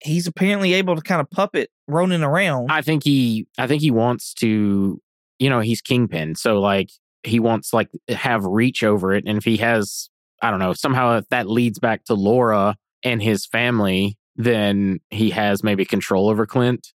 he's 0.04 0.26
apparently 0.26 0.74
able 0.74 0.94
to 0.94 1.02
kind 1.02 1.20
of 1.20 1.30
puppet 1.30 1.70
Ronin 1.88 2.22
around. 2.22 2.70
I 2.70 2.82
think 2.82 3.02
he 3.02 3.46
I 3.58 3.66
think 3.66 3.82
he 3.82 3.90
wants 3.90 4.34
to 4.34 5.00
you 5.38 5.50
know, 5.50 5.60
he's 5.60 5.80
kingpin. 5.80 6.36
So 6.36 6.60
like 6.60 6.90
he 7.24 7.40
wants 7.40 7.72
like 7.72 7.88
have 8.08 8.44
reach 8.44 8.84
over 8.84 9.14
it. 9.14 9.24
And 9.26 9.38
if 9.38 9.44
he 9.44 9.56
has 9.58 10.08
I 10.42 10.50
don't 10.50 10.60
know, 10.60 10.74
somehow 10.74 11.16
if 11.16 11.28
that 11.30 11.48
leads 11.48 11.78
back 11.78 12.04
to 12.04 12.14
Laura 12.14 12.76
and 13.02 13.22
his 13.22 13.46
family, 13.46 14.18
then 14.36 15.00
he 15.10 15.30
has 15.30 15.64
maybe 15.64 15.84
control 15.84 16.28
over 16.28 16.46
Clint. 16.46 16.92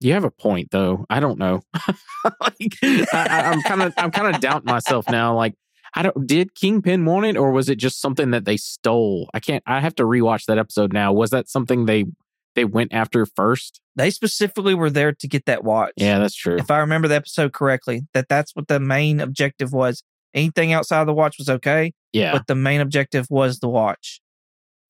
You 0.00 0.12
have 0.12 0.24
a 0.24 0.30
point 0.30 0.70
though. 0.70 1.06
I 1.10 1.20
don't 1.20 1.38
know. 1.38 1.62
like, 2.24 2.76
I, 2.82 3.42
I'm 3.52 3.62
kind 3.62 3.82
of 3.82 3.94
I'm 3.96 4.10
kind 4.10 4.34
of 4.34 4.40
doubting 4.40 4.70
myself 4.70 5.08
now. 5.08 5.34
Like 5.34 5.54
I 5.94 6.02
don't 6.02 6.26
did 6.26 6.54
Kingpin 6.54 7.04
want 7.04 7.26
it 7.26 7.36
or 7.36 7.50
was 7.52 7.68
it 7.68 7.76
just 7.76 8.00
something 8.00 8.30
that 8.30 8.44
they 8.44 8.56
stole? 8.56 9.28
I 9.34 9.40
can't 9.40 9.62
I 9.66 9.80
have 9.80 9.94
to 9.96 10.04
rewatch 10.04 10.44
that 10.46 10.58
episode 10.58 10.92
now. 10.92 11.12
Was 11.12 11.30
that 11.30 11.48
something 11.48 11.86
they 11.86 12.04
they 12.54 12.64
went 12.64 12.92
after 12.92 13.26
first? 13.26 13.80
they 13.96 14.10
specifically 14.10 14.72
were 14.74 14.88
there 14.88 15.12
to 15.12 15.28
get 15.28 15.44
that 15.46 15.62
watch. 15.64 15.92
Yeah, 15.96 16.18
that's 16.20 16.34
true. 16.34 16.56
If 16.56 16.70
I 16.70 16.78
remember 16.78 17.06
the 17.08 17.16
episode 17.16 17.52
correctly, 17.52 18.02
that 18.14 18.28
that's 18.28 18.54
what 18.56 18.68
the 18.68 18.80
main 18.80 19.20
objective 19.20 19.72
was. 19.72 20.02
Anything 20.32 20.72
outside 20.72 21.00
of 21.02 21.06
the 21.06 21.12
watch 21.12 21.36
was 21.38 21.50
okay, 21.50 21.92
Yeah. 22.12 22.32
but 22.32 22.46
the 22.46 22.54
main 22.54 22.80
objective 22.80 23.26
was 23.28 23.58
the 23.58 23.68
watch. 23.68 24.20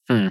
Hmm. 0.09 0.29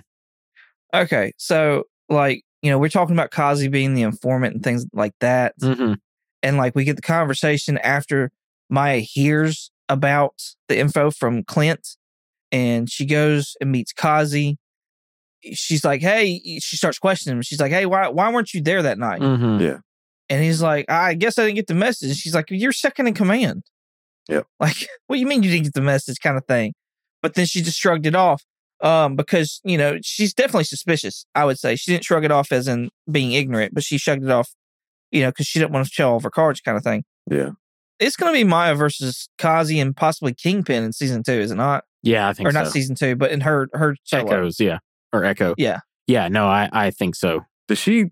Okay, 0.94 1.34
so 1.38 1.84
like 2.10 2.44
you 2.62 2.70
know, 2.72 2.78
we're 2.78 2.90
talking 2.90 3.16
about 3.16 3.32
Kazi 3.32 3.68
being 3.70 3.94
the 3.96 4.02
informant 4.04 4.54
and 4.54 4.64
things 4.64 4.86
like 4.94 5.14
that, 5.20 5.54
hmm 5.62 5.94
and 6.42 6.56
like 6.58 6.74
we 6.74 6.86
get 6.86 6.96
the 6.96 7.02
conversation 7.02 7.78
after 7.80 8.32
Maya 8.70 9.00
hears 9.00 9.72
about 9.90 10.36
the 10.70 10.78
info 10.80 11.12
from 11.12 11.44
Clint, 11.44 11.98
and 12.52 12.90
she 12.90 13.06
goes 13.06 13.56
and 13.60 13.72
meets 13.72 13.92
Kazi. 13.92 14.58
She's 15.54 15.84
like, 15.86 16.02
"Hey," 16.02 16.60
she 16.62 16.76
starts 16.78 17.00
questioning 17.00 17.38
him. 17.38 17.42
She's 17.44 17.60
like, 17.60 17.72
"Hey, 17.72 17.86
why 17.86 18.08
why 18.10 18.32
weren't 18.32 18.54
you 18.54 18.62
there 18.62 18.82
that 18.84 18.98
night?" 18.98 19.22
hmm 19.22 19.60
And 20.30 20.44
he's 20.44 20.62
like, 20.62 20.86
I 20.90 21.14
guess 21.16 21.38
I 21.40 21.44
didn't 21.46 21.56
get 21.56 21.68
the 21.68 21.74
message. 21.76 22.16
She's 22.18 22.36
like, 22.36 22.46
You're 22.50 22.72
second 22.72 23.08
in 23.08 23.14
command. 23.14 23.64
Yeah. 24.28 24.42
Like, 24.60 24.88
what 25.08 25.16
do 25.16 25.20
you 25.20 25.26
mean 25.28 25.42
you 25.44 25.50
didn't 25.50 25.64
get 25.66 25.74
the 25.74 25.82
message 25.82 26.18
kind 26.22 26.38
of 26.38 26.46
thing? 26.46 26.74
But 27.24 27.34
then 27.34 27.46
she 27.48 27.62
just 27.62 27.80
shrugged 27.80 28.06
it 28.06 28.16
off. 28.16 28.44
Um, 28.82 29.16
because, 29.18 29.60
you 29.66 29.78
know, 29.78 29.98
she's 30.02 30.34
definitely 30.34 30.64
suspicious, 30.64 31.26
I 31.36 31.44
would 31.46 31.60
say. 31.60 31.76
She 31.76 31.92
didn't 31.92 32.06
shrug 32.06 32.24
it 32.24 32.32
off 32.32 32.52
as 32.54 32.68
in 32.68 32.90
being 33.12 33.34
ignorant, 33.34 33.74
but 33.74 33.84
she 33.84 33.98
shrugged 33.98 34.24
it 34.24 34.30
off, 34.30 34.52
you 35.12 35.22
know, 35.22 35.30
because 35.30 35.48
she 35.48 35.60
didn't 35.60 35.72
want 35.74 35.86
to 35.86 35.92
show 35.92 36.16
off 36.16 36.24
her 36.24 36.30
cards 36.30 36.62
kind 36.62 36.78
of 36.78 36.84
thing. 36.84 37.04
Yeah. 37.30 37.50
It's 38.00 38.16
gonna 38.16 38.32
be 38.32 38.46
Maya 38.46 38.76
versus 38.76 39.28
Kazi 39.38 39.80
and 39.82 39.94
possibly 39.94 40.34
Kingpin 40.34 40.84
in 40.84 40.94
season 40.94 41.24
two, 41.24 41.34
is 41.34 41.52
it 41.52 41.56
not? 41.56 41.84
Yeah, 42.04 42.30
I 42.30 42.34
think 42.34 42.48
Or 42.48 42.54
so. 42.54 42.60
not 42.64 42.72
season 42.72 42.96
two, 42.96 43.18
but 43.18 43.32
in 43.32 43.42
her 43.42 43.68
her 43.74 43.98
solo. 44.06 44.24
Echoes, 44.32 44.60
yeah. 44.62 44.78
Or 45.14 45.24
Echo. 45.24 45.56
Yeah. 45.58 45.80
Yeah, 46.08 46.28
no, 46.28 46.48
I, 46.48 46.70
I 46.72 46.92
think 46.92 47.16
so. 47.16 47.46
Does 47.68 47.78
she? 47.78 48.06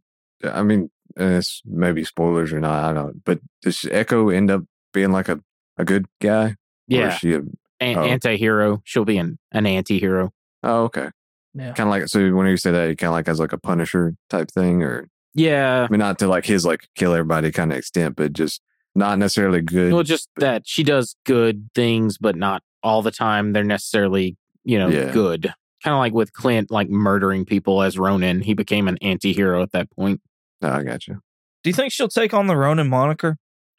I 0.44 0.62
mean, 0.64 0.92
and 1.16 1.34
it's 1.36 1.62
maybe 1.66 2.04
spoilers 2.04 2.54
or 2.54 2.60
not. 2.60 2.84
I 2.84 2.94
don't. 2.94 3.08
know. 3.08 3.14
But 3.26 3.40
does 3.64 3.86
Echo 3.90 4.30
end 4.30 4.52
up 4.52 4.64
being 4.94 5.12
like 5.12 5.30
a, 5.30 5.40
a 5.78 5.86
good 5.86 6.06
guy? 6.22 6.50
Or 6.50 6.56
Yeah. 6.88 7.08
is 7.14 7.20
she 7.20 7.34
a, 7.34 7.42
An- 7.80 7.98
Oh. 7.98 8.04
anti-hero. 8.04 8.82
She'll 8.86 9.06
be 9.06 9.18
an, 9.18 9.40
an 9.52 9.66
anti-hero. 9.66 10.32
oh, 10.64 10.84
okay. 10.86 11.10
Yeah. 11.56 11.74
Kind 11.74 11.88
of 11.88 11.92
like 11.92 12.08
so. 12.08 12.34
When 12.36 12.46
you 12.48 12.58
say 12.58 12.70
that, 12.72 12.98
kind 13.00 13.10
of 13.10 13.14
like 13.14 13.28
as 13.28 13.40
like 13.40 13.54
a 13.54 13.58
Punisher 13.58 14.16
type 14.30 14.52
thing, 14.52 14.84
or 14.84 15.08
Yeah. 15.34 15.86
I 15.90 15.92
mean, 15.92 16.00
not 16.00 16.20
to 16.20 16.28
like 16.28 16.46
his 16.46 16.66
like 16.66 16.88
kill 16.96 17.14
everybody 17.14 17.52
kind 17.52 17.72
of 17.72 17.80
extent, 17.80 18.16
but 18.16 18.34
just 18.34 18.62
not 18.94 19.18
necessarily 19.18 19.62
good. 19.62 19.92
Well, 19.94 20.04
just 20.04 20.30
that 20.38 20.68
she 20.68 20.84
does 20.84 21.16
good 21.26 21.70
things, 21.74 22.18
but 22.20 22.36
not 22.36 22.62
all 22.84 23.02
the 23.02 23.12
time. 23.12 23.54
They're 23.54 23.64
necessarily, 23.64 24.38
you 24.64 24.78
know, 24.78 24.88
Yeah. 24.90 25.12
good. 25.12 25.52
Kind 25.88 25.96
of 25.96 26.00
like 26.00 26.14
with 26.14 26.34
Clint, 26.34 26.70
like 26.70 26.90
murdering 26.90 27.46
people 27.46 27.82
as 27.82 27.98
Ronin. 27.98 28.42
He 28.42 28.54
became 28.54 28.90
an 28.90 28.98
anti-hero 29.02 29.64
at 29.64 29.72
that 29.72 29.90
point. 29.90 30.20
No, 30.62 30.68
I 30.68 30.84
got 30.84 31.08
you. 31.08 31.22
Do 31.64 31.70
you 31.70 31.74
think 31.74 31.94
she'll 31.94 32.10
take 32.10 32.34
on 32.34 32.48
the 32.48 32.58
Ronin 32.58 32.90
moniker? 32.90 33.38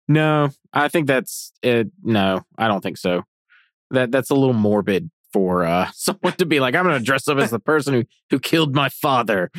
No, 0.08 0.48
I 0.72 0.88
think 0.88 1.06
that's 1.06 1.52
it. 1.62 1.88
No, 2.02 2.46
I 2.56 2.66
don't 2.66 2.80
think 2.80 2.96
so. 2.96 3.24
That 3.90 4.10
that's 4.10 4.30
a 4.30 4.34
little 4.34 4.54
morbid 4.54 5.10
for 5.34 5.66
uh, 5.66 5.90
someone 5.94 6.32
to 6.38 6.46
be 6.46 6.60
like, 6.60 6.74
I'm 6.74 6.84
going 6.84 6.98
to 6.98 7.04
dress 7.04 7.28
up 7.28 7.36
as 7.36 7.50
the 7.50 7.58
person 7.60 7.92
who 7.92 8.04
who 8.30 8.38
killed 8.38 8.74
my 8.74 8.88
father. 8.88 9.50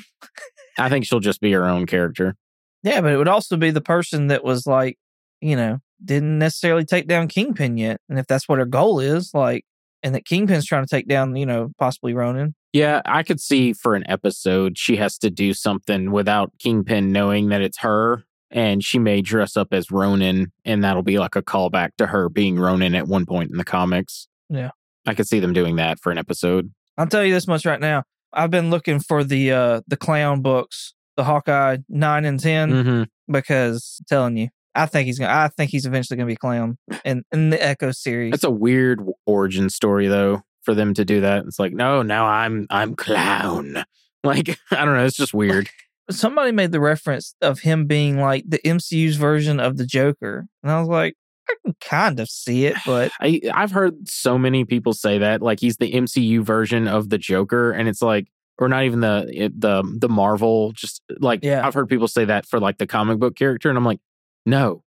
I 0.80 0.90
think 0.90 1.06
she'll 1.06 1.20
just 1.20 1.42
be 1.42 1.52
her 1.52 1.66
own 1.66 1.86
character. 1.86 2.36
Yeah, 2.82 3.02
but 3.02 3.12
it 3.12 3.18
would 3.18 3.28
also 3.28 3.58
be 3.58 3.70
the 3.70 3.80
person 3.80 4.26
that 4.30 4.44
was 4.44 4.66
like, 4.66 4.98
you 5.40 5.56
know, 5.56 5.82
didn't 6.04 6.40
necessarily 6.40 6.84
take 6.84 7.08
down 7.08 7.28
Kingpin 7.28 7.78
yet. 7.78 8.02
And 8.10 8.18
if 8.18 8.26
that's 8.26 8.50
what 8.50 8.58
her 8.58 8.66
goal 8.66 9.00
is, 9.00 9.36
like, 9.36 9.66
and 10.04 10.16
that 10.16 10.26
Kingpin's 10.26 10.66
trying 10.66 10.86
to 10.86 10.90
take 10.90 11.08
down, 11.08 11.36
you 11.36 11.46
know, 11.46 11.72
possibly 11.78 12.14
Ronin. 12.14 12.56
Yeah, 12.74 13.02
I 13.06 13.24
could 13.24 13.40
see 13.40 13.74
for 13.74 13.96
an 13.96 14.04
episode 14.08 14.78
she 14.78 14.98
has 14.98 15.18
to 15.20 15.30
do 15.30 15.54
something 15.54 16.12
without 16.12 16.52
Kingpin 16.60 17.12
knowing 17.12 17.50
that 17.50 17.62
it's 17.62 17.80
her, 17.80 18.24
and 18.52 18.84
she 18.84 19.00
may 19.00 19.22
dress 19.22 19.58
up 19.58 19.74
as 19.74 19.92
Ronin, 19.92 20.52
and 20.66 20.84
that'll 20.84 21.04
be 21.04 21.20
like 21.20 21.36
a 21.36 21.42
callback 21.42 21.92
to 21.98 22.08
her 22.08 22.30
being 22.30 22.60
Ronin 22.60 22.96
at 22.96 23.08
one 23.08 23.26
point 23.26 23.52
in 23.52 23.58
the 23.58 23.64
comics. 23.66 24.28
Yeah. 24.50 24.72
I 25.06 25.14
could 25.14 25.28
see 25.28 25.40
them 25.40 25.54
doing 25.54 25.78
that 25.78 26.00
for 26.00 26.12
an 26.12 26.18
episode. 26.18 26.72
I'll 26.98 27.08
tell 27.08 27.24
you 27.24 27.34
this 27.34 27.48
much 27.48 27.66
right 27.66 27.80
now. 27.80 28.04
I've 28.34 28.52
been 28.52 28.70
looking 28.70 29.00
for 29.00 29.24
the 29.24 29.52
uh 29.52 29.82
the 29.88 29.98
clown 29.98 30.42
books, 30.42 30.94
the 31.18 31.24
Hawkeye 31.24 31.78
nine 31.88 32.26
and 32.26 32.40
10 32.40 32.84
hmm 32.84 33.04
because 33.32 33.98
I'm 34.02 34.06
telling 34.08 34.38
you, 34.38 34.50
I 34.76 34.86
think 34.86 35.08
he's 35.08 35.20
gonna 35.20 35.32
I 35.34 35.48
think 35.50 35.72
he's 35.72 35.86
eventually 35.86 36.18
gonna 36.18 36.28
be 36.28 36.36
clown 36.36 36.78
in, 37.04 37.24
in 37.32 37.50
the 37.50 37.64
Echo 37.64 37.92
series. 37.92 38.32
That's 38.32 38.44
a 38.44 38.52
weird 38.52 39.02
origin 39.26 39.70
story 39.70 40.08
though 40.08 40.44
for 40.64 40.74
them 40.74 40.94
to 40.94 41.06
do 41.06 41.22
that. 41.22 41.46
It's 41.46 41.60
like, 41.60 41.74
no, 41.74 42.02
now 42.02 42.26
I'm 42.26 42.68
I'm 42.70 42.96
clown. 42.96 43.84
Like 44.22 44.60
I 44.72 44.84
don't 44.84 44.96
know, 44.96 45.06
it's 45.06 45.16
just 45.16 45.34
weird. 45.34 45.70
Somebody 46.12 46.52
made 46.52 46.74
the 46.74 46.82
reference 46.82 47.36
of 47.42 47.60
him 47.60 47.86
being 47.86 48.20
like 48.20 48.44
the 48.46 48.60
MCU's 48.66 49.16
version 49.16 49.62
of 49.62 49.78
the 49.78 49.86
Joker. 49.86 50.48
And 50.62 50.70
I 50.70 50.78
was 50.80 50.90
like, 50.90 51.16
I 51.48 51.54
can 51.64 51.76
kind 51.80 52.20
of 52.20 52.28
see 52.30 52.66
it, 52.66 52.76
but 52.86 53.14
I 53.22 53.40
I've 53.54 53.72
heard 53.72 54.10
so 54.10 54.38
many 54.38 54.66
people 54.66 54.92
say 54.92 55.20
that 55.20 55.42
like 55.42 55.62
he's 55.62 55.78
the 55.78 55.90
MCU 55.94 56.42
version 56.42 56.86
of 56.86 57.08
the 57.08 57.18
Joker, 57.18 57.72
and 57.72 57.88
it's 57.88 58.02
like, 58.02 58.28
or 58.58 58.68
not 58.68 58.84
even 58.84 59.00
the 59.00 59.52
the 59.56 59.84
the 59.98 60.10
Marvel. 60.10 60.74
Just 60.74 61.02
like 61.20 61.40
Yeah. 61.42 61.66
I've 61.66 61.74
heard 61.74 61.88
people 61.88 62.10
say 62.10 62.26
that 62.26 62.46
for 62.46 62.60
like 62.60 62.78
the 62.78 62.88
comic 62.88 63.20
book 63.20 63.38
character, 63.38 63.70
and 63.70 63.78
I'm 63.78 63.86
like, 63.86 64.02
no. 64.46 64.84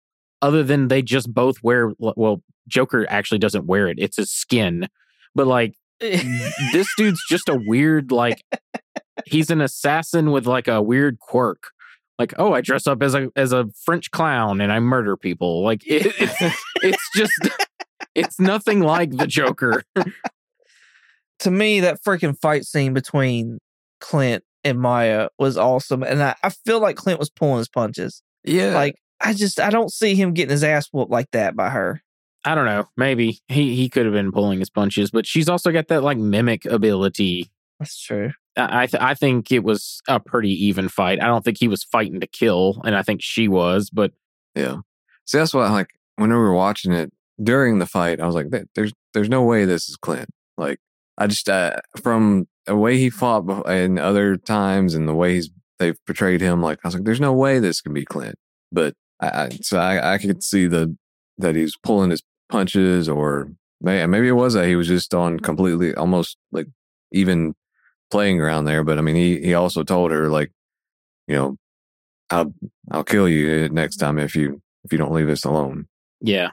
Other 0.43 0.63
than 0.63 0.89
they 0.89 1.03
just 1.03 1.33
both 1.33 1.63
wear 1.63 1.93
well, 1.99 2.43
Joker 2.69 3.07
actually 3.09 3.39
doesn't 3.39 3.67
wear 3.67 3.89
it; 3.89 3.99
it's 3.99 4.17
his 4.17 4.31
skin. 4.31 4.89
But 5.35 5.47
like 5.47 5.75
this 6.01 6.89
dude's 6.97 7.25
just 7.29 7.49
a 7.49 7.59
weird 7.67 8.13
like 8.13 8.43
he's 9.25 9.51
an 9.51 9.61
assassin 9.61 10.31
with 10.31 10.47
like 10.47 10.69
a 10.69 10.83
weird 10.83 11.19
quirk. 11.19 11.71
Like, 12.19 12.33
oh, 12.39 12.55
I 12.55 12.61
dress 12.61 12.87
up 12.87 13.03
as 13.03 13.15
a 13.15 13.31
as 13.37 13.53
a 13.53 13.67
French 13.85 14.11
clown 14.11 14.61
and 14.61 14.73
I 14.73 14.81
murder 14.81 15.17
people. 15.17 15.63
Like 15.63 15.83
it, 15.87 16.15
it's 16.19 16.57
it's 16.83 17.11
just 17.15 17.33
it's 18.15 18.41
nothing 18.41 18.81
like 18.81 19.17
the 19.17 19.27
Joker. 19.27 19.83
to 21.41 21.51
me, 21.51 21.81
that 21.81 22.03
freaking 22.03 22.39
fight 22.39 22.65
scene 22.65 22.95
between 22.95 23.59
Clint 24.01 24.45
and 24.65 24.81
Maya 24.81 25.29
was 25.39 25.57
awesome. 25.57 26.03
And 26.03 26.23
I, 26.23 26.35
I 26.43 26.49
feel 26.49 26.81
like 26.81 26.97
Clint 26.97 27.19
was 27.19 27.31
pulling 27.31 27.59
his 27.59 27.69
punches. 27.69 28.23
Yeah, 28.45 28.75
Like, 28.75 28.97
I 29.21 29.33
just, 29.33 29.61
I 29.61 29.71
don't 29.71 29.93
see 29.93 30.15
him 30.15 30.35
getting 30.35 30.51
his 30.51 30.65
ass 30.65 30.89
whooped 30.93 31.11
like 31.11 31.31
that 31.33 31.57
by 31.57 31.71
her. 31.71 32.03
I 32.47 32.55
don't 32.55 32.65
know. 32.65 32.89
Maybe 32.97 33.41
he 33.49 33.75
he 33.75 33.89
could 33.89 34.07
have 34.07 34.15
been 34.15 34.31
pulling 34.31 34.61
his 34.61 34.71
punches, 34.71 35.11
but 35.11 35.27
she's 35.27 35.49
also 35.49 35.73
got 35.73 35.89
that 35.89 36.05
like 36.05 36.17
mimic 36.17 36.65
ability. 36.65 37.51
That's 37.81 38.01
true. 38.01 38.31
I 38.57 38.83
I, 38.83 38.87
th- 38.87 39.03
I 39.03 39.15
think 39.15 39.51
it 39.51 39.65
was 39.65 40.01
a 40.07 40.21
pretty 40.21 40.53
even 40.67 40.89
fight. 40.89 41.21
I 41.21 41.27
don't 41.27 41.45
think 41.45 41.59
he 41.59 41.67
was 41.67 41.83
fighting 41.83 42.21
to 42.21 42.27
kill, 42.29 42.81
and 42.85 42.95
I 42.95 43.03
think 43.03 43.21
she 43.21 43.49
was. 43.49 43.91
But 43.91 44.13
yeah. 44.55 44.77
See, 45.27 45.39
that's 45.39 45.53
why 45.53 45.69
like 45.71 45.91
when 46.15 46.31
we 46.31 46.37
were 46.37 46.55
watching 46.55 46.93
it 46.93 47.13
during 47.43 47.81
the 47.81 47.87
fight, 47.87 48.21
I 48.21 48.27
was 48.27 48.37
like, 48.37 48.47
"There's 48.77 48.93
there's 49.13 49.29
no 49.29 49.43
way 49.43 49.65
this 49.65 49.89
is 49.89 49.97
Clint." 49.97 50.31
Like, 50.57 50.79
I 51.19 51.27
just 51.27 51.49
uh, 51.49 51.79
from 52.01 52.47
the 52.67 52.77
way 52.77 52.97
he 52.97 53.11
fought 53.11 53.69
in 53.69 53.99
other 53.99 54.37
times 54.37 54.95
and 54.95 55.09
the 55.09 55.15
way 55.15 55.35
he's 55.35 55.51
they've 55.81 55.99
portrayed 56.07 56.41
him, 56.41 56.63
like 56.63 56.79
I 56.85 56.89
was 56.89 56.95
like, 56.95 57.05
"There's 57.05 57.21
no 57.21 57.33
way 57.33 57.59
this 57.59 57.81
can 57.81 57.93
be 57.93 58.05
Clint." 58.05 58.37
But 58.71 58.95
I, 59.21 59.29
I 59.29 59.49
so 59.63 59.79
I, 59.79 60.15
I 60.15 60.19
could 60.19 60.43
see 60.43 60.67
the 60.67 60.97
that 61.39 61.55
he's 61.55 61.77
pulling 61.83 62.11
his 62.11 62.23
punches, 62.49 63.09
or 63.09 63.51
may- 63.81 64.07
maybe 64.07 64.29
it 64.29 64.33
was 64.33 64.55
that 64.55 64.67
he 64.67 64.77
was 64.77 64.89
just 64.89 65.15
on 65.15 65.39
completely 65.41 65.95
almost 65.95 66.37
like 66.53 66.67
even 67.13 67.55
playing 68.11 68.41
around 68.41 68.65
there. 68.67 68.85
But 68.85 68.99
I 68.99 69.01
mean, 69.03 69.17
he 69.17 69.41
he 69.41 69.55
also 69.55 69.83
told 69.83 70.11
her 70.13 70.29
like, 70.29 70.53
you 71.27 71.35
know, 71.37 71.57
I'll 72.31 72.53
I'll 72.91 73.05
kill 73.05 73.29
you 73.29 73.69
next 73.69 73.97
time 73.97 74.19
if 74.19 74.35
you 74.37 74.61
if 74.85 74.93
you 74.93 74.99
don't 74.99 75.13
leave 75.13 75.29
us 75.29 75.45
alone. 75.45 75.87
yeah, 76.21 76.51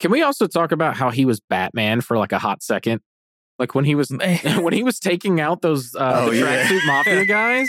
can 0.00 0.10
we 0.10 0.22
also 0.22 0.46
talk 0.46 0.72
about 0.72 0.96
how 0.96 1.10
he 1.10 1.24
was 1.24 1.40
Batman 1.40 2.00
for 2.00 2.18
like 2.18 2.32
a 2.32 2.38
hot 2.38 2.62
second? 2.62 3.00
Like 3.58 3.74
when 3.74 3.86
he 3.86 3.94
was 3.94 4.10
Man. 4.10 4.62
when 4.62 4.74
he 4.74 4.82
was 4.82 4.98
taking 5.00 5.40
out 5.40 5.62
those 5.62 5.94
uh, 5.94 6.12
Oh, 6.26 6.30
the 6.30 6.36
yeah. 6.36 6.64
tracksuit 6.66 6.86
mafia 6.86 7.24
guys. 7.26 7.68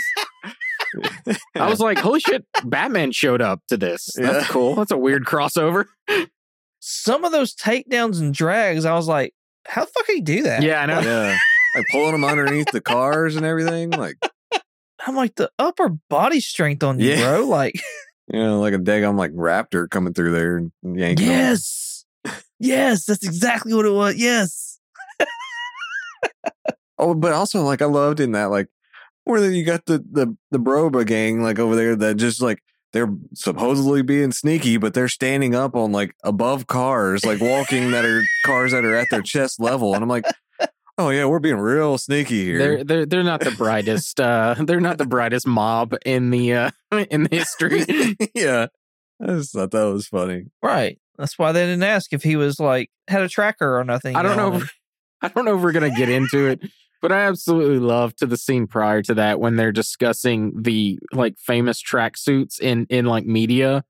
I 1.56 1.68
was 1.68 1.80
like, 1.88 1.98
holy 1.98 2.20
shit, 2.20 2.44
Batman 2.64 3.12
showed 3.12 3.40
up 3.42 3.60
to 3.68 3.76
this. 3.76 4.10
That's 4.16 4.46
Yeah. 4.46 4.52
cool. 4.52 4.74
That's 4.74 4.90
a 4.90 4.96
weird 4.98 5.24
crossover. 5.24 5.86
Some 6.80 7.24
of 7.24 7.32
those 7.32 7.54
takedowns 7.54 8.20
and 8.20 8.32
drags, 8.32 8.84
I 8.84 8.94
was 8.94 9.08
like, 9.08 9.34
how 9.66 9.84
the 9.84 9.90
fuck 9.90 10.06
did 10.06 10.14
he 10.16 10.20
do 10.22 10.42
that? 10.44 10.62
Yeah, 10.62 10.80
I 10.82 10.86
know. 10.86 11.00
yeah, 11.00 11.38
like 11.76 11.84
pulling 11.90 12.12
them 12.12 12.24
underneath 12.24 12.70
the 12.72 12.80
cars 12.80 13.36
and 13.36 13.44
everything, 13.44 13.90
like 13.90 14.16
I'm 15.06 15.14
like, 15.16 15.34
the 15.36 15.50
upper 15.58 15.90
body 16.08 16.40
strength 16.40 16.82
on 16.82 16.98
you, 17.00 17.10
Yeah. 17.10 17.22
bro. 17.36 17.46
Like, 17.46 17.74
you 18.32 18.38
know, 18.40 18.60
like 18.60 18.74
a 18.74 18.78
daggone 18.78 19.16
like 19.18 19.32
raptor 19.32 19.88
coming 19.90 20.14
through 20.14 20.32
there 20.32 20.56
and 20.58 20.72
yanking. 20.84 21.28
on 21.28 21.32
'em. 21.34 21.38
yes. 21.40 22.04
yes, 22.58 23.04
that's 23.06 23.24
exactly 23.24 23.74
what 23.74 23.84
it 23.86 23.92
was. 23.92 24.16
Yes. 24.16 24.78
Oh, 27.00 27.14
but 27.14 27.32
also 27.32 27.62
like 27.62 27.80
I 27.80 27.84
loved 27.86 28.18
in 28.18 28.32
that 28.32 28.46
like 28.50 28.66
where 29.28 29.50
you 29.50 29.64
got 29.64 29.86
the 29.86 29.98
the 30.10 30.36
the 30.50 30.58
Broba 30.58 31.06
gang 31.06 31.42
like 31.42 31.58
over 31.58 31.76
there 31.76 31.94
that 31.96 32.16
just 32.16 32.40
like 32.40 32.62
they're 32.92 33.12
supposedly 33.34 34.02
being 34.02 34.32
sneaky, 34.32 34.78
but 34.78 34.94
they're 34.94 35.08
standing 35.08 35.54
up 35.54 35.76
on 35.76 35.92
like 35.92 36.14
above 36.24 36.66
cars, 36.66 37.24
like 37.24 37.40
walking 37.40 37.90
that 37.90 38.04
are 38.04 38.22
cars 38.46 38.72
that 38.72 38.84
are 38.84 38.96
at 38.96 39.08
their 39.10 39.22
chest 39.22 39.60
level, 39.60 39.94
and 39.94 40.02
I'm 40.02 40.08
like, 40.08 40.24
oh 40.96 41.10
yeah, 41.10 41.26
we're 41.26 41.38
being 41.38 41.58
real 41.58 41.98
sneaky 41.98 42.44
here. 42.44 42.58
They're 42.58 42.84
they're 42.84 43.06
they're 43.06 43.22
not 43.22 43.40
the 43.40 43.50
brightest. 43.50 44.20
Uh, 44.20 44.54
they're 44.60 44.80
not 44.80 44.98
the 44.98 45.06
brightest 45.06 45.46
mob 45.46 45.94
in 46.04 46.30
the 46.30 46.54
uh, 46.54 46.70
in 47.10 47.24
the 47.24 47.36
history. 47.36 47.84
yeah, 48.34 48.68
I 49.22 49.26
just 49.26 49.52
thought 49.52 49.70
that 49.70 49.84
was 49.84 50.08
funny. 50.08 50.46
Right. 50.62 50.98
That's 51.18 51.38
why 51.38 51.52
they 51.52 51.64
didn't 51.64 51.82
ask 51.82 52.12
if 52.12 52.22
he 52.22 52.36
was 52.36 52.60
like, 52.60 52.90
had 53.08 53.22
a 53.22 53.28
tracker 53.28 53.78
or 53.78 53.84
nothing. 53.84 54.14
I 54.14 54.22
don't 54.22 54.36
know. 54.36 54.54
If, 54.54 54.72
I 55.20 55.28
don't 55.28 55.44
know 55.44 55.56
if 55.56 55.62
we're 55.62 55.72
gonna 55.72 55.94
get 55.94 56.08
into 56.08 56.46
it, 56.46 56.60
but 57.00 57.12
I 57.12 57.20
absolutely 57.20 57.78
love 57.78 58.14
to 58.16 58.26
the 58.26 58.36
scene 58.36 58.66
prior 58.66 59.02
to 59.02 59.14
that 59.14 59.40
when 59.40 59.56
they're 59.56 59.72
discussing 59.72 60.52
the 60.62 60.98
like 61.12 61.38
famous 61.38 61.82
tracksuits 61.82 62.60
in 62.60 62.86
in 62.90 63.06
like 63.06 63.24
media. 63.24 63.84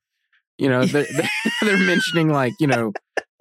You 0.59 0.69
know, 0.69 0.85
they're, 0.85 1.07
they're 1.63 1.79
mentioning 1.79 2.31
like 2.31 2.53
you 2.61 2.67
know, 2.67 2.93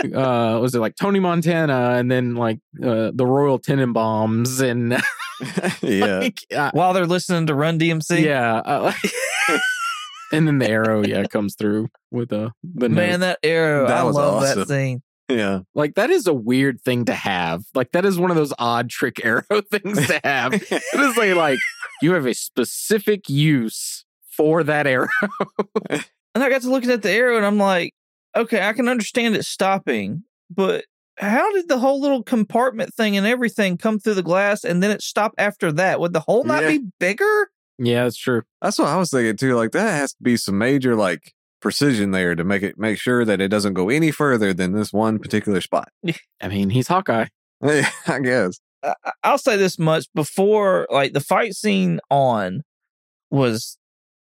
uh, 0.04 0.60
was 0.60 0.76
it 0.76 0.80
like 0.80 0.96
Tony 0.96 1.20
Montana 1.20 1.92
and 1.92 2.12
then 2.12 2.36
like 2.36 2.60
uh, 2.84 3.12
the 3.14 3.26
Royal 3.26 3.60
Tenenbaums 3.60 4.62
and 4.62 5.02
yeah, 5.82 6.20
like, 6.20 6.40
uh, 6.56 6.72
While 6.74 6.94
they're 6.94 7.06
listening 7.06 7.48
to 7.48 7.56
Run 7.56 7.80
DMC. 7.80 8.22
yeah. 8.22 8.56
Uh, 8.58 8.92
and 10.32 10.48
then 10.48 10.58
the 10.58 10.70
arrow, 10.70 11.06
yeah, 11.06 11.24
comes 11.26 11.56
through 11.56 11.90
with 12.12 12.34
uh, 12.34 12.50
the 12.64 12.90
Man, 12.90 13.12
note. 13.12 13.20
that 13.20 13.40
arrow. 13.44 13.88
That 13.88 13.98
I 13.98 14.04
was 14.04 14.16
love 14.16 14.42
that 14.42 14.68
scene. 14.68 15.02
Yeah. 15.30 15.60
Like 15.76 15.96
that 15.96 16.10
is 16.10 16.28
a 16.28 16.34
weird 16.34 16.82
thing 16.82 17.06
to 17.06 17.14
have. 17.14 17.64
Like 17.76 17.92
that 17.92 18.06
is 18.06 18.18
one 18.20 18.30
of 18.32 18.38
those 18.38 18.54
odd 18.60 18.90
trick 18.90 19.20
arrow 19.26 19.44
things 19.72 20.08
to 20.08 20.20
have. 20.24 20.54
it 20.54 20.72
is 20.72 21.18
like, 21.18 21.36
like 21.36 21.60
you 22.02 22.14
have 22.14 22.26
a 22.26 22.34
specific 22.34 23.30
use 23.30 24.06
for 24.30 24.64
that 24.64 24.88
arrow. 24.88 25.08
And 26.36 26.44
I 26.44 26.50
got 26.52 26.62
to 26.62 26.70
looking 26.70 26.92
at 26.92 27.02
the 27.02 27.10
arrow 27.10 27.36
and 27.38 27.46
I'm 27.46 27.58
like, 27.58 27.94
okay, 28.36 28.62
I 28.62 28.74
can 28.74 28.88
understand 28.88 29.36
it 29.36 29.44
stopping, 29.44 30.24
but 30.52 30.86
how 31.18 31.52
did 31.54 31.68
the 31.68 31.80
whole 31.80 32.00
little 32.00 32.22
compartment 32.22 32.94
thing 32.94 33.18
and 33.18 33.26
everything 33.26 33.76
come 33.76 33.98
through 33.98 34.14
the 34.14 34.22
glass 34.22 34.64
and 34.64 34.84
then 34.84 34.92
it 34.92 35.02
stop 35.02 35.34
after 35.40 35.72
that? 35.72 36.00
Would 36.00 36.14
the 36.14 36.20
hole 36.20 36.44
not 36.44 36.62
Yeah. 36.62 36.70
be 36.78 36.86
bigger? 37.00 37.50
Yeah, 37.80 38.04
that's 38.04 38.18
true. 38.18 38.44
That's 38.62 38.78
what 38.78 38.88
I 38.90 38.98
was 38.98 39.10
thinking 39.10 39.36
too. 39.36 39.56
Like 39.56 39.72
that 39.72 39.90
has 39.98 40.12
to 40.14 40.22
be 40.22 40.38
some 40.38 40.60
major 40.60 40.96
like 40.96 41.34
precision 41.60 42.12
there 42.12 42.36
to 42.36 42.44
make 42.44 42.64
it 42.64 42.78
make 42.78 43.00
sure 43.00 43.26
that 43.26 43.42
it 43.42 43.48
doesn't 43.50 43.74
go 43.74 43.90
any 43.90 44.12
further 44.12 44.54
than 44.54 44.74
this 44.74 44.94
one 44.94 45.20
particular 45.20 45.62
spot. 45.62 45.90
I 46.42 46.48
mean, 46.48 46.70
he's 46.70 46.88
Hawkeye. 46.88 47.26
I 47.64 48.20
guess. 48.24 48.60
I- 48.84 48.94
I- 49.04 49.12
I'll 49.24 49.38
say 49.38 49.58
this 49.58 49.80
much 49.80 50.06
before 50.14 50.88
like 50.92 51.14
the 51.14 51.20
fight 51.20 51.54
scene 51.56 52.00
on 52.12 52.62
was 53.32 53.78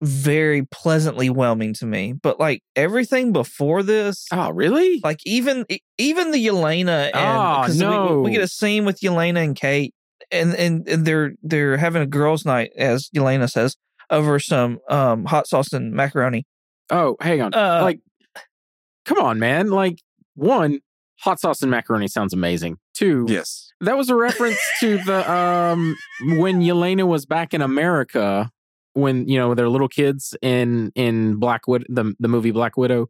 very 0.03 0.67
pleasantly 0.73 1.31
whelming 1.31 1.73
to 1.75 1.87
me, 1.87 2.13
but 2.21 2.41
like 2.41 2.61
everything 2.75 3.33
before 3.33 3.85
this, 3.85 4.27
Oh, 4.33 4.51
really? 4.51 5.01
like 5.05 5.21
even 5.25 5.65
even 5.97 6.33
the 6.33 6.45
Yelena 6.45 7.11
and 7.15 7.17
Oh, 7.17 7.63
'cause 7.67 7.79
we- 7.81 7.87
we, 7.87 7.93
no. 7.95 8.21
we 8.21 8.31
get 8.33 8.43
a 8.43 8.49
scene 8.49 8.85
with 8.85 9.01
Yelena 9.01 9.45
and 9.45 9.55
Kate 9.55 9.95
and, 10.33 10.55
and 10.57 10.89
and 10.89 11.07
they're 11.07 11.33
they're 11.43 11.77
having 11.77 12.03
a 12.03 12.07
girls' 12.07 12.45
night 12.45 12.73
as 12.77 13.09
Yelena 13.15 13.49
says 13.49 13.77
over 14.11 14.41
some 14.41 14.79
um 14.91 15.25
hot 15.27 15.47
sauce 15.47 15.73
and 15.73 15.93
macaroni. 15.93 16.45
Oh, 16.91 17.17
hang 17.21 17.41
on. 17.43 17.55
Uh, 17.55 17.81
like, 17.83 18.01
come 19.05 19.19
on, 19.19 19.39
man. 19.39 19.71
Like, 19.71 20.01
one, 20.35 20.81
hot 21.21 21.41
sauce 21.41 21.63
and 21.63 21.71
macaroni 21.71 22.09
sounds 22.09 22.33
amazing. 22.33 22.79
Two, 22.95 23.27
Yes. 23.29 23.73
that 23.81 23.97
was 23.97 24.11
a 24.11 24.15
reference 24.17 24.59
to 24.81 24.99
the 24.99 25.31
um 25.33 25.97
when 26.39 26.61
Yelena 26.61 27.07
was 27.07 27.27
back 27.27 27.55
in 27.55 27.63
America 27.63 28.51
when 28.95 29.27
you 29.27 29.39
know 29.39 29.55
they're 29.55 29.69
little 29.69 29.89
kids 29.89 30.37
in 30.43 30.93
in 30.95 31.37
Black 31.37 31.67
Widow 31.67 31.87
the 31.89 32.15
the 32.21 32.29
movie 32.29 32.51
Black 32.51 32.77
Widow 32.77 33.09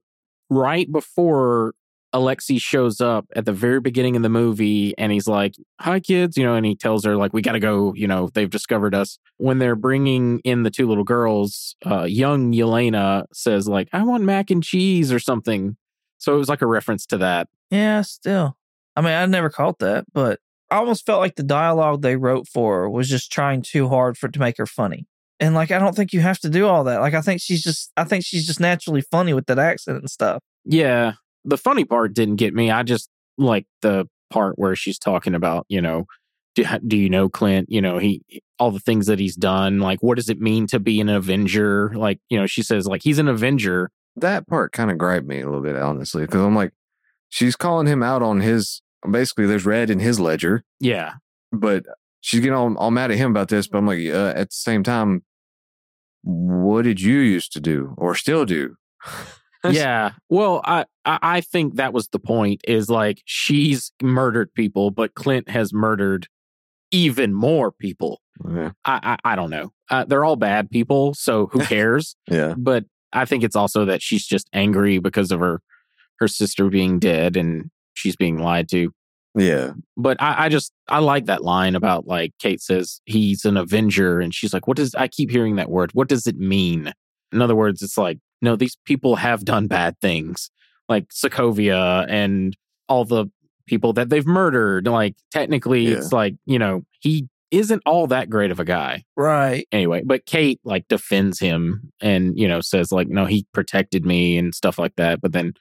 right 0.49 0.91
before 0.91 1.75
Alexi 2.15 2.61
shows 2.61 3.01
up 3.01 3.27
at 3.35 3.45
the 3.45 3.53
very 3.53 3.81
beginning 3.81 4.17
of 4.17 4.23
the 4.23 4.29
movie 4.29 4.95
and 4.99 5.13
he's 5.13 5.27
like 5.27 5.55
hi 5.81 5.99
kids 6.01 6.37
you 6.37 6.45
know 6.45 6.55
and 6.55 6.67
he 6.67 6.75
tells 6.75 7.05
her 7.05 7.17
like 7.17 7.33
we 7.33 7.43
got 7.43 7.53
to 7.53 7.61
go 7.61 7.95
you 7.95 8.07
know 8.07 8.29
they've 8.35 8.51
discovered 8.51 8.95
us 8.95 9.19
when 9.39 9.59
they're 9.59 9.77
bringing 9.77 10.41
in 10.41 10.63
the 10.63 10.71
two 10.71 10.87
little 10.87 11.05
girls 11.05 11.75
uh 11.87 12.05
young 12.05 12.53
Yelena 12.53 13.25
says 13.33 13.67
like 13.69 13.89
I 13.93 14.03
want 14.03 14.25
mac 14.25 14.51
and 14.51 14.63
cheese 14.63 15.13
or 15.13 15.19
something 15.19 15.77
so 16.19 16.35
it 16.35 16.39
was 16.39 16.49
like 16.49 16.63
a 16.63 16.67
reference 16.67 17.07
to 17.07 17.19
that 17.19 17.49
Yeah, 17.71 18.03
still. 18.03 18.57
I 18.95 19.01
mean, 19.01 19.13
I 19.13 19.25
never 19.27 19.49
caught 19.49 19.79
that, 19.79 20.05
but 20.13 20.41
I 20.71 20.77
almost 20.77 21.05
felt 21.05 21.21
like 21.21 21.37
the 21.37 21.43
dialogue 21.43 22.03
they 22.03 22.17
wrote 22.17 22.49
for 22.49 22.81
her 22.81 22.91
was 22.91 23.09
just 23.09 23.31
trying 23.31 23.63
too 23.63 23.89
hard 23.89 24.17
for 24.17 24.29
to 24.29 24.39
make 24.39 24.57
her 24.59 24.67
funny. 24.67 25.07
And 25.39 25.55
like, 25.55 25.71
I 25.71 25.79
don't 25.79 25.95
think 25.95 26.13
you 26.13 26.21
have 26.21 26.39
to 26.41 26.49
do 26.49 26.67
all 26.67 26.85
that. 26.85 27.01
Like, 27.01 27.15
I 27.15 27.21
think 27.21 27.41
she's 27.41 27.63
just, 27.63 27.91
I 27.97 28.05
think 28.05 28.25
she's 28.25 28.47
just 28.47 28.61
naturally 28.61 29.03
funny 29.03 29.35
with 29.35 29.47
that 29.47 29.59
accent 29.59 29.99
and 29.99 30.11
stuff. 30.11 30.43
Yeah. 30.65 31.13
The 31.45 31.57
funny 31.59 31.85
part 31.85 32.15
didn't 32.15 32.37
get 32.37 32.55
me. 32.55 32.71
I 32.71 32.83
just 32.83 33.09
like 33.39 33.67
the 33.83 34.09
part 34.31 34.59
where 34.59 34.77
she's 34.77 34.99
talking 34.99 35.35
about, 35.35 35.67
you 35.69 35.81
know, 35.81 36.07
do, 36.55 36.65
do 36.87 36.97
you 36.97 37.09
know 37.11 37.29
Clint? 37.29 37.69
You 37.71 37.81
know, 37.81 37.99
he, 37.99 38.23
all 38.59 38.71
the 38.71 38.79
things 38.79 39.07
that 39.07 39.19
he's 39.19 39.37
done. 39.37 39.81
Like, 39.81 40.03
what 40.03 40.17
does 40.17 40.29
it 40.29 40.41
mean 40.41 40.67
to 40.69 40.79
be 40.79 41.01
an 41.01 41.09
Avenger? 41.09 41.93
Like, 41.95 42.21
you 42.29 42.39
know, 42.39 42.47
she 42.47 42.63
says, 42.63 42.87
like, 42.87 43.03
he's 43.03 43.19
an 43.19 43.29
Avenger. 43.29 43.91
That 44.17 44.47
part 44.47 44.73
kind 44.73 44.91
of 44.91 44.99
griped 44.99 45.27
me 45.27 45.41
a 45.41 45.47
little 45.47 45.63
bit, 45.63 45.77
honestly, 45.77 46.23
because 46.23 46.41
I'm 46.43 46.55
like, 46.55 46.73
she's 47.31 47.57
calling 47.57 47.87
him 47.87 48.03
out 48.03 48.23
on 48.23 48.41
his 48.41 48.83
basically 49.11 49.47
there's 49.47 49.65
red 49.67 49.91
in 49.91 49.99
his 49.99 50.21
ledger, 50.21 50.63
Yeah. 50.79 51.15
but 51.51 51.85
she's 52.21 52.41
getting 52.41 52.55
all, 52.55 52.77
all 52.77 52.91
mad 52.93 53.11
at 53.11 53.17
him 53.17 53.31
about 53.33 53.49
this. 53.49 53.67
But 53.67 53.79
I'm 53.79 53.87
like, 53.87 54.07
uh, 54.07 54.33
at 54.37 54.51
the 54.51 54.55
same 54.55 54.83
time, 54.85 55.25
what 56.23 56.83
did 56.83 57.01
you 57.01 57.19
used 57.19 57.53
to 57.55 57.61
do 57.61 57.95
or 57.99 58.15
still 58.15 58.45
do? 58.45 58.77
yeah. 59.71 60.13
Well, 60.29 60.61
I, 60.65 60.87
I, 61.05 61.41
think 61.41 61.77
that 61.77 61.93
was 61.93 62.09
the 62.09 62.19
point 62.19 62.63
is 62.67 62.89
like, 62.89 63.23
she's 63.25 63.93
murdered 64.03 64.53
people, 64.55 64.91
but 64.91 65.15
Clint 65.15 65.49
has 65.49 65.73
murdered 65.73 66.27
even 66.91 67.33
more 67.33 67.73
people. 67.73 68.21
Yeah. 68.49 68.73
I, 68.85 69.17
I, 69.25 69.33
I 69.33 69.37
don't 69.37 69.51
know. 69.51 69.73
Uh, 69.89 70.05
they're 70.05 70.25
all 70.25 70.37
bad 70.37 70.71
people. 70.71 71.15
So 71.15 71.47
who 71.47 71.61
cares? 71.65 72.17
Yeah. 72.29 72.55
but 72.57 72.85
I 73.13 73.25
think 73.25 73.45
it's 73.45 73.57
also 73.57 73.85
that 73.85 74.03
she's 74.03 74.27
just 74.27 74.49
angry 74.53 74.99
because 74.99 75.31
of 75.31 75.41
her 75.41 75.61
her 76.19 76.29
sister 76.29 76.69
being 76.69 76.99
dead 76.99 77.37
and 77.37 77.71
she's 77.95 78.17
being 78.17 78.39
lied 78.39 78.69
to. 78.71 78.93
Yeah. 79.35 79.73
But 79.97 80.21
I, 80.21 80.45
I 80.45 80.49
just 80.49 80.73
I 80.89 80.99
like 80.99 81.27
that 81.27 81.43
line 81.43 81.75
about 81.75 82.07
like 82.07 82.33
Kate 82.39 82.61
says 82.61 83.01
he's 83.07 83.45
an 83.45 83.57
Avenger 83.57 84.21
and 84.21 84.35
she's 84.35 84.53
like, 84.53 84.67
what 84.67 84.77
does 84.77 84.95
I 84.95 85.09
keep 85.09 85.31
hearing 85.31 85.57
that 85.57 85.71
word? 85.71 85.91
What 85.95 86.09
does 86.09 86.27
it 86.27 86.37
mean? 86.37 86.93
In 87.33 87.41
other 87.41 87.57
words, 87.57 87.83
it's 87.83 87.97
like, 87.97 88.19
no, 88.43 88.57
these 88.57 88.77
people 88.85 89.17
have 89.17 89.45
done 89.45 89.67
bad 89.69 89.99
things, 90.01 90.51
like 90.89 91.09
Sokovia 91.09 92.05
and 92.09 92.57
all 92.89 93.05
the 93.05 93.27
people 93.67 93.93
that 93.95 94.11
they've 94.11 94.27
murdered. 94.27 94.87
Like 94.87 95.15
technically, 95.31 95.83
Yeah. 95.89 95.97
it's 95.99 96.13
like 96.13 96.35
you 96.45 96.59
know 96.59 96.83
he 97.01 97.29
isn't 97.51 97.83
all 97.87 98.07
that 98.07 98.31
great 98.31 98.51
of 98.51 98.59
a 98.61 98.65
guy 98.65 99.05
Right. 99.15 99.69
anyway 99.73 100.01
but 100.03 100.25
kate 100.25 100.59
like 100.65 100.89
defends 100.89 101.39
him 101.39 101.93
and 102.01 102.33
you 102.39 102.49
know 102.49 102.63
says 102.63 102.91
like 102.91 103.09
no 103.09 103.27
he 103.27 103.45
protected 103.53 104.07
me 104.07 104.39
and 104.39 104.55
stuff 104.55 104.79
like 104.79 104.95
that 104.97 105.21
but 105.21 105.33
then 105.33 105.53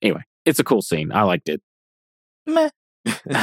anyway 0.00 0.22
it's 0.44 0.60
a 0.60 0.64
cool 0.64 0.80
scene 0.80 1.10
i 1.10 1.22
liked 1.24 1.48
it 1.48 1.60
Meh. 2.46 2.70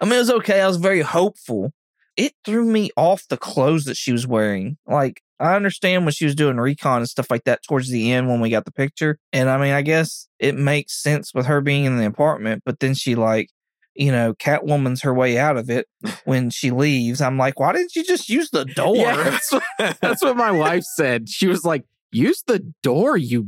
I 0.00 0.04
mean, 0.04 0.14
it 0.14 0.18
was 0.18 0.30
okay. 0.30 0.60
I 0.60 0.66
was 0.66 0.76
very 0.78 1.00
hopeful. 1.00 1.72
It 2.16 2.32
threw 2.44 2.64
me 2.64 2.90
off 2.96 3.26
the 3.28 3.36
clothes 3.36 3.84
that 3.84 3.96
she 3.96 4.12
was 4.12 4.26
wearing. 4.26 4.76
Like, 4.86 5.22
I 5.40 5.56
understand 5.56 6.04
when 6.04 6.12
she 6.12 6.24
was 6.24 6.34
doing 6.34 6.58
recon 6.58 6.98
and 6.98 7.08
stuff 7.08 7.30
like 7.30 7.44
that 7.44 7.62
towards 7.66 7.88
the 7.88 8.12
end 8.12 8.28
when 8.28 8.40
we 8.40 8.50
got 8.50 8.64
the 8.64 8.72
picture. 8.72 9.18
And 9.32 9.48
I 9.48 9.58
mean, 9.58 9.72
I 9.72 9.82
guess 9.82 10.28
it 10.38 10.54
makes 10.54 11.02
sense 11.02 11.32
with 11.34 11.46
her 11.46 11.60
being 11.60 11.84
in 11.84 11.96
the 11.98 12.06
apartment, 12.06 12.62
but 12.64 12.80
then 12.80 12.94
she, 12.94 13.14
like, 13.14 13.48
you 13.94 14.12
know, 14.12 14.34
Catwoman's 14.34 15.02
her 15.02 15.12
way 15.12 15.38
out 15.38 15.56
of 15.56 15.68
it 15.68 15.86
when 16.24 16.50
she 16.50 16.70
leaves. 16.70 17.20
I'm 17.20 17.38
like, 17.38 17.58
why 17.58 17.72
didn't 17.72 17.96
you 17.96 18.04
just 18.04 18.28
use 18.28 18.50
the 18.50 18.64
door? 18.64 18.96
Yeah, 18.96 19.16
that's, 19.30 19.52
what, 19.52 19.62
that's 20.00 20.22
what 20.22 20.36
my 20.36 20.50
wife 20.52 20.84
said 20.84 21.28
she 21.28 21.46
was 21.46 21.64
like 21.64 21.84
use 22.12 22.42
the 22.46 22.58
door 22.82 23.16
you 23.16 23.46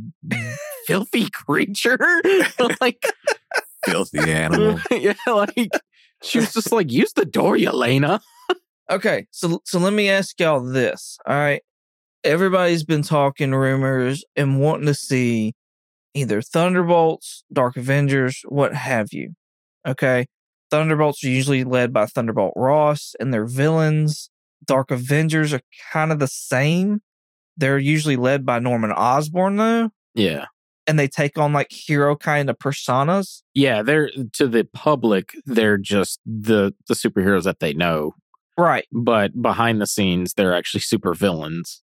filthy 0.86 1.28
creature 1.30 1.98
like 2.80 3.04
Filthy 3.84 4.18
animal. 4.32 4.80
yeah 4.90 5.12
like 5.26 5.70
she 6.22 6.38
was 6.38 6.54
just 6.54 6.72
like 6.72 6.90
use 6.90 7.12
the 7.12 7.26
door 7.26 7.56
yelena 7.56 8.20
Okay, 8.90 9.26
so 9.30 9.60
so 9.64 9.78
let 9.78 9.92
me 9.92 10.10
ask 10.10 10.38
y'all 10.38 10.60
this. 10.60 11.18
All 11.26 11.34
right. 11.34 11.62
Everybody's 12.22 12.84
been 12.84 13.02
talking 13.02 13.54
rumors 13.54 14.24
and 14.36 14.60
wanting 14.60 14.86
to 14.86 14.94
see 14.94 15.54
either 16.14 16.40
Thunderbolts, 16.40 17.44
Dark 17.52 17.76
Avengers, 17.76 18.42
what 18.48 18.74
have 18.74 19.08
you. 19.12 19.32
Okay. 19.86 20.26
Thunderbolts 20.70 21.22
are 21.24 21.28
usually 21.28 21.64
led 21.64 21.92
by 21.92 22.06
Thunderbolt 22.06 22.54
Ross 22.56 23.14
and 23.20 23.32
their 23.32 23.44
villains. 23.46 24.30
Dark 24.64 24.90
Avengers 24.90 25.52
are 25.52 25.60
kind 25.92 26.10
of 26.12 26.18
the 26.18 26.26
same. 26.28 27.00
They're 27.56 27.78
usually 27.78 28.16
led 28.16 28.44
by 28.46 28.58
Norman 28.58 28.90
Osborn 28.90 29.56
though, 29.56 29.90
yeah 30.14 30.46
and 30.86 30.98
they 30.98 31.08
take 31.08 31.38
on 31.38 31.52
like 31.52 31.70
hero 31.70 32.16
kind 32.16 32.50
of 32.50 32.58
personas. 32.58 33.42
yeah 33.54 33.82
they're 33.82 34.10
to 34.32 34.46
the 34.46 34.64
public 34.72 35.34
they're 35.46 35.78
just 35.78 36.20
the 36.26 36.74
the 36.88 36.94
superheroes 36.94 37.44
that 37.44 37.60
they 37.60 37.72
know 37.72 38.12
Right. 38.56 38.86
but 38.92 39.40
behind 39.40 39.80
the 39.80 39.86
scenes 39.86 40.34
they're 40.34 40.54
actually 40.54 40.80
super 40.80 41.14
villains 41.14 41.82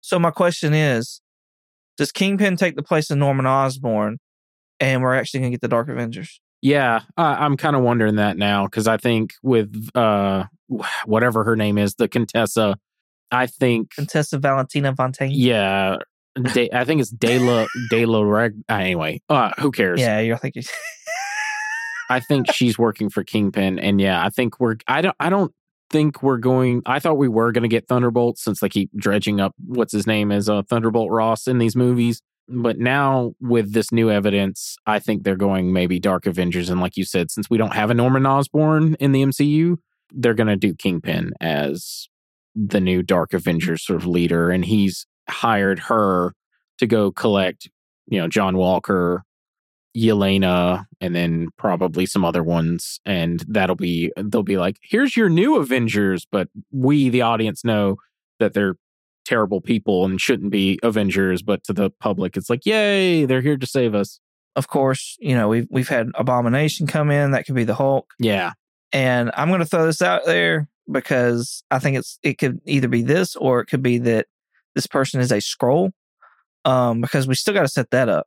So 0.00 0.18
my 0.18 0.30
question 0.30 0.74
is, 0.74 1.20
does 1.96 2.10
Kingpin 2.12 2.56
take 2.56 2.74
the 2.76 2.82
place 2.82 3.10
of 3.10 3.18
Norman 3.18 3.46
Osborn, 3.46 4.18
and 4.80 5.02
we're 5.02 5.14
actually 5.14 5.40
going 5.40 5.52
to 5.52 5.54
get 5.54 5.60
the 5.60 5.68
Dark 5.68 5.88
Avengers? 5.90 6.40
Yeah, 6.62 7.00
uh, 7.16 7.36
I'm 7.38 7.56
kind 7.56 7.76
of 7.76 7.82
wondering 7.82 8.16
that 8.16 8.36
now 8.38 8.64
because 8.66 8.86
I 8.88 8.96
think 8.96 9.32
with 9.42 9.88
uh 9.94 10.44
whatever 11.04 11.44
her 11.44 11.56
name 11.56 11.78
is, 11.78 11.94
the 11.96 12.08
Contessa, 12.08 12.76
I 13.30 13.46
think 13.46 13.90
Contessa 13.94 14.38
Valentina 14.38 14.94
Fontaine. 14.96 15.30
yeah, 15.32 15.96
De, 16.54 16.70
I 16.72 16.84
think 16.84 17.00
it's 17.00 17.10
De 17.10 17.38
La 17.38 17.66
De 17.90 18.04
La 18.06 18.22
Reg. 18.22 18.54
Uh, 18.68 18.74
anyway, 18.74 19.20
uh, 19.28 19.52
who 19.58 19.70
cares? 19.70 20.00
Yeah, 20.00 20.20
you're 20.20 20.36
thinking. 20.38 20.64
I 22.10 22.20
think 22.20 22.52
she's 22.52 22.76
working 22.78 23.08
for 23.08 23.22
Kingpin, 23.22 23.78
and 23.78 24.00
yeah, 24.00 24.24
I 24.24 24.30
think 24.30 24.58
we're. 24.58 24.76
I 24.88 25.00
don't. 25.00 25.16
I 25.20 25.30
don't 25.30 25.52
think 25.90 26.22
we're 26.22 26.38
going. 26.38 26.82
I 26.86 26.98
thought 26.98 27.18
we 27.18 27.28
were 27.28 27.52
going 27.52 27.62
to 27.62 27.68
get 27.68 27.88
Thunderbolt 27.88 28.38
since 28.38 28.60
they 28.60 28.68
keep 28.68 28.90
dredging 28.96 29.40
up 29.40 29.54
what's 29.58 29.92
his 29.92 30.06
name 30.06 30.32
as 30.32 30.48
uh, 30.48 30.62
Thunderbolt 30.62 31.10
Ross 31.10 31.46
in 31.46 31.58
these 31.58 31.76
movies. 31.76 32.22
But 32.48 32.78
now 32.78 33.34
with 33.40 33.72
this 33.72 33.92
new 33.92 34.10
evidence, 34.10 34.76
I 34.86 34.98
think 34.98 35.22
they're 35.22 35.36
going 35.36 35.72
maybe 35.72 36.00
Dark 36.00 36.26
Avengers, 36.26 36.68
and 36.68 36.80
like 36.80 36.96
you 36.96 37.04
said, 37.04 37.30
since 37.30 37.48
we 37.48 37.58
don't 37.58 37.74
have 37.74 37.90
a 37.90 37.94
Norman 37.94 38.26
Osborn 38.26 38.96
in 38.98 39.12
the 39.12 39.22
MCU, 39.22 39.76
they're 40.12 40.34
going 40.34 40.48
to 40.48 40.56
do 40.56 40.74
Kingpin 40.74 41.32
as 41.40 42.08
the 42.56 42.80
new 42.80 43.02
Dark 43.02 43.32
Avengers 43.32 43.84
sort 43.84 44.00
of 44.00 44.06
leader, 44.06 44.50
and 44.50 44.64
he's 44.64 45.06
hired 45.28 45.78
her 45.80 46.34
to 46.78 46.86
go 46.86 47.12
collect, 47.12 47.70
you 48.08 48.18
know, 48.18 48.26
John 48.26 48.56
Walker, 48.56 49.22
Yelena, 49.96 50.84
and 51.00 51.14
then 51.14 51.48
probably 51.56 52.06
some 52.06 52.24
other 52.24 52.42
ones. 52.42 53.00
And 53.04 53.44
that'll 53.48 53.76
be, 53.76 54.12
they'll 54.16 54.42
be 54.42 54.58
like, 54.58 54.78
here's 54.82 55.16
your 55.16 55.28
new 55.28 55.56
Avengers. 55.56 56.26
But 56.30 56.48
we, 56.70 57.08
the 57.08 57.22
audience, 57.22 57.64
know 57.64 57.96
that 58.38 58.54
they're 58.54 58.76
terrible 59.24 59.60
people 59.60 60.04
and 60.04 60.20
shouldn't 60.20 60.50
be 60.50 60.78
Avengers. 60.82 61.42
But 61.42 61.62
to 61.64 61.72
the 61.72 61.90
public, 61.90 62.36
it's 62.36 62.50
like, 62.50 62.64
yay, 62.66 63.24
they're 63.26 63.42
here 63.42 63.56
to 63.56 63.66
save 63.66 63.94
us. 63.94 64.20
of 64.56 64.68
course, 64.68 65.16
you 65.20 65.34
know 65.34 65.48
we've 65.48 65.66
we've 65.70 65.88
had 65.88 66.08
Abomination 66.14 66.86
come 66.86 67.10
in. 67.10 67.30
That 67.30 67.46
could 67.46 67.54
be 67.54 67.64
the 67.64 67.74
Hulk. 67.74 68.12
Yeah. 68.18 68.52
And 68.92 69.30
I'm 69.36 69.48
going 69.48 69.60
to 69.60 69.66
throw 69.66 69.86
this 69.86 70.02
out 70.02 70.24
there 70.26 70.68
because 70.90 71.62
I 71.70 71.78
think 71.78 71.96
it's 71.96 72.18
it 72.22 72.38
could 72.38 72.60
either 72.66 72.88
be 72.88 73.02
this 73.02 73.36
or 73.36 73.60
it 73.60 73.66
could 73.66 73.82
be 73.82 73.98
that 73.98 74.26
this 74.74 74.86
person 74.86 75.20
is 75.20 75.30
a 75.30 75.36
Skrull. 75.36 75.92
Um, 76.64 77.00
because 77.00 77.26
we 77.26 77.34
still 77.34 77.54
got 77.54 77.62
to 77.62 77.68
set 77.68 77.90
that 77.90 78.10
up. 78.10 78.26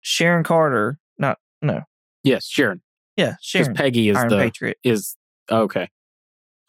Sharon 0.00 0.44
Carter, 0.44 0.98
not 1.18 1.38
no, 1.62 1.82
Yes, 2.24 2.46
Sharon. 2.46 2.82
yeah, 3.16 3.30
Because 3.32 3.38
Sharon, 3.44 3.74
Peggy 3.74 4.08
is 4.08 4.16
Iron 4.16 4.28
the 4.28 4.36
Patriot. 4.36 4.78
is 4.84 5.16
okay. 5.50 5.88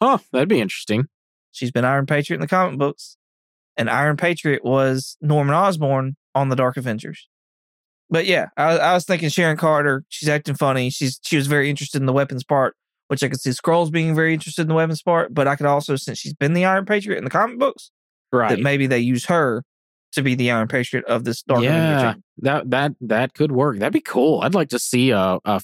Oh, 0.00 0.20
that'd 0.32 0.48
be 0.48 0.60
interesting. 0.60 1.06
She's 1.52 1.70
been 1.70 1.84
Iron 1.84 2.06
Patriot 2.06 2.36
in 2.36 2.40
the 2.40 2.48
comic 2.48 2.78
books, 2.78 3.16
and 3.76 3.88
Iron 3.90 4.16
Patriot 4.16 4.64
was 4.64 5.16
Norman 5.20 5.54
Osborn 5.54 6.16
on 6.34 6.48
the 6.48 6.56
Dark 6.56 6.76
Avengers. 6.76 7.28
But 8.10 8.26
yeah, 8.26 8.48
I, 8.56 8.78
I 8.78 8.94
was 8.94 9.04
thinking 9.04 9.28
Sharon 9.28 9.56
Carter. 9.56 10.04
She's 10.08 10.28
acting 10.28 10.54
funny. 10.54 10.90
She's 10.90 11.18
she 11.22 11.36
was 11.36 11.46
very 11.46 11.70
interested 11.70 12.00
in 12.02 12.06
the 12.06 12.12
weapons 12.12 12.44
part, 12.44 12.74
which 13.08 13.22
I 13.22 13.28
could 13.28 13.40
see 13.40 13.50
Skrulls 13.50 13.90
being 13.90 14.14
very 14.14 14.34
interested 14.34 14.62
in 14.62 14.68
the 14.68 14.74
weapons 14.74 15.02
part. 15.02 15.32
But 15.32 15.46
I 15.48 15.56
could 15.56 15.66
also, 15.66 15.96
since 15.96 16.18
she's 16.18 16.34
been 16.34 16.52
the 16.52 16.64
Iron 16.66 16.84
Patriot 16.84 17.18
in 17.18 17.24
the 17.24 17.30
comic 17.30 17.58
books, 17.58 17.90
Right. 18.30 18.50
that 18.50 18.60
maybe 18.60 18.86
they 18.86 18.98
use 18.98 19.26
her 19.26 19.62
to 20.12 20.22
be 20.22 20.34
the 20.34 20.50
Iron 20.50 20.68
Patriot 20.68 21.04
of 21.06 21.24
this 21.24 21.42
Dark 21.42 21.60
Avenger 21.60 21.78
yeah, 21.78 22.12
team. 22.14 22.22
that 22.38 22.70
that 22.70 22.92
that 23.00 23.34
could 23.34 23.52
work. 23.52 23.78
That'd 23.78 23.92
be 23.92 24.00
cool. 24.00 24.40
I'd 24.42 24.54
like 24.54 24.68
to 24.70 24.78
see 24.78 25.10
a 25.10 25.38
a 25.44 25.60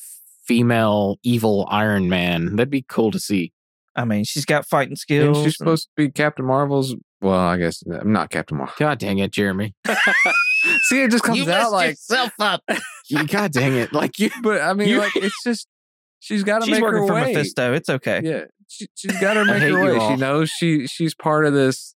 female 0.47 1.17
evil 1.23 1.67
Iron 1.71 2.09
Man. 2.09 2.57
That'd 2.57 2.71
be 2.71 2.85
cool 2.89 3.11
to 3.11 3.21
see. 3.21 3.53
I 3.97 4.05
mean, 4.05 4.25
she's 4.25 4.45
got 4.45 4.67
fighting 4.67 4.93
And 4.93 4.99
skills. 4.99 5.37
she's 5.39 5.45
and- 5.47 5.55
supposed 5.55 5.85
to 5.85 5.91
be 5.97 6.11
Captain 6.11 6.45
Marvel's. 6.47 6.95
Well, 7.21 7.35
I 7.39 7.57
guess 7.57 7.83
I'm 7.91 8.13
not 8.13 8.31
Captain 8.31 8.57
Marvel. 8.57 8.75
God 8.79 8.99
dang 9.01 9.19
it, 9.19 9.33
Jeremy. 9.33 9.75
See, 10.83 11.03
it 11.03 11.11
just 11.11 11.25
comes 11.25 11.49
out 11.49 11.73
like. 11.73 11.91
yourself 11.91 12.33
up. 12.39 12.63
God 13.27 13.53
dang 13.53 13.75
it. 13.75 13.93
Like 13.93 14.19
you 14.19 14.31
But 14.43 14.61
I 14.61 14.73
mean, 14.73 14.89
You- 14.89 14.99
like 14.99 15.17
it's 15.17 15.43
just 15.43 15.67
she's 16.21 16.45
got 16.45 16.61
to 16.61 16.67
she's 16.67 16.73
make 16.75 16.81
her 16.85 16.93
working 16.93 17.07
for 17.09 17.15
way. 17.15 17.33
Mephisto. 17.33 17.73
It's 17.75 17.89
okay. 17.89 18.21
Yeah, 18.23 18.45
she, 18.69 18.87
she's 18.95 19.19
got 19.21 19.35
to 19.35 19.45
make 19.45 19.63
her 19.63 19.99
way. 19.99 20.09
She 20.09 20.17
knows 20.17 20.49
she 20.51 20.87
she's 20.87 21.15
part 21.15 21.45
of 21.45 21.53
this 21.55 21.95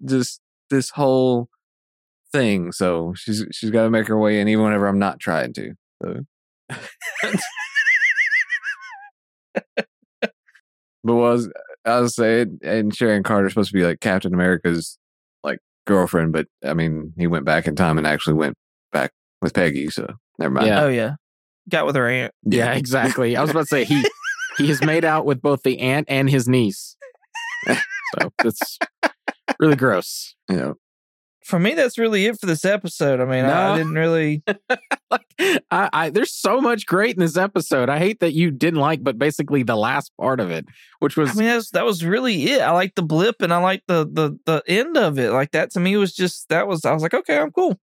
this 0.00 0.40
this 0.70 0.90
whole 0.90 1.48
thing. 2.34 2.72
So 2.72 3.14
she's 3.16 3.46
she's 3.52 3.70
got 3.70 3.84
to 3.84 3.90
make 3.90 4.08
her 4.08 4.18
way 4.18 4.40
in, 4.40 4.48
even 4.48 4.64
whenever 4.64 4.86
I'm 4.86 4.98
not 4.98 5.20
trying 5.20 5.54
to. 5.54 5.74
So. 6.02 6.20
but 11.04 11.14
was 11.14 11.50
I 11.84 12.00
was 12.00 12.14
saying, 12.16 12.58
and 12.62 12.94
Sharon 12.94 13.22
Carter's 13.22 13.52
supposed 13.52 13.70
to 13.70 13.78
be 13.78 13.84
like 13.84 14.00
Captain 14.00 14.34
America's 14.34 14.98
like 15.42 15.60
girlfriend, 15.86 16.32
but 16.32 16.46
I 16.64 16.74
mean, 16.74 17.12
he 17.16 17.26
went 17.26 17.44
back 17.44 17.66
in 17.66 17.76
time 17.76 17.98
and 17.98 18.06
actually 18.06 18.34
went 18.34 18.56
back 18.92 19.12
with 19.40 19.54
Peggy. 19.54 19.88
So 19.90 20.06
never 20.38 20.52
mind. 20.52 20.66
Yeah. 20.66 20.82
Oh 20.82 20.88
yeah, 20.88 21.14
got 21.68 21.86
with 21.86 21.96
her 21.96 22.08
aunt. 22.08 22.32
Yeah, 22.42 22.72
exactly. 22.72 23.36
I 23.36 23.40
was 23.42 23.50
about 23.50 23.60
to 23.60 23.66
say 23.66 23.84
he 23.84 24.04
he 24.58 24.68
has 24.68 24.82
made 24.82 25.04
out 25.04 25.24
with 25.24 25.40
both 25.40 25.62
the 25.62 25.78
aunt 25.78 26.06
and 26.10 26.28
his 26.28 26.48
niece. 26.48 26.96
So 28.20 28.30
it's 28.44 28.78
really 29.58 29.74
gross. 29.74 30.36
You 30.48 30.56
know, 30.56 30.74
For 31.44 31.58
me, 31.58 31.74
that's 31.74 31.98
really 31.98 32.26
it 32.26 32.40
for 32.40 32.46
this 32.46 32.64
episode. 32.64 33.20
I 33.20 33.26
mean, 33.26 33.44
I, 33.44 33.72
I 33.72 33.76
didn't 33.78 33.94
really. 33.94 34.42
Like 35.10 35.62
I, 35.70 35.90
I 35.92 36.10
there's 36.10 36.32
so 36.32 36.60
much 36.60 36.86
great 36.86 37.14
in 37.14 37.20
this 37.20 37.36
episode. 37.36 37.88
I 37.88 37.98
hate 37.98 38.18
that 38.18 38.32
you 38.32 38.50
didn't 38.50 38.80
like, 38.80 39.04
but 39.04 39.16
basically 39.16 39.62
the 39.62 39.76
last 39.76 40.10
part 40.20 40.40
of 40.40 40.50
it, 40.50 40.66
which 40.98 41.16
was 41.16 41.30
I 41.30 41.34
mean, 41.34 41.44
that's, 41.44 41.70
that 41.70 41.84
was 41.84 42.04
really 42.04 42.46
it. 42.46 42.60
I 42.60 42.72
like 42.72 42.96
the 42.96 43.02
blip 43.02 43.36
and 43.40 43.52
I 43.52 43.58
like 43.58 43.84
the 43.86 44.08
the 44.10 44.36
the 44.44 44.62
end 44.66 44.96
of 44.96 45.18
it. 45.18 45.30
Like 45.30 45.52
that 45.52 45.70
to 45.72 45.80
me 45.80 45.96
was 45.96 46.12
just 46.12 46.48
that 46.48 46.66
was 46.66 46.84
I 46.84 46.92
was 46.92 47.02
like, 47.02 47.14
okay, 47.14 47.38
I'm 47.38 47.52
cool. 47.52 47.78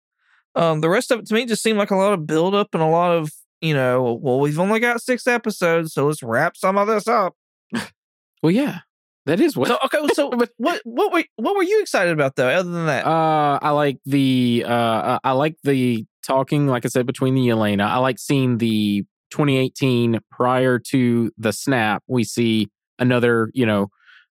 Um, 0.54 0.80
the 0.80 0.88
rest 0.88 1.10
of 1.10 1.18
it 1.18 1.26
to 1.26 1.34
me 1.34 1.44
just 1.44 1.62
seemed 1.62 1.78
like 1.78 1.90
a 1.90 1.96
lot 1.96 2.14
of 2.14 2.26
build 2.26 2.54
up 2.54 2.68
and 2.72 2.82
a 2.82 2.86
lot 2.86 3.12
of 3.12 3.30
you 3.60 3.74
know, 3.74 4.18
well, 4.22 4.40
we've 4.40 4.60
only 4.60 4.80
got 4.80 5.02
six 5.02 5.26
episodes, 5.26 5.92
so 5.92 6.06
let's 6.06 6.22
wrap 6.22 6.56
some 6.56 6.78
of 6.78 6.86
this 6.86 7.08
up. 7.08 7.34
well, 8.42 8.52
yeah, 8.52 8.80
that 9.28 9.40
is 9.40 9.56
what. 9.56 9.68
So 9.68 9.78
okay, 9.84 9.98
so 10.14 10.30
what 10.56 10.80
what 10.84 11.12
were 11.12 11.24
what 11.36 11.54
were 11.54 11.62
you 11.62 11.80
excited 11.80 12.12
about 12.12 12.36
though? 12.36 12.48
Other 12.48 12.70
than 12.70 12.86
that, 12.86 13.06
Uh, 13.06 13.58
I 13.62 13.70
like 13.70 13.98
the 14.04 14.64
uh, 14.66 15.18
I 15.22 15.32
like 15.32 15.56
the 15.62 16.06
talking, 16.26 16.66
like 16.66 16.84
I 16.84 16.88
said, 16.88 17.06
between 17.06 17.34
the 17.34 17.46
Yelena. 17.46 17.86
I 17.86 17.98
like 17.98 18.18
seeing 18.18 18.58
the 18.58 19.04
2018 19.30 20.20
prior 20.30 20.78
to 20.78 21.30
the 21.38 21.52
snap. 21.52 22.02
We 22.06 22.24
see 22.24 22.68
another, 22.98 23.50
you 23.54 23.66
know, 23.66 23.88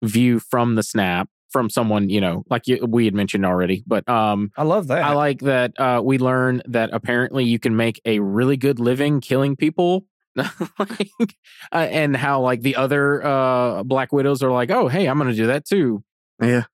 view 0.03 0.39
from 0.41 0.75
the 0.75 0.83
snap 0.83 1.29
from 1.51 1.69
someone, 1.69 2.09
you 2.09 2.21
know, 2.21 2.45
like 2.49 2.67
you, 2.67 2.85
we 2.87 3.05
had 3.05 3.15
mentioned 3.15 3.45
already. 3.45 3.85
But 3.87 4.09
um, 4.09 4.51
I 4.57 4.63
love 4.63 4.89
that. 4.89 5.03
I 5.03 5.13
like 5.13 5.41
that 5.41 5.79
uh, 5.79 6.01
we 6.03 6.19
learn 6.19 6.63
that 6.67 6.91
apparently 6.93 7.45
you 7.45 7.59
can 7.59 7.77
make 7.77 8.01
a 8.07 8.21
really 8.21 8.57
good 8.57 8.81
living 8.81 9.21
killing 9.21 9.55
people. 9.57 10.07
like, 10.79 11.11
uh, 11.73 11.77
and 11.91 12.17
how 12.17 12.41
like 12.41 12.63
the 12.63 12.77
other 12.77 13.25
uh 13.25 13.83
black 13.83 14.13
widows 14.13 14.43
are 14.43 14.51
like 14.51 14.71
oh 14.71 14.89
hey 14.89 15.07
i'm 15.07 15.19
gonna 15.19 15.35
do 15.35 15.47
that 15.49 15.65
too 15.65 16.03
yeah, 16.43 16.65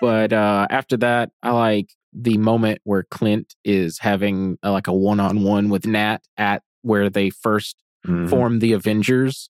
but 0.00 0.32
uh 0.32 0.66
after 0.70 0.96
that 0.96 1.30
i 1.42 1.50
like 1.50 1.88
the 2.12 2.36
moment 2.38 2.80
where 2.84 3.04
clint 3.04 3.54
is 3.64 3.98
having 3.98 4.58
uh, 4.62 4.70
like 4.72 4.86
a 4.86 4.92
one-on-one 4.92 5.68
with 5.70 5.86
nat 5.86 6.18
at 6.36 6.62
where 6.82 7.08
they 7.10 7.30
first 7.30 7.76
Mhm. 8.06 8.28
formed 8.28 8.60
the 8.60 8.72
avengers 8.72 9.48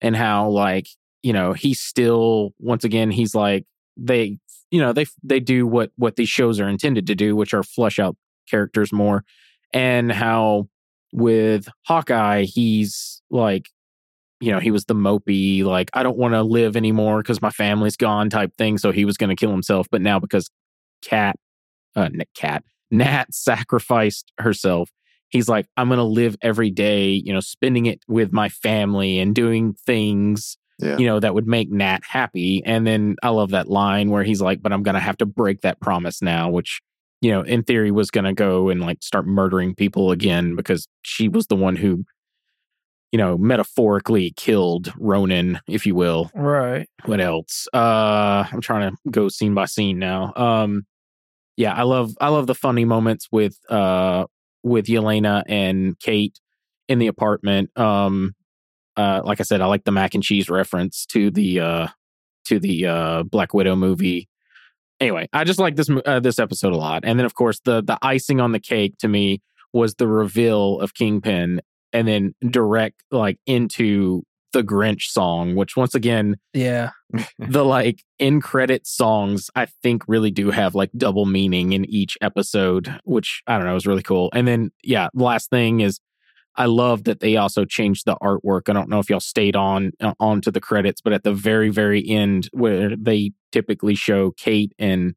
and 0.00 0.16
how 0.16 0.48
like 0.48 0.88
you 1.22 1.32
know 1.32 1.52
he's 1.52 1.78
still 1.80 2.52
once 2.58 2.82
again 2.82 3.12
he's 3.12 3.32
like 3.32 3.64
they 3.96 4.38
you 4.72 4.80
know 4.80 4.92
they 4.92 5.06
they 5.22 5.38
do 5.38 5.68
what 5.68 5.92
what 5.96 6.16
these 6.16 6.28
shows 6.28 6.58
are 6.58 6.68
intended 6.68 7.06
to 7.06 7.14
do 7.14 7.36
which 7.36 7.54
are 7.54 7.62
flush 7.62 8.00
out 8.00 8.16
characters 8.50 8.92
more 8.92 9.22
and 9.72 10.10
how 10.10 10.66
with 11.12 11.68
hawkeye 11.86 12.42
he's 12.44 13.22
like 13.30 13.68
you 14.40 14.50
know 14.52 14.58
he 14.58 14.70
was 14.70 14.84
the 14.84 14.94
mopey 14.94 15.64
like 15.64 15.88
i 15.94 16.02
don't 16.02 16.18
want 16.18 16.34
to 16.34 16.42
live 16.42 16.76
anymore 16.76 17.22
because 17.22 17.40
my 17.40 17.50
family's 17.50 17.96
gone 17.96 18.28
type 18.28 18.52
thing 18.58 18.76
so 18.78 18.92
he 18.92 19.04
was 19.04 19.16
going 19.16 19.30
to 19.30 19.36
kill 19.36 19.50
himself 19.50 19.86
but 19.90 20.02
now 20.02 20.18
because 20.18 20.50
cat 21.02 21.36
uh 21.94 22.08
cat 22.34 22.62
nat 22.90 23.26
sacrificed 23.32 24.32
herself 24.38 24.90
he's 25.28 25.48
like 25.48 25.66
i'm 25.76 25.88
going 25.88 25.98
to 25.98 26.04
live 26.04 26.36
every 26.42 26.70
day 26.70 27.10
you 27.10 27.32
know 27.32 27.40
spending 27.40 27.86
it 27.86 28.00
with 28.08 28.32
my 28.32 28.48
family 28.48 29.18
and 29.18 29.34
doing 29.34 29.74
things 29.86 30.56
Yeah. 30.78 30.98
you 30.98 31.06
know 31.06 31.18
that 31.20 31.34
would 31.34 31.46
make 31.46 31.70
nat 31.70 32.00
happy 32.06 32.62
and 32.66 32.86
then 32.86 33.16
i 33.22 33.30
love 33.30 33.50
that 33.50 33.68
line 33.68 34.10
where 34.10 34.22
he's 34.24 34.40
like 34.42 34.60
but 34.62 34.72
i'm 34.72 34.82
going 34.82 34.94
to 34.94 35.00
have 35.00 35.16
to 35.18 35.26
break 35.26 35.62
that 35.62 35.80
promise 35.80 36.20
now 36.20 36.50
which 36.50 36.80
you 37.26 37.32
know 37.32 37.42
in 37.42 37.64
theory 37.64 37.90
was 37.90 38.08
going 38.08 38.24
to 38.24 38.32
go 38.32 38.68
and 38.68 38.80
like 38.80 39.02
start 39.02 39.26
murdering 39.26 39.74
people 39.74 40.12
again 40.12 40.54
because 40.54 40.86
she 41.02 41.28
was 41.28 41.48
the 41.48 41.56
one 41.56 41.74
who 41.74 42.04
you 43.10 43.18
know 43.18 43.36
metaphorically 43.36 44.32
killed 44.36 44.92
ronin 44.96 45.58
if 45.66 45.84
you 45.84 45.96
will. 45.96 46.30
Right. 46.36 46.88
what 47.04 47.20
else? 47.20 47.66
Uh 47.74 48.44
i'm 48.52 48.60
trying 48.60 48.92
to 48.92 48.96
go 49.10 49.28
scene 49.28 49.54
by 49.54 49.64
scene 49.64 49.98
now. 49.98 50.32
Um 50.36 50.86
yeah 51.56 51.74
i 51.74 51.82
love 51.82 52.12
i 52.20 52.28
love 52.28 52.46
the 52.46 52.54
funny 52.54 52.84
moments 52.84 53.26
with 53.32 53.58
uh 53.70 54.26
with 54.62 54.86
yelena 54.86 55.42
and 55.48 55.98
kate 55.98 56.38
in 56.86 57.00
the 57.00 57.08
apartment. 57.08 57.76
Um 57.76 58.36
uh 58.96 59.20
like 59.24 59.40
i 59.40 59.42
said 59.42 59.60
i 59.60 59.66
like 59.66 59.82
the 59.82 59.90
mac 59.90 60.14
and 60.14 60.22
cheese 60.22 60.48
reference 60.48 61.04
to 61.06 61.32
the 61.32 61.58
uh 61.58 61.88
to 62.44 62.60
the 62.60 62.86
uh 62.86 63.24
black 63.24 63.52
widow 63.52 63.74
movie 63.74 64.28
anyway 65.00 65.28
i 65.32 65.44
just 65.44 65.58
like 65.58 65.76
this 65.76 65.90
uh, 66.06 66.20
this 66.20 66.38
episode 66.38 66.72
a 66.72 66.76
lot 66.76 67.02
and 67.04 67.18
then 67.18 67.26
of 67.26 67.34
course 67.34 67.60
the 67.64 67.82
the 67.82 67.98
icing 68.02 68.40
on 68.40 68.52
the 68.52 68.60
cake 68.60 68.96
to 68.98 69.08
me 69.08 69.40
was 69.72 69.94
the 69.96 70.08
reveal 70.08 70.80
of 70.80 70.94
kingpin 70.94 71.60
and 71.92 72.08
then 72.08 72.34
direct 72.50 73.02
like 73.10 73.38
into 73.46 74.22
the 74.52 74.62
grinch 74.62 75.02
song 75.02 75.54
which 75.54 75.76
once 75.76 75.94
again 75.94 76.36
Yeah. 76.54 76.90
the 77.38 77.64
like 77.64 78.02
in 78.18 78.40
credit 78.40 78.86
songs 78.86 79.50
I 79.54 79.66
think 79.82 80.02
really 80.08 80.30
do 80.30 80.50
have 80.50 80.74
like 80.74 80.90
double 80.96 81.26
meaning 81.26 81.72
in 81.72 81.84
each 81.84 82.16
episode, 82.22 82.98
which 83.04 83.42
I 83.46 83.58
don't 83.58 83.66
know 83.66 83.76
is 83.76 83.86
really 83.86 84.02
cool. 84.02 84.30
And 84.32 84.48
then 84.48 84.70
yeah, 84.82 85.08
last 85.12 85.50
thing 85.50 85.80
is 85.80 86.00
I 86.56 86.66
love 86.66 87.04
that 87.04 87.20
they 87.20 87.36
also 87.36 87.64
changed 87.64 88.06
the 88.06 88.16
artwork. 88.22 88.68
I 88.68 88.72
don't 88.72 88.88
know 88.88 88.98
if 88.98 89.10
y'all 89.10 89.20
stayed 89.20 89.56
on 89.56 89.92
uh, 90.00 90.14
on 90.18 90.40
to 90.42 90.50
the 90.50 90.60
credits, 90.60 91.00
but 91.00 91.12
at 91.12 91.24
the 91.24 91.32
very 91.32 91.68
very 91.68 92.06
end 92.06 92.48
where 92.52 92.96
they 92.96 93.32
typically 93.52 93.94
show 93.94 94.30
Kate 94.32 94.72
and 94.78 95.14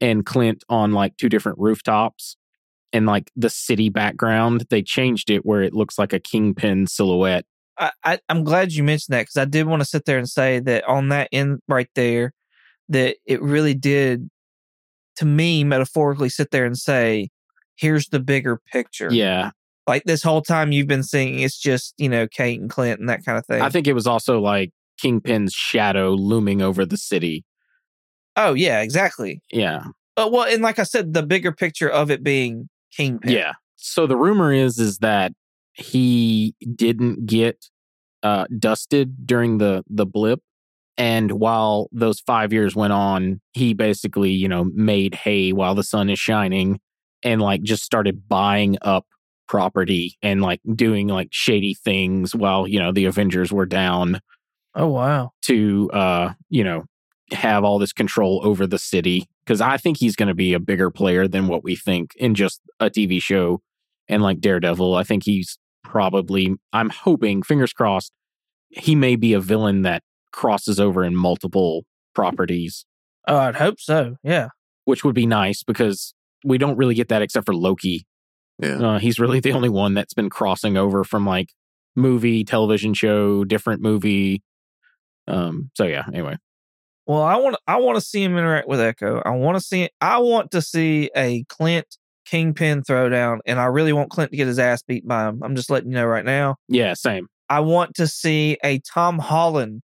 and 0.00 0.24
Clint 0.24 0.64
on 0.68 0.92
like 0.92 1.16
two 1.16 1.28
different 1.28 1.58
rooftops 1.58 2.36
and 2.92 3.06
like 3.06 3.30
the 3.36 3.50
city 3.50 3.88
background, 3.88 4.66
they 4.70 4.82
changed 4.82 5.30
it 5.30 5.44
where 5.44 5.62
it 5.62 5.74
looks 5.74 5.98
like 5.98 6.12
a 6.12 6.20
kingpin 6.20 6.86
silhouette. 6.86 7.44
I, 7.78 7.90
I 8.04 8.18
I'm 8.28 8.44
glad 8.44 8.72
you 8.72 8.82
mentioned 8.82 9.14
that 9.14 9.22
because 9.22 9.36
I 9.36 9.44
did 9.44 9.66
want 9.66 9.82
to 9.82 9.88
sit 9.88 10.04
there 10.04 10.18
and 10.18 10.28
say 10.28 10.60
that 10.60 10.84
on 10.88 11.08
that 11.08 11.28
end 11.32 11.60
right 11.68 11.88
there, 11.94 12.32
that 12.88 13.16
it 13.26 13.42
really 13.42 13.74
did, 13.74 14.28
to 15.16 15.24
me, 15.24 15.64
metaphorically 15.64 16.28
sit 16.28 16.50
there 16.50 16.64
and 16.64 16.76
say, 16.76 17.28
"Here's 17.76 18.08
the 18.08 18.20
bigger 18.20 18.60
picture." 18.72 19.12
Yeah. 19.12 19.50
Like 19.88 20.04
this 20.04 20.22
whole 20.22 20.42
time 20.42 20.70
you've 20.70 20.86
been 20.86 21.02
seeing 21.02 21.40
it's 21.40 21.58
just 21.58 21.94
you 21.96 22.08
know 22.08 22.28
Kate 22.28 22.60
and 22.60 22.70
Clint 22.70 23.00
and 23.00 23.08
that 23.08 23.24
kind 23.24 23.38
of 23.38 23.46
thing. 23.46 23.62
I 23.62 23.70
think 23.70 23.86
it 23.86 23.94
was 23.94 24.06
also 24.06 24.40
like 24.40 24.70
Kingpin's 24.98 25.52
shadow 25.52 26.12
looming 26.12 26.62
over 26.62 26.84
the 26.84 26.98
city. 26.98 27.44
oh 28.36 28.54
yeah, 28.54 28.82
exactly. 28.82 29.42
Yeah. 29.50 29.84
But 30.14 30.32
well, 30.32 30.44
and 30.44 30.62
like 30.62 30.78
I 30.78 30.82
said, 30.82 31.14
the 31.14 31.22
bigger 31.22 31.52
picture 31.52 31.88
of 31.88 32.10
it 32.10 32.22
being 32.22 32.68
Kingpin. 32.92 33.30
Yeah. 33.30 33.52
so 33.76 34.06
the 34.06 34.16
rumor 34.16 34.52
is 34.52 34.78
is 34.78 34.98
that 34.98 35.32
he 35.72 36.54
didn't 36.74 37.26
get 37.26 37.66
uh, 38.22 38.46
dusted 38.58 39.26
during 39.26 39.58
the 39.58 39.84
the 39.88 40.06
blip, 40.06 40.40
and 40.96 41.32
while 41.32 41.88
those 41.92 42.20
five 42.20 42.52
years 42.52 42.74
went 42.74 42.92
on, 42.92 43.40
he 43.52 43.74
basically 43.74 44.32
you 44.32 44.48
know 44.48 44.64
made 44.74 45.14
hay 45.14 45.52
while 45.52 45.74
the 45.74 45.84
sun 45.84 46.10
is 46.10 46.18
shining, 46.18 46.80
and 47.22 47.40
like 47.40 47.62
just 47.62 47.84
started 47.84 48.28
buying 48.28 48.76
up 48.82 49.06
property 49.48 50.16
and 50.22 50.42
like 50.42 50.60
doing 50.74 51.08
like 51.08 51.28
shady 51.30 51.74
things 51.74 52.34
while 52.34 52.66
you 52.68 52.78
know 52.78 52.92
the 52.92 53.06
Avengers 53.06 53.50
were 53.52 53.66
down 53.66 54.20
Oh 54.74 54.88
wow. 54.88 55.30
to 55.46 55.90
uh 55.92 56.32
you 56.50 56.62
know 56.62 56.84
have 57.32 57.64
all 57.64 57.78
this 57.78 57.92
control 57.92 58.40
over 58.44 58.66
the 58.66 58.78
city 58.78 59.26
because 59.44 59.60
I 59.60 59.76
think 59.76 59.98
he's 59.98 60.16
going 60.16 60.28
to 60.28 60.34
be 60.34 60.54
a 60.54 60.60
bigger 60.60 60.90
player 60.90 61.26
than 61.28 61.46
what 61.48 61.62
we 61.64 61.76
think 61.76 62.12
in 62.16 62.34
just 62.34 62.60
a 62.80 62.88
TV 62.90 63.20
show 63.20 63.60
and 64.08 64.22
like 64.22 64.40
Daredevil. 64.40 64.94
I 64.94 65.02
think 65.02 65.24
he's 65.24 65.58
probably 65.84 66.54
I'm 66.72 66.90
hoping 66.90 67.42
fingers 67.42 67.72
crossed 67.72 68.12
he 68.70 68.94
may 68.94 69.16
be 69.16 69.32
a 69.32 69.40
villain 69.40 69.82
that 69.82 70.02
crosses 70.32 70.78
over 70.78 71.02
in 71.02 71.16
multiple 71.16 71.84
properties, 72.14 72.84
Oh, 73.26 73.36
I'd 73.38 73.56
hope 73.56 73.80
so. 73.80 74.16
Yeah. 74.22 74.48
which 74.84 75.04
would 75.04 75.14
be 75.14 75.26
nice 75.26 75.62
because 75.62 76.12
we 76.44 76.58
don't 76.58 76.76
really 76.76 76.94
get 76.94 77.08
that 77.08 77.22
except 77.22 77.46
for 77.46 77.54
Loki. 77.54 78.06
Yeah. 78.58 78.78
Uh, 78.78 78.98
he's 78.98 79.18
really 79.18 79.40
the 79.40 79.52
only 79.52 79.68
one 79.68 79.94
that's 79.94 80.14
been 80.14 80.30
crossing 80.30 80.76
over 80.76 81.04
from 81.04 81.26
like 81.26 81.50
movie, 81.94 82.44
television 82.44 82.94
show, 82.94 83.44
different 83.44 83.82
movie. 83.82 84.42
Um. 85.26 85.70
So 85.74 85.84
yeah. 85.84 86.04
Anyway. 86.08 86.36
Well, 87.06 87.22
I 87.22 87.36
want 87.36 87.56
I 87.66 87.76
want 87.76 87.96
to 87.96 88.00
see 88.00 88.22
him 88.22 88.36
interact 88.36 88.68
with 88.68 88.80
Echo. 88.80 89.22
I 89.24 89.30
want 89.30 89.56
to 89.56 89.60
see 89.60 89.88
I 90.00 90.18
want 90.18 90.50
to 90.52 90.62
see 90.62 91.10
a 91.16 91.44
Clint 91.48 91.86
Kingpin 92.26 92.82
throwdown, 92.82 93.38
and 93.46 93.58
I 93.58 93.66
really 93.66 93.92
want 93.92 94.10
Clint 94.10 94.30
to 94.32 94.36
get 94.36 94.46
his 94.46 94.58
ass 94.58 94.82
beat 94.82 95.06
by 95.06 95.28
him. 95.28 95.42
I'm 95.42 95.56
just 95.56 95.70
letting 95.70 95.90
you 95.90 95.96
know 95.96 96.06
right 96.06 96.24
now. 96.24 96.56
Yeah. 96.68 96.94
Same. 96.94 97.28
I 97.48 97.60
want 97.60 97.94
to 97.94 98.06
see 98.06 98.58
a 98.62 98.78
Tom 98.80 99.18
Holland 99.18 99.82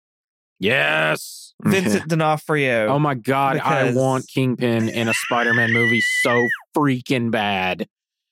Yes. 0.59 1.53
Vincent 1.63 2.07
D'Onofrio. 2.07 2.87
Oh 2.87 2.99
my 2.99 3.15
god, 3.15 3.57
I 3.57 3.91
want 3.93 4.27
Kingpin 4.27 4.89
in 4.89 5.07
a 5.07 5.13
Spider-Man 5.13 5.71
movie 5.71 6.01
so 6.21 6.45
freaking 6.75 7.31
bad. 7.31 7.87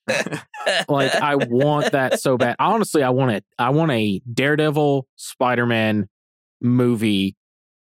Like 0.87 1.13
I 1.15 1.35
want 1.35 1.91
that 1.91 2.19
so 2.21 2.37
bad. 2.37 2.55
Honestly, 2.59 3.03
I 3.03 3.09
want 3.09 3.31
it. 3.31 3.43
I 3.59 3.69
want 3.71 3.91
a 3.91 4.21
Daredevil 4.31 5.07
Spider-Man 5.17 6.07
movie 6.61 7.35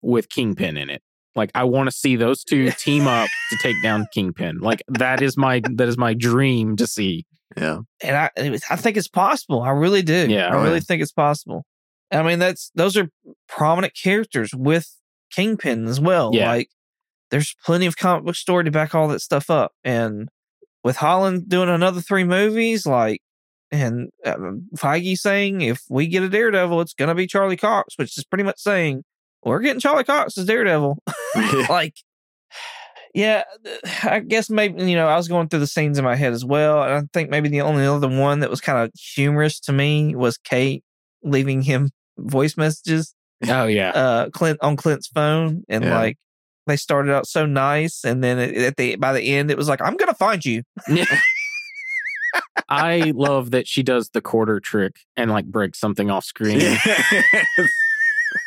with 0.02 0.30
Kingpin 0.30 0.78
in 0.78 0.90
it. 0.90 1.02
Like 1.36 1.52
I 1.56 1.64
want 1.66 1.90
to 1.90 1.96
see 1.96 2.16
those 2.16 2.44
two 2.44 2.72
team 2.78 3.08
up 3.08 3.28
to 3.52 3.58
take 3.62 3.76
down 3.84 4.08
Kingpin. 4.14 4.60
Like 4.60 4.84
that 4.88 5.22
is 5.22 5.38
my 5.38 5.62
that 5.74 5.88
is 5.88 5.98
my 5.98 6.14
dream 6.14 6.76
to 6.78 6.88
see. 6.88 7.26
Yeah. 7.58 7.80
and 8.02 8.16
I 8.16 8.30
I 8.70 8.76
think 8.78 8.96
it's 8.98 9.10
possible. 9.10 9.62
I 9.62 9.72
really 9.72 10.02
do. 10.02 10.28
Yeah. 10.30 10.48
I 10.48 10.56
Oh, 10.56 10.64
really 10.64 10.76
yeah. 10.76 10.80
think 10.82 11.02
it's 11.02 11.12
possible. 11.12 11.66
I 12.12 12.24
mean, 12.24 12.40
that's 12.40 12.72
those 12.76 12.96
are 12.98 13.10
prominent 13.50 13.94
characters 14.02 14.52
with 14.54 14.88
Kingpin 15.32 15.88
as 15.88 16.00
well. 16.00 16.32
Yeah. 16.34 16.50
Like, 16.50 16.70
there's 17.30 17.56
plenty 17.66 17.86
of 17.86 17.96
comic 17.98 18.26
book 18.26 18.36
story 18.36 18.66
to 18.66 18.72
back 18.72 18.94
all 18.96 19.08
that 19.10 19.22
stuff 19.22 19.50
up, 19.50 19.72
and 19.86 20.28
with 20.84 20.98
Holland 20.98 21.48
doing 21.50 21.70
another 21.70 22.02
three 22.02 22.24
movies, 22.24 22.86
like, 22.86 23.22
and 23.72 24.10
uh, 24.26 24.36
Feige 24.76 25.18
saying 25.18 25.62
if 25.62 25.82
we 25.90 26.08
get 26.08 26.24
a 26.24 26.30
Daredevil, 26.30 26.82
it's 26.82 26.94
gonna 26.94 27.16
be 27.16 27.28
Charlie 27.28 27.58
Cox, 27.58 27.98
which 27.98 28.18
is 28.18 28.24
pretty 28.26 28.44
much 28.44 28.60
saying 28.60 29.04
we're 29.44 29.60
getting 29.60 29.80
Charlie 29.80 30.04
Cox 30.04 30.38
as 30.38 30.46
Daredevil. 30.46 30.98
like 31.70 31.96
yeah 33.14 33.44
i 34.04 34.20
guess 34.20 34.50
maybe 34.50 34.84
you 34.86 34.96
know 34.96 35.08
i 35.08 35.18
was 35.18 35.28
going 35.28 35.48
through 35.50 35.60
the 35.60 35.68
scenes 35.68 35.98
in 35.98 36.04
my 36.06 36.16
head 36.16 36.32
as 36.32 36.46
well 36.46 36.82
and 36.82 36.94
i 36.94 37.02
think 37.14 37.30
maybe 37.30 37.50
the 37.50 37.60
only 37.62 37.86
other 37.86 38.08
one 38.08 38.40
that 38.40 38.50
was 38.50 38.62
kind 38.62 38.80
of 38.80 38.90
humorous 38.98 39.60
to 39.60 39.74
me 39.74 40.16
was 40.16 40.38
kate 40.38 40.82
leaving 41.24 41.62
him 41.62 41.90
voice 42.18 42.56
messages 42.56 43.14
Oh 43.48 43.66
yeah. 43.66 43.90
uh 43.90 44.30
clint 44.30 44.60
on 44.62 44.78
clint's 44.78 45.08
phone 45.08 45.64
and 45.68 45.84
Yeah. 45.84 45.98
like 46.00 46.18
they 46.68 46.78
started 46.78 47.14
out 47.14 47.28
so 47.28 47.46
nice 47.46 48.04
and 48.04 48.24
then 48.24 48.38
at 48.40 48.78
the 48.78 48.96
by 48.98 49.14
the 49.14 49.22
end 49.22 49.50
it 49.52 49.58
was 49.58 49.68
like 49.68 49.82
i'm 49.82 49.96
gonna 49.98 50.14
find 50.14 50.46
you 50.46 50.62
I 52.70 53.12
love 53.16 53.52
that 53.52 53.68
she 53.68 53.84
does 53.84 54.10
the 54.14 54.22
quarter 54.22 54.62
trick 54.62 54.96
and 55.18 55.30
like 55.30 55.46
breaks 55.46 55.80
something 55.80 56.10
off 56.10 56.24
screen. 56.24 56.62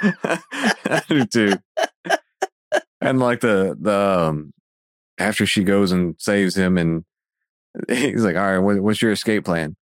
I 0.03 1.03
do 1.09 1.27
too. 1.27 1.53
And 3.01 3.19
like 3.21 3.41
the 3.41 3.77
the 3.79 4.27
um, 4.29 4.55
after 5.19 5.45
she 5.45 5.63
goes 5.65 5.93
and 5.93 6.15
saves 6.19 6.57
him, 6.57 6.79
and 6.79 7.05
he's 7.89 8.25
like, 8.25 8.37
"All 8.37 8.43
right, 8.43 8.59
what, 8.59 8.81
what's 8.81 9.03
your 9.03 9.13
escape 9.13 9.45
plan?" 9.45 9.77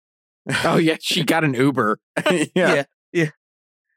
Oh 0.64 0.76
yeah, 0.76 0.97
she 1.01 1.24
got 1.24 1.43
an 1.43 1.55
Uber. 1.55 1.99
yeah, 2.55 2.85
Yeah. 3.12 3.31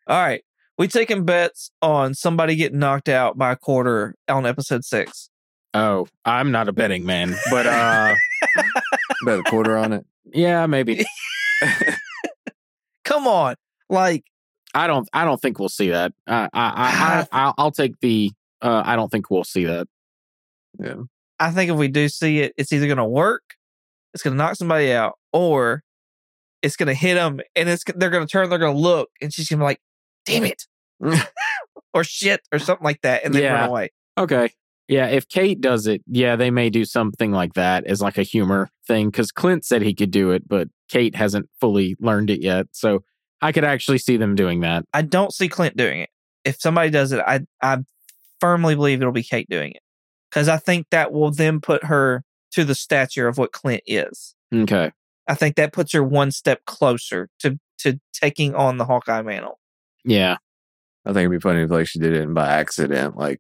all 0.08 0.20
right 0.20 0.44
we 0.82 0.88
taking 0.88 1.26
bets 1.26 1.70
on 1.84 2.16
somebody 2.16 2.56
getting 2.56 2.80
knocked 2.80 3.08
out 3.08 3.38
by 3.38 3.52
a 3.52 3.56
quarter 3.56 4.16
on 4.28 4.48
episode 4.48 4.84
six. 4.84 5.30
Oh, 5.76 6.08
I'm 6.26 6.50
not 6.50 6.68
a 6.70 6.74
betting 6.74 7.06
man, 7.06 7.36
but 7.52 7.68
uh 7.68 8.16
bet 9.26 9.38
a 9.38 9.44
quarter 9.44 9.78
on 9.78 9.94
it. 9.94 10.08
yeah, 10.34 10.66
maybe. 10.66 11.06
come 13.04 13.28
on 13.28 13.54
like 13.92 14.24
I 14.74 14.88
don't. 14.88 15.08
I 15.14 15.24
don't 15.24 15.40
think 15.40 15.60
we'll 15.60 15.70
see 15.70 15.90
that. 15.92 16.14
I, 16.26 16.46
I, 16.46 16.48
I, 16.54 17.28
I'll, 17.32 17.54
I'll 17.60 17.72
take 17.72 18.00
the. 18.00 18.32
Uh, 18.60 18.82
I 18.84 18.96
don't 18.96 19.12
think 19.12 19.30
we'll 19.30 19.44
see 19.44 19.66
that. 19.66 19.86
Yeah, 20.80 20.96
I 21.40 21.52
think 21.52 21.70
if 21.70 21.78
we 21.78 21.90
do 21.90 22.10
see 22.10 22.40
it, 22.40 22.54
it's 22.58 22.74
either 22.74 22.88
going 22.88 22.98
to 22.98 23.06
work, 23.06 23.44
it's 24.16 24.24
going 24.24 24.34
to 24.34 24.38
knock 24.38 24.56
somebody 24.56 24.94
out, 24.94 25.20
or 25.32 25.84
it's 26.64 26.76
going 26.76 26.88
to 26.88 26.94
hit 26.96 27.16
them, 27.16 27.40
and 27.56 27.70
it's 27.70 27.84
they're 27.96 28.10
going 28.10 28.26
to 28.26 28.32
turn, 28.32 28.50
they're 28.50 28.58
going 28.58 28.74
to 28.74 28.82
look, 28.82 29.10
and 29.22 29.32
she's 29.32 29.50
going 29.50 29.60
to 29.60 29.64
be 29.64 29.66
like, 29.66 29.82
"Damn 30.26 30.46
it," 30.46 30.64
or 31.94 32.04
"shit," 32.04 32.42
or 32.52 32.60
something 32.60 32.84
like 32.86 33.02
that, 33.02 33.24
and 33.24 33.34
then 33.34 33.44
Yeah. 33.44 33.54
run 33.62 33.70
away. 33.70 33.90
Okay. 34.18 34.50
Yeah, 34.88 35.08
if 35.08 35.28
Kate 35.30 35.62
does 35.62 35.88
it, 35.88 36.02
yeah, 36.06 36.36
they 36.36 36.52
may 36.52 36.70
do 36.70 36.84
something 36.84 37.32
like 37.32 37.54
that 37.54 37.86
as 37.86 38.02
like 38.02 38.18
a 38.18 38.24
humor 38.24 38.70
thing 38.86 39.10
because 39.10 39.32
Clint 39.32 39.64
said 39.64 39.82
he 39.82 39.94
could 39.94 40.12
do 40.12 40.32
it, 40.32 40.48
but 40.48 40.68
Kate 40.90 41.16
hasn't 41.16 41.50
fully 41.62 41.96
learned 42.00 42.30
it 42.30 42.42
yet. 42.42 42.66
So 42.74 43.04
I 43.42 43.54
could 43.54 43.64
actually 43.64 44.00
see 44.00 44.18
them 44.18 44.36
doing 44.36 44.60
that. 44.62 44.84
I 44.94 45.02
don't 45.02 45.34
see 45.34 45.48
Clint 45.48 45.78
doing 45.78 46.02
it. 46.02 46.10
If 46.44 46.60
somebody 46.60 46.90
does 46.90 47.14
it, 47.14 47.22
I 47.26 47.42
I 47.62 47.78
firmly 48.42 48.76
believe 48.76 49.00
it'll 49.02 49.14
be 49.14 49.24
Kate 49.24 49.48
doing 49.50 49.72
it 49.72 49.82
because 50.30 50.50
I 50.50 50.58
think 50.58 50.88
that 50.92 51.14
will 51.14 51.32
then 51.32 51.62
put 51.62 51.86
her 51.86 52.24
to 52.54 52.66
the 52.66 52.76
stature 52.76 53.28
of 53.30 53.38
what 53.38 53.54
Clint 53.54 53.84
is. 53.88 54.36
Okay. 54.54 54.92
I 55.28 55.36
think 55.36 55.56
that 55.56 55.72
puts 55.72 55.94
her 55.94 56.04
one 56.04 56.32
step 56.32 56.66
closer 56.66 57.30
to 57.40 57.58
to 57.80 58.00
taking 58.14 58.56
on 58.56 58.78
the 58.78 58.86
Hawkeye 58.86 59.22
mantle. 59.22 59.58
Yeah. 60.04 60.38
I 61.06 61.14
think 61.14 61.26
it'd 61.26 61.32
be 61.32 61.40
funny 61.40 61.62
if 61.64 61.72
like 61.72 61.88
she 61.88 62.00
did 62.00 62.14
it 62.14 62.34
by 62.34 62.48
accident, 62.48 63.18
like 63.18 63.40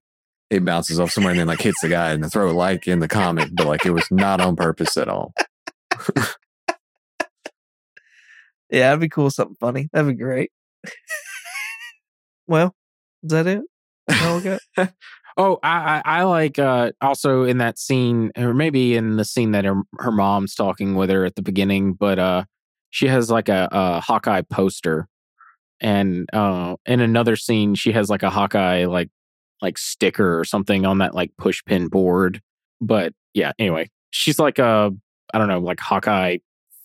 it 0.49 0.65
bounces 0.65 0.99
off 0.99 1.11
somewhere 1.11 1.31
and 1.31 1.39
then 1.39 1.47
like 1.47 1.61
hits 1.61 1.81
the 1.81 1.89
guy 1.89 2.13
in 2.13 2.21
the 2.21 2.29
throat, 2.29 2.55
like 2.55 2.87
in 2.87 2.99
the 2.99 3.07
comic, 3.07 3.49
but 3.53 3.67
like 3.67 3.85
it 3.85 3.91
was 3.91 4.07
not 4.11 4.41
on 4.41 4.55
purpose 4.55 4.97
at 4.97 5.07
all. 5.07 5.33
Yeah, 8.71 8.87
that'd 8.87 9.01
be 9.01 9.09
cool. 9.09 9.29
Something 9.29 9.57
funny. 9.59 9.89
That'd 9.91 10.17
be 10.17 10.23
great. 10.23 10.51
well, 12.47 12.73
is 13.21 13.31
that 13.31 13.45
it? 13.45 13.63
That's 14.07 14.23
all 14.23 14.37
we 14.37 14.43
got? 14.43 14.93
Oh, 15.37 15.59
I, 15.63 16.01
I, 16.03 16.19
I 16.19 16.23
like 16.23 16.59
uh, 16.59 16.91
also 16.99 17.45
in 17.45 17.59
that 17.59 17.79
scene, 17.79 18.33
or 18.37 18.53
maybe 18.53 18.97
in 18.97 19.15
the 19.15 19.23
scene 19.23 19.51
that 19.51 19.63
her, 19.63 19.81
her 19.99 20.11
mom's 20.11 20.53
talking 20.53 20.93
with 20.93 21.09
her 21.09 21.23
at 21.23 21.35
the 21.35 21.41
beginning, 21.41 21.93
but 21.93 22.19
uh, 22.19 22.43
she 22.89 23.07
has 23.07 23.31
like 23.31 23.47
a, 23.47 23.69
a 23.71 24.01
Hawkeye 24.01 24.41
poster, 24.41 25.07
and 25.81 26.29
uh, 26.31 26.75
in 26.85 27.01
another 27.01 27.35
scene, 27.35 27.75
she 27.75 27.91
has 27.91 28.09
like 28.09 28.23
a 28.23 28.29
Hawkeye 28.29 28.85
like 28.85 29.09
like 29.61 29.77
sticker 29.77 30.39
or 30.39 30.45
something 30.45 30.85
on 30.85 30.99
that 30.99 31.13
like 31.13 31.31
push 31.37 31.61
pin 31.65 31.87
board. 31.87 32.41
But 32.79 33.13
yeah, 33.33 33.51
anyway, 33.59 33.89
she's 34.11 34.39
like 34.39 34.59
a 34.59 34.91
I 35.33 35.37
don't 35.37 35.47
know, 35.47 35.59
like 35.59 35.79
Hawkeye 35.79 36.37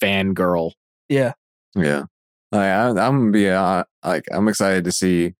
fangirl. 0.02 0.72
yeah. 1.08 1.32
Yeah, 1.78 2.04
like, 2.52 2.62
I, 2.62 2.88
I'm 2.88 2.94
gonna 2.94 3.30
be 3.32 3.50
uh, 3.50 3.84
like 4.02 4.24
I'm 4.32 4.48
excited 4.48 4.84
to 4.84 4.92
see 4.92 5.34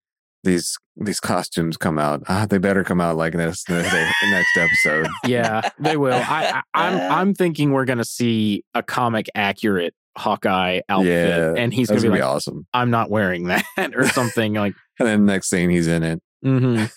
these 0.45 0.77
these 0.97 1.19
costumes 1.19 1.79
come 1.79 1.99
out. 1.99 2.23
Ah, 2.29 2.47
they 2.49 2.59
better 2.59 2.85
come 2.85 3.01
out 3.01 3.17
like 3.17 3.33
this 3.33 3.65
the 3.65 3.75
the 3.75 4.31
next 4.31 4.57
episode. 4.57 5.09
Yeah, 5.27 5.69
they 5.79 5.97
will. 5.97 6.13
I, 6.13 6.61
I 6.75 6.89
I'm 6.89 7.13
I'm 7.13 7.35
thinking 7.35 7.73
we're 7.73 7.87
gonna 7.87 8.05
see 8.05 8.65
a 8.75 8.83
comic 8.83 9.29
accurate 9.35 9.95
Hawkeye 10.17 10.81
outfit, 10.89 11.09
Yeah, 11.29 11.55
and 11.57 11.73
he's 11.73 11.89
gonna 11.89 12.01
be 12.01 12.09
gonna 12.09 12.17
be 12.17 12.23
like, 12.23 12.35
awesome. 12.35 12.67
I'm 12.73 12.91
not 12.91 13.11
wearing 13.11 13.45
that 13.45 13.65
or 13.95 14.09
something 14.09 14.55
like. 14.55 14.75
And 14.99 15.09
then 15.09 15.27
next 15.27 15.51
scene, 15.51 15.71
he's 15.71 15.87
in 15.87 16.03
it. 16.03 16.23
mhm, 16.45 16.91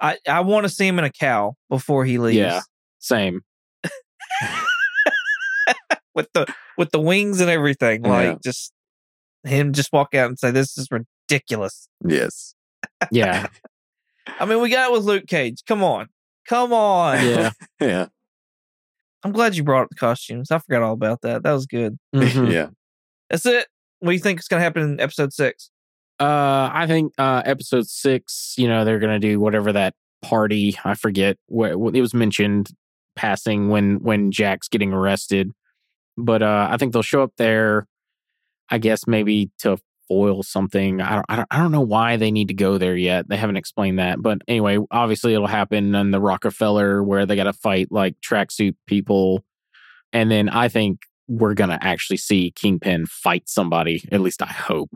I, 0.00 0.16
I 0.28 0.40
want 0.40 0.64
to 0.64 0.68
see 0.68 0.86
him 0.86 0.98
in 0.98 1.04
a 1.04 1.10
cowl 1.10 1.56
before 1.68 2.04
he 2.04 2.18
leaves. 2.18 2.36
Yeah. 2.36 2.60
Same. 3.00 3.40
With 6.14 6.28
the 6.32 6.46
with 6.76 6.90
the 6.90 7.00
wings 7.00 7.40
and 7.40 7.48
everything. 7.48 8.04
Yeah. 8.04 8.10
Like 8.10 8.42
just 8.42 8.72
him 9.44 9.72
just 9.72 9.92
walk 9.92 10.14
out 10.14 10.28
and 10.28 10.38
say, 10.38 10.50
This 10.50 10.76
is 10.76 10.88
ridiculous. 10.90 11.88
Yes. 12.04 12.54
Yeah. 13.12 13.46
I 14.40 14.44
mean, 14.44 14.60
we 14.60 14.68
got 14.68 14.90
it 14.90 14.92
with 14.92 15.04
Luke 15.04 15.26
Cage. 15.26 15.62
Come 15.66 15.84
on. 15.84 16.08
Come 16.48 16.72
on. 16.72 17.24
Yeah. 17.24 17.50
Yeah. 17.80 18.06
I'm 19.24 19.32
glad 19.32 19.56
you 19.56 19.64
brought 19.64 19.82
up 19.82 19.88
the 19.90 19.96
costumes. 19.96 20.50
I 20.50 20.58
forgot 20.58 20.82
all 20.82 20.92
about 20.92 21.22
that. 21.22 21.42
That 21.42 21.52
was 21.52 21.66
good. 21.66 21.98
Mhm. 22.14 22.52
yeah. 22.52 22.68
That's 23.30 23.44
it. 23.46 23.66
What 24.00 24.10
do 24.10 24.14
you 24.14 24.20
think 24.22 24.38
is 24.40 24.48
going 24.48 24.60
to 24.60 24.64
happen 24.64 24.82
in 24.82 25.00
episode 25.00 25.32
six? 25.32 25.70
Uh, 26.20 26.70
I 26.72 26.86
think 26.86 27.12
uh, 27.18 27.42
episode 27.44 27.86
six. 27.86 28.54
You 28.58 28.66
know, 28.68 28.84
they're 28.84 28.98
gonna 28.98 29.20
do 29.20 29.38
whatever 29.38 29.72
that 29.72 29.94
party. 30.22 30.76
I 30.84 30.94
forget 30.94 31.36
what, 31.46 31.76
what 31.76 31.94
it 31.94 32.00
was 32.00 32.12
mentioned 32.12 32.70
passing 33.14 33.68
when 33.68 34.00
when 34.02 34.32
Jack's 34.32 34.68
getting 34.68 34.92
arrested, 34.92 35.52
but 36.16 36.42
uh, 36.42 36.68
I 36.70 36.76
think 36.76 36.92
they'll 36.92 37.02
show 37.02 37.22
up 37.22 37.32
there. 37.38 37.86
I 38.68 38.78
guess 38.78 39.06
maybe 39.06 39.50
to 39.60 39.78
foil 40.08 40.42
something. 40.42 41.00
I 41.00 41.16
don't, 41.16 41.26
I 41.28 41.36
don't. 41.36 41.48
I 41.50 41.58
don't 41.58 41.72
know 41.72 41.82
why 41.82 42.16
they 42.16 42.30
need 42.30 42.48
to 42.48 42.54
go 42.54 42.78
there 42.78 42.96
yet. 42.96 43.28
They 43.28 43.36
haven't 43.36 43.56
explained 43.56 43.98
that. 43.98 44.20
But 44.20 44.38
anyway, 44.48 44.78
obviously 44.90 45.34
it'll 45.34 45.46
happen 45.46 45.94
in 45.94 46.10
the 46.10 46.20
Rockefeller 46.20 47.02
where 47.02 47.26
they 47.26 47.36
got 47.36 47.44
to 47.44 47.52
fight 47.52 47.92
like 47.92 48.16
tracksuit 48.20 48.74
people, 48.86 49.44
and 50.12 50.30
then 50.30 50.48
I 50.48 50.68
think 50.68 51.00
we're 51.28 51.54
gonna 51.54 51.78
actually 51.80 52.16
see 52.16 52.50
Kingpin 52.50 53.06
fight 53.06 53.48
somebody. 53.48 54.02
At 54.10 54.20
least 54.20 54.42
I 54.42 54.46
hope. 54.46 54.90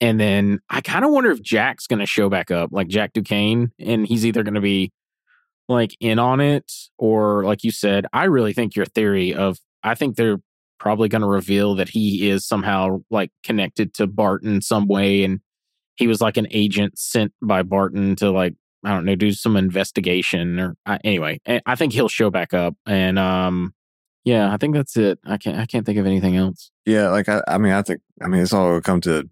And 0.00 0.20
then 0.20 0.60
I 0.68 0.80
kind 0.80 1.04
of 1.04 1.12
wonder 1.12 1.30
if 1.30 1.40
Jack's 1.40 1.86
going 1.86 2.00
to 2.00 2.06
show 2.06 2.28
back 2.28 2.50
up, 2.50 2.70
like 2.72 2.88
Jack 2.88 3.12
Duquesne, 3.12 3.72
and 3.78 4.06
he's 4.06 4.26
either 4.26 4.42
going 4.42 4.54
to 4.54 4.60
be 4.60 4.92
like 5.68 5.96
in 6.00 6.18
on 6.18 6.40
it 6.40 6.70
or, 6.98 7.44
like 7.44 7.64
you 7.64 7.70
said, 7.70 8.04
I 8.12 8.24
really 8.24 8.52
think 8.52 8.76
your 8.76 8.86
theory 8.86 9.32
of, 9.32 9.58
I 9.82 9.94
think 9.94 10.16
they're 10.16 10.40
probably 10.84 11.08
going 11.08 11.22
to 11.22 11.26
reveal 11.26 11.74
that 11.76 11.88
he 11.88 12.28
is 12.28 12.46
somehow 12.46 13.00
like 13.10 13.30
connected 13.42 13.94
to 13.94 14.06
Barton 14.06 14.60
some 14.60 14.86
way. 14.86 15.24
And 15.24 15.40
he 15.96 16.06
was 16.06 16.20
like 16.20 16.36
an 16.36 16.46
agent 16.50 16.98
sent 16.98 17.32
by 17.42 17.62
Barton 17.62 18.16
to 18.16 18.30
like, 18.30 18.52
I 18.84 18.90
don't 18.90 19.06
know, 19.06 19.16
do 19.16 19.32
some 19.32 19.56
investigation 19.56 20.60
or 20.60 20.76
anyway, 21.02 21.40
I- 21.46 21.74
think 21.74 21.94
he'll 21.94 22.10
show 22.10 22.28
back 22.28 22.52
up. 22.52 22.74
And, 22.86 23.18
um, 23.18 23.72
yeah, 24.24 24.52
I 24.52 24.58
think 24.58 24.74
that's 24.74 24.94
it. 24.98 25.18
I 25.24 25.38
can't, 25.38 25.58
I 25.58 25.64
can't 25.64 25.86
think 25.86 25.98
of 25.98 26.04
anything 26.04 26.36
else. 26.36 26.70
Yeah, 26.84 27.08
like 27.08 27.30
I, 27.30 27.42
I 27.48 27.56
mean, 27.56 27.72
I 27.72 27.80
think, 27.80 28.02
I 28.22 28.28
mean, 28.28 28.42
it's 28.42 28.52
all 28.52 28.78
come 28.82 29.00
to 29.02 29.28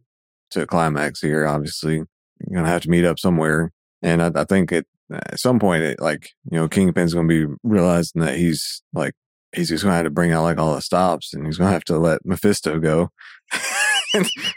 to 0.52 0.62
a 0.62 0.66
climax 0.66 1.20
here. 1.20 1.46
Obviously, 1.46 1.96
you're 1.96 2.54
gonna 2.54 2.68
have 2.68 2.82
to 2.82 2.90
meet 2.90 3.04
up 3.06 3.18
somewhere, 3.18 3.72
and 4.02 4.22
I, 4.22 4.30
I 4.34 4.44
think 4.44 4.70
it 4.70 4.86
at 5.10 5.40
some 5.40 5.58
point, 5.58 5.82
it 5.82 5.98
like 6.00 6.30
you 6.50 6.58
know, 6.58 6.68
Kingpin's 6.68 7.14
gonna 7.14 7.26
be 7.26 7.46
realizing 7.62 8.20
that 8.20 8.36
he's 8.36 8.82
like 8.92 9.14
he's 9.54 9.68
just 9.68 9.84
gonna 9.84 9.96
have 9.96 10.04
to 10.04 10.10
bring 10.10 10.32
out 10.32 10.42
like 10.44 10.58
all 10.58 10.74
the 10.74 10.80
stops, 10.82 11.32
and 11.34 11.46
he's 11.46 11.58
gonna 11.58 11.70
have 11.70 11.84
to 11.84 11.98
let 11.98 12.24
Mephisto 12.24 12.78
go, 12.80 13.10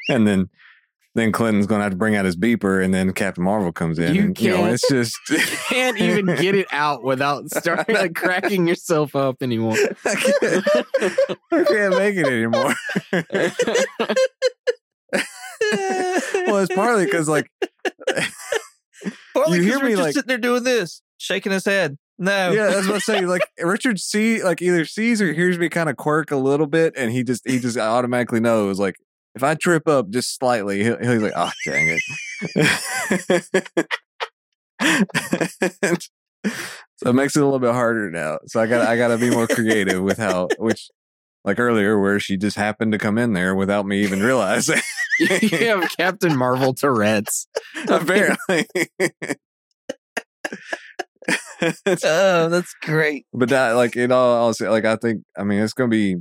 and 0.09 0.27
then. 0.27 0.49
Then 1.17 1.31
Clinton's 1.31 1.65
gonna 1.65 1.83
have 1.83 1.93
to 1.93 1.97
bring 1.97 2.17
out 2.17 2.25
his 2.25 2.35
beeper, 2.35 2.83
and 2.83 2.93
then 2.93 3.13
Captain 3.13 3.41
Marvel 3.41 3.71
comes 3.71 3.99
in. 3.99 4.15
You 4.15 4.21
and, 4.23 4.37
you 4.41 4.49
know, 4.49 4.57
can't- 4.57 4.73
it's 4.73 4.89
just 4.89 5.17
can't 5.69 5.97
even 5.97 6.25
get 6.25 6.55
it 6.55 6.67
out 6.73 7.05
without 7.05 7.49
starting 7.55 7.95
like 7.95 8.15
cracking 8.15 8.67
yourself 8.67 9.15
up 9.15 9.41
anymore. 9.41 9.77
I 10.05 10.15
can't, 10.15 10.67
I 11.53 11.63
can't 11.63 11.97
make 11.97 12.17
it 12.17 12.27
anymore. 12.27 12.73
well, 16.47 16.57
it's 16.57 16.75
partly 16.75 17.05
because 17.05 17.29
like 17.29 17.49
Partly 19.33 19.59
You 19.59 19.63
'cause 19.63 19.65
hear 19.65 19.79
me, 19.79 19.83
Richard's 19.83 19.99
like- 20.01 20.13
sitting 20.15 20.27
there 20.27 20.37
doing 20.37 20.63
this, 20.65 21.01
shaking 21.17 21.53
his 21.53 21.63
head. 21.65 21.97
No. 22.17 22.51
yeah, 22.51 22.67
that's 22.67 22.87
what 22.87 22.95
I'm 22.95 22.99
saying. 23.01 23.27
Like 23.27 23.41
Richard 23.59 23.99
see 23.99 24.41
like 24.41 24.61
either 24.61 24.85
sees 24.85 25.21
or 25.21 25.33
hears 25.33 25.59
me 25.59 25.67
kind 25.69 25.89
of 25.89 25.97
quirk 25.97 26.31
a 26.31 26.37
little 26.37 26.67
bit, 26.67 26.93
and 26.95 27.11
he 27.11 27.23
just 27.23 27.41
he 27.47 27.59
just 27.59 27.77
automatically 27.77 28.39
knows 28.39 28.79
like 28.79 28.95
if 29.35 29.43
I 29.43 29.55
trip 29.55 29.87
up 29.87 30.09
just 30.09 30.37
slightly, 30.37 30.83
he'll, 30.83 30.97
he's 30.97 31.21
like, 31.21 31.33
oh 31.35 31.51
dang 31.65 31.97
it. 31.97 32.01
so 36.97 37.09
it 37.09 37.13
makes 37.13 37.35
it 37.35 37.41
a 37.41 37.45
little 37.45 37.59
bit 37.59 37.73
harder 37.73 38.09
now. 38.09 38.39
So 38.47 38.61
I 38.61 38.67
got 38.67 38.87
I 38.87 38.95
got 38.97 39.09
to 39.09 39.17
be 39.17 39.29
more 39.29 39.47
creative 39.47 40.01
with 40.01 40.17
how 40.17 40.47
which. 40.57 40.89
Like 41.43 41.59
earlier, 41.59 41.99
where 42.01 42.19
she 42.19 42.37
just 42.37 42.57
happened 42.57 42.91
to 42.93 42.97
come 42.97 43.19
in 43.19 43.33
there 43.33 43.53
without 43.53 43.85
me 43.85 44.01
even 44.01 44.19
realizing. 44.19 44.81
you 45.19 45.49
have 45.49 45.87
Captain 45.95 46.35
Marvel 46.35 46.73
Tourette's. 46.73 47.47
Apparently. 47.87 48.65
Oh, 51.61 52.49
that's 52.49 52.73
great. 52.81 53.25
but 53.33 53.49
that 53.49 53.71
like 53.73 53.95
it 53.95 54.11
all 54.11 54.47
I'll 54.59 54.71
like 54.71 54.85
I 54.85 54.95
think 54.95 55.23
I 55.37 55.43
mean 55.43 55.59
it's 55.59 55.73
gonna 55.73 55.89
be 55.89 56.15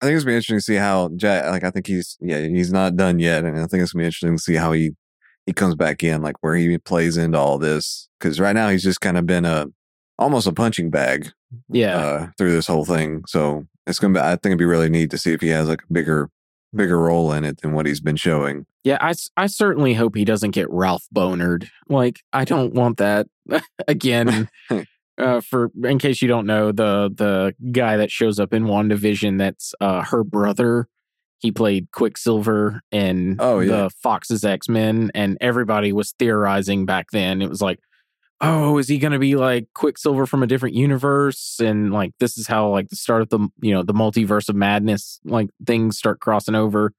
I 0.00 0.06
think 0.06 0.16
it's 0.16 0.24
gonna 0.24 0.32
be 0.32 0.36
interesting 0.36 0.58
to 0.58 0.62
see 0.62 0.74
how 0.74 1.10
Jack 1.16 1.46
like 1.50 1.64
I 1.64 1.70
think 1.70 1.86
he's 1.86 2.16
yeah 2.20 2.40
he's 2.40 2.72
not 2.72 2.96
done 2.96 3.18
yet 3.18 3.44
and 3.44 3.58
I 3.58 3.66
think 3.66 3.82
it's 3.82 3.92
gonna 3.92 4.02
be 4.02 4.06
interesting 4.06 4.36
to 4.36 4.42
see 4.42 4.54
how 4.54 4.72
he 4.72 4.92
he 5.46 5.52
comes 5.52 5.74
back 5.74 6.02
in 6.02 6.22
like 6.22 6.36
where 6.42 6.54
he 6.56 6.76
plays 6.78 7.16
into 7.16 7.38
all 7.38 7.58
this 7.58 8.08
because 8.18 8.40
right 8.40 8.54
now 8.54 8.68
he's 8.68 8.82
just 8.82 9.00
kind 9.00 9.16
of 9.16 9.26
been 9.26 9.44
a 9.44 9.66
almost 10.18 10.46
a 10.46 10.52
punching 10.52 10.90
bag 10.90 11.30
Yeah. 11.68 11.96
uh 11.96 12.26
through 12.38 12.52
this 12.52 12.66
whole 12.66 12.84
thing 12.84 13.22
so 13.26 13.66
it's 13.86 13.98
gonna 13.98 14.14
be 14.14 14.20
I 14.20 14.30
think 14.30 14.46
it'd 14.46 14.58
be 14.58 14.64
really 14.64 14.88
neat 14.90 15.10
to 15.10 15.18
see 15.18 15.32
if 15.32 15.40
he 15.40 15.48
has 15.48 15.68
like 15.68 15.82
a 15.88 15.92
bigger 15.92 16.30
bigger 16.74 16.98
role 16.98 17.32
in 17.32 17.44
it 17.44 17.60
than 17.62 17.72
what 17.72 17.86
he's 17.86 18.00
been 18.00 18.16
showing 18.16 18.66
yeah, 18.84 18.98
I, 19.00 19.14
I 19.36 19.46
certainly 19.48 19.94
hope 19.94 20.14
he 20.14 20.24
doesn't 20.24 20.52
get 20.52 20.70
Ralph 20.70 21.02
Bonered. 21.12 21.68
Like, 21.88 22.20
I 22.32 22.44
don't 22.44 22.72
want 22.72 22.98
that 22.98 23.26
again. 23.88 24.48
uh, 25.18 25.40
for 25.40 25.70
in 25.84 25.98
case 25.98 26.20
you 26.22 26.28
don't 26.28 26.46
know, 26.46 26.72
the 26.72 27.10
the 27.14 27.54
guy 27.72 27.96
that 27.96 28.10
shows 28.10 28.38
up 28.38 28.52
in 28.52 28.64
WandaVision, 28.64 29.38
that's 29.38 29.74
uh, 29.80 30.02
her 30.02 30.24
brother. 30.24 30.88
He 31.38 31.52
played 31.52 31.90
Quicksilver 31.92 32.80
in 32.90 33.36
Oh, 33.38 33.60
yeah. 33.60 33.68
the 33.82 33.90
Fox's 34.02 34.44
X 34.44 34.68
Men, 34.68 35.10
and 35.14 35.36
everybody 35.40 35.92
was 35.92 36.12
theorizing 36.18 36.86
back 36.86 37.08
then. 37.12 37.42
It 37.42 37.50
was 37.50 37.60
like, 37.60 37.78
oh, 38.40 38.78
is 38.78 38.88
he 38.88 38.96
going 38.98 39.12
to 39.12 39.18
be 39.18 39.36
like 39.36 39.68
Quicksilver 39.74 40.24
from 40.26 40.42
a 40.42 40.46
different 40.46 40.74
universe? 40.74 41.60
And 41.60 41.92
like, 41.92 42.12
this 42.20 42.38
is 42.38 42.46
how 42.46 42.70
like 42.70 42.88
the 42.88 42.96
start 42.96 43.20
of 43.22 43.28
the 43.28 43.48
you 43.60 43.72
know 43.74 43.82
the 43.82 43.92
multiverse 43.92 44.48
of 44.48 44.56
madness, 44.56 45.20
like 45.24 45.50
things 45.66 45.98
start 45.98 46.20
crossing 46.20 46.54
over. 46.54 46.92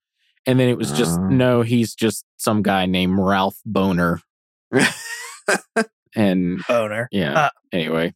And 0.46 0.60
then 0.60 0.70
it 0.70 0.78
was 0.78 0.92
just 0.94 1.20
Oh. 1.20 1.28
no, 1.28 1.62
he's 1.64 1.94
just 1.94 2.24
some 2.38 2.62
guy 2.62 2.86
named 2.86 3.18
Ralph 3.20 3.58
Bohner. 3.68 4.20
and 6.16 6.60
Boner. 6.68 7.08
yeah, 7.12 7.46
Uh. 7.46 7.50
anyway, 7.72 8.14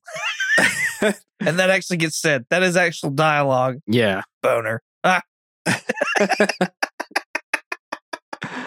And 1.02 1.58
that 1.60 1.70
actually 1.72 1.98
gets 1.98 2.20
said. 2.22 2.46
That 2.50 2.62
is 2.64 2.76
actual 2.78 3.10
dialogue. 3.12 3.78
yeah, 3.88 4.22
Boner. 4.44 4.82
Ah, 5.04 5.22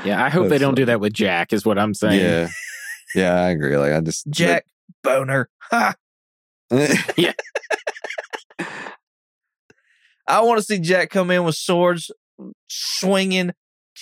yeah. 0.05 0.25
I 0.25 0.29
hope 0.29 0.49
they 0.49 0.59
don't 0.59 0.75
do 0.75 0.85
that 0.87 1.01
with 1.01 1.13
Jack. 1.13 1.53
Is 1.53 1.65
what 1.65 1.79
I'm 1.79 1.95
saying. 1.95 2.21
yeah 2.21 2.49
yeah 3.15 3.35
I 3.41 3.51
agree 3.51 3.77
like 3.77 3.93
I 3.93 4.01
just 4.01 4.29
Jack 4.31 4.65
Boner. 5.03 5.49
Ha. 5.71 5.95
I 10.27 10.41
want 10.41 10.59
to 10.59 10.65
see 10.65 10.79
Jack 10.79 11.11
come 11.11 11.31
in 11.31 11.45
with 11.45 11.55
swords, 11.55 12.11
swinging, 12.69 13.53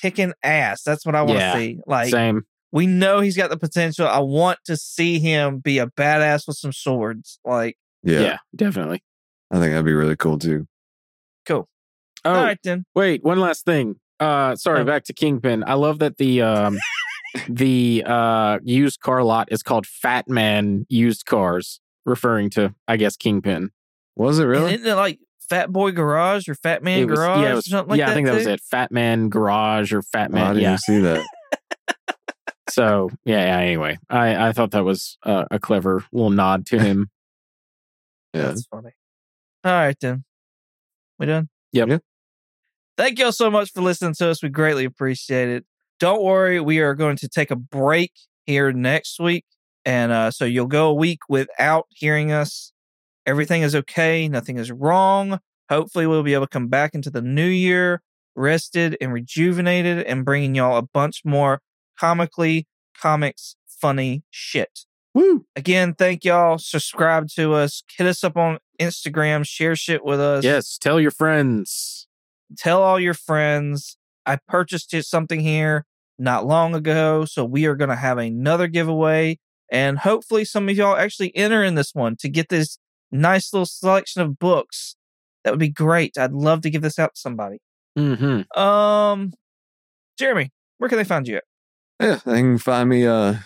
kicking 0.01 0.33
ass. 0.43 0.83
That's 0.83 1.05
what 1.05 1.15
I 1.15 1.23
want 1.23 1.39
to 1.41 1.45
Yeah. 1.45 1.55
see. 1.55 1.79
Like 1.87 2.11
Same. 2.11 2.47
We 2.73 2.87
know 2.87 3.21
he's 3.21 3.37
got 3.37 3.51
the 3.51 3.57
potential. 3.59 4.07
I 4.09 4.19
want 4.21 4.59
to 4.65 4.77
see 4.77 5.19
him 5.19 5.59
be 5.59 5.79
a 5.79 5.87
badass 5.89 6.47
with 6.49 6.57
some 6.57 6.73
swords. 6.73 7.39
Like 7.45 7.77
Yeah. 8.03 8.21
yeah 8.21 8.37
definitely. 8.57 9.03
I 9.51 9.57
think 9.57 9.71
that'd 9.73 9.85
be 9.85 9.93
really 9.93 10.17
cool 10.17 10.39
too 10.39 10.67
cool. 11.47 11.69
Oh, 12.25 12.31
All 12.35 12.43
right 12.43 12.59
then. 12.65 12.85
wait, 12.95 13.23
one 13.23 13.41
last 13.41 13.65
thing. 13.65 13.97
Uh, 14.21 14.55
sorry, 14.57 14.81
Oh. 14.81 14.85
back 14.85 15.05
to 15.05 15.13
Kingpin. 15.13 15.65
I 15.67 15.75
love 15.75 15.99
that 15.99 16.17
the 16.17 16.41
um, 16.43 16.79
the 17.49 18.03
uh 18.07 18.59
used 18.63 19.01
car 19.01 19.23
lot 19.25 19.49
is 19.51 19.63
called 19.63 19.87
Fat 19.87 20.29
Man 20.29 20.87
Used 20.89 21.27
Cars, 21.27 21.81
referring 22.07 22.51
to 22.51 22.75
I 22.89 22.97
guess 22.97 23.17
Kingpin. 23.17 23.71
was 24.17 24.39
it 24.39 24.45
really 24.45 24.75
Isn't 24.75 24.87
it 24.87 24.95
like 24.95 25.19
Fat 25.51 25.73
Boy 25.73 25.91
Garage 25.91 26.49
or 26.49 26.55
Fat 26.55 26.83
Man 26.83 27.07
was- 27.09 27.19
Garage 27.19 27.41
yeah, 27.43 27.49
it 27.49 27.53
or 27.53 27.55
was- 27.57 27.67
something 27.71 27.91
like 27.91 27.99
yeah, 27.99 28.07
that? 28.07 28.13
I 28.13 28.15
think 28.15 28.27
that 28.29 28.35
was 28.35 28.47
it. 28.47 28.61
Fat 28.61 28.93
Man 28.93 29.29
Garage 29.29 29.93
or 29.93 30.03
Fat 30.03 30.31
Oh, 30.33 30.37
I 30.37 30.41
Man. 30.41 30.55
didn't 30.55 30.63
yeah. 30.63 30.69
even 30.69 30.79
see 30.79 30.99
that 31.01 31.27
So 32.73 33.11
yeah, 33.27 33.45
yeah. 33.45 33.59
Anyway, 33.59 33.99
I 34.09 34.49
I 34.49 34.53
thought 34.53 34.71
that 34.71 34.85
was 34.85 35.19
uh, 35.25 35.45
a 35.51 35.59
clever 35.59 36.07
little 36.11 36.31
nod 36.31 36.65
to 36.67 36.79
him. 36.79 37.11
yeah 38.35 38.43
That's 38.43 38.65
funny. 38.65 38.93
All 39.63 39.73
right 39.73 39.97
then. 40.01 40.25
We 41.19 41.27
done? 41.27 41.51
Yep. 41.73 41.89
Yeah. 41.89 41.99
Thank 42.97 43.19
y'all 43.19 43.33
so 43.33 43.51
much 43.51 43.73
for 43.73 43.83
listening 43.83 44.15
to 44.15 44.31
us. 44.31 44.43
We 44.43 44.49
greatly 44.49 44.87
appreciate 44.87 45.51
it. 45.51 45.67
Don't 46.01 46.23
worry, 46.23 46.61
we 46.61 46.81
are 46.81 46.95
going 46.95 47.17
to 47.17 47.29
take 47.29 47.51
a 47.51 47.57
break 47.57 48.13
here 48.47 48.73
next 48.73 49.21
week. 49.21 49.45
And 49.85 50.11
uh, 50.11 50.31
so 50.31 50.45
you'll 50.47 50.67
go 50.67 50.89
a 50.89 50.95
week 50.95 51.21
without 51.29 51.87
hearing 51.91 52.33
us. 52.33 52.73
Everything 53.27 53.63
is 53.63 53.75
okay. 53.77 54.29
Nothing 54.29 54.57
is 54.57 54.73
wrong. 54.73 55.41
Hopefully, 55.69 56.07
we'll 56.07 56.23
be 56.23 56.35
able 56.35 56.47
to 56.47 56.51
come 56.51 56.69
back 56.69 56.95
into 56.95 57.11
the 57.11 57.23
new 57.23 57.47
year 57.47 58.01
rested 58.35 58.97
and 59.01 59.13
rejuvenated 59.13 60.07
and 60.07 60.25
bringing 60.25 60.55
y'all 60.55 60.79
a 60.79 60.83
bunch 60.83 61.21
more 61.25 61.61
comically 62.03 62.67
comics 63.01 63.57
funny 63.67 64.25
shit. 64.31 64.81
Woo! 65.15 65.45
Again, 65.55 65.95
thank 65.95 66.25
y'all. 66.25 66.59
Subscribe 66.59 67.29
to 67.37 67.53
us. 67.55 67.83
Hit 67.97 68.07
us 68.07 68.25
up 68.25 68.37
on 68.37 68.59
Instagram. 68.81 69.47
Share 69.47 69.77
shit 69.77 70.05
with 70.05 70.21
us. 70.21 70.43
Yes, 70.43 70.79
tell 70.79 71.01
your 71.01 71.11
friends. 71.11 72.09
Tell 72.57 72.83
all 72.83 72.99
your 72.99 73.15
friends. 73.15 73.97
I 74.27 74.39
purchased 74.49 74.95
something 75.03 75.41
here 75.41 75.85
not 76.19 76.47
long 76.47 76.75
ago. 76.75 77.25
So 77.25 77.45
we 77.45 77.67
are 77.67 77.77
going 77.77 77.91
to 77.91 77.97
have 77.97 78.19
another 78.19 78.69
giveaway. 78.69 79.39
And 79.71 79.99
hopefully, 79.99 80.45
some 80.45 80.69
of 80.69 80.77
y'all 80.77 80.97
actually 80.97 81.35
enter 81.37 81.63
in 81.63 81.77
this 81.77 81.95
one 81.95 82.17
to 82.17 82.29
get 82.29 82.49
this 82.49 82.79
nice 83.11 83.53
little 83.53 83.67
selection 83.67 84.23
of 84.23 84.39
books 84.39 84.97
that 85.45 85.51
would 85.51 85.61
be 85.61 85.69
great. 85.69 86.19
I'd 86.19 86.33
love 86.33 86.63
to 86.63 86.71
give 86.71 86.83
this 86.83 86.99
out 86.99 87.15
to 87.15 87.21
somebody. 87.21 87.59
Mm-hmm. 87.99 88.59
Um, 88.59 89.33
Jeremy, 90.19 90.51
where 90.79 90.89
can 90.89 90.99
they 90.99 91.05
find 91.05 91.27
you 91.29 91.37
at? 91.37 91.45
Yeah, 92.03 92.19
they 92.27 92.41
can 92.41 92.59
find 92.59 92.89
me 92.89 93.07
uh 93.07 93.37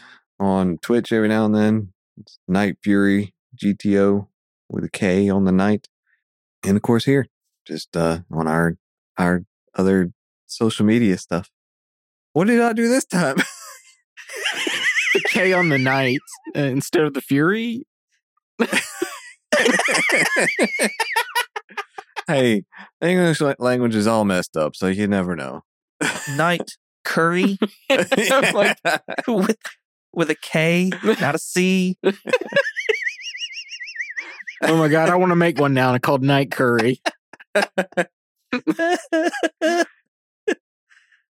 on 0.40 0.78
Twitch 0.78 1.12
every 1.12 1.28
now 1.28 1.44
and 1.44 1.54
then. 1.54 1.92
It's 2.16 2.38
Night 2.48 2.78
Fury 2.82 3.34
GTO 3.62 4.28
with 4.70 4.82
a 4.82 4.88
K 4.88 5.28
on 5.28 5.44
the 5.44 5.52
night, 5.52 5.88
and 6.64 6.74
of 6.74 6.82
course 6.82 7.04
here, 7.04 7.28
just 7.66 7.94
uh 7.94 8.20
on 8.32 8.48
our 8.48 8.78
our 9.18 9.42
other 9.74 10.10
social 10.46 10.86
media 10.86 11.18
stuff. 11.18 11.50
What 12.32 12.46
did 12.46 12.62
I 12.62 12.72
do 12.72 12.88
this 12.88 13.04
time? 13.04 13.36
The 15.12 15.20
K 15.28 15.52
on 15.52 15.68
the 15.68 15.78
night 15.78 16.20
uh, 16.54 16.60
instead 16.60 17.02
of 17.04 17.12
the 17.14 17.20
Fury. 17.20 17.86
hey, 22.26 22.64
English 23.02 23.40
language 23.58 23.94
is 23.94 24.06
all 24.06 24.24
messed 24.24 24.56
up, 24.56 24.76
so 24.76 24.86
you 24.86 25.06
never 25.06 25.36
know. 25.36 25.62
Night 26.36 26.76
Curry 27.06 27.58
Like- 27.90 28.78
with 29.28 29.56
with 30.12 30.30
a 30.30 30.34
K, 30.34 30.90
not 31.20 31.34
a 31.34 31.38
C. 31.38 31.96
Oh 34.62 34.76
my 34.76 34.88
god, 34.88 35.08
I 35.10 35.16
want 35.16 35.30
to 35.30 35.36
make 35.36 35.58
one 35.60 35.74
now 35.74 35.92
and 35.92 36.02
called 36.02 36.22
Night 36.22 36.50
Curry. 36.50 37.00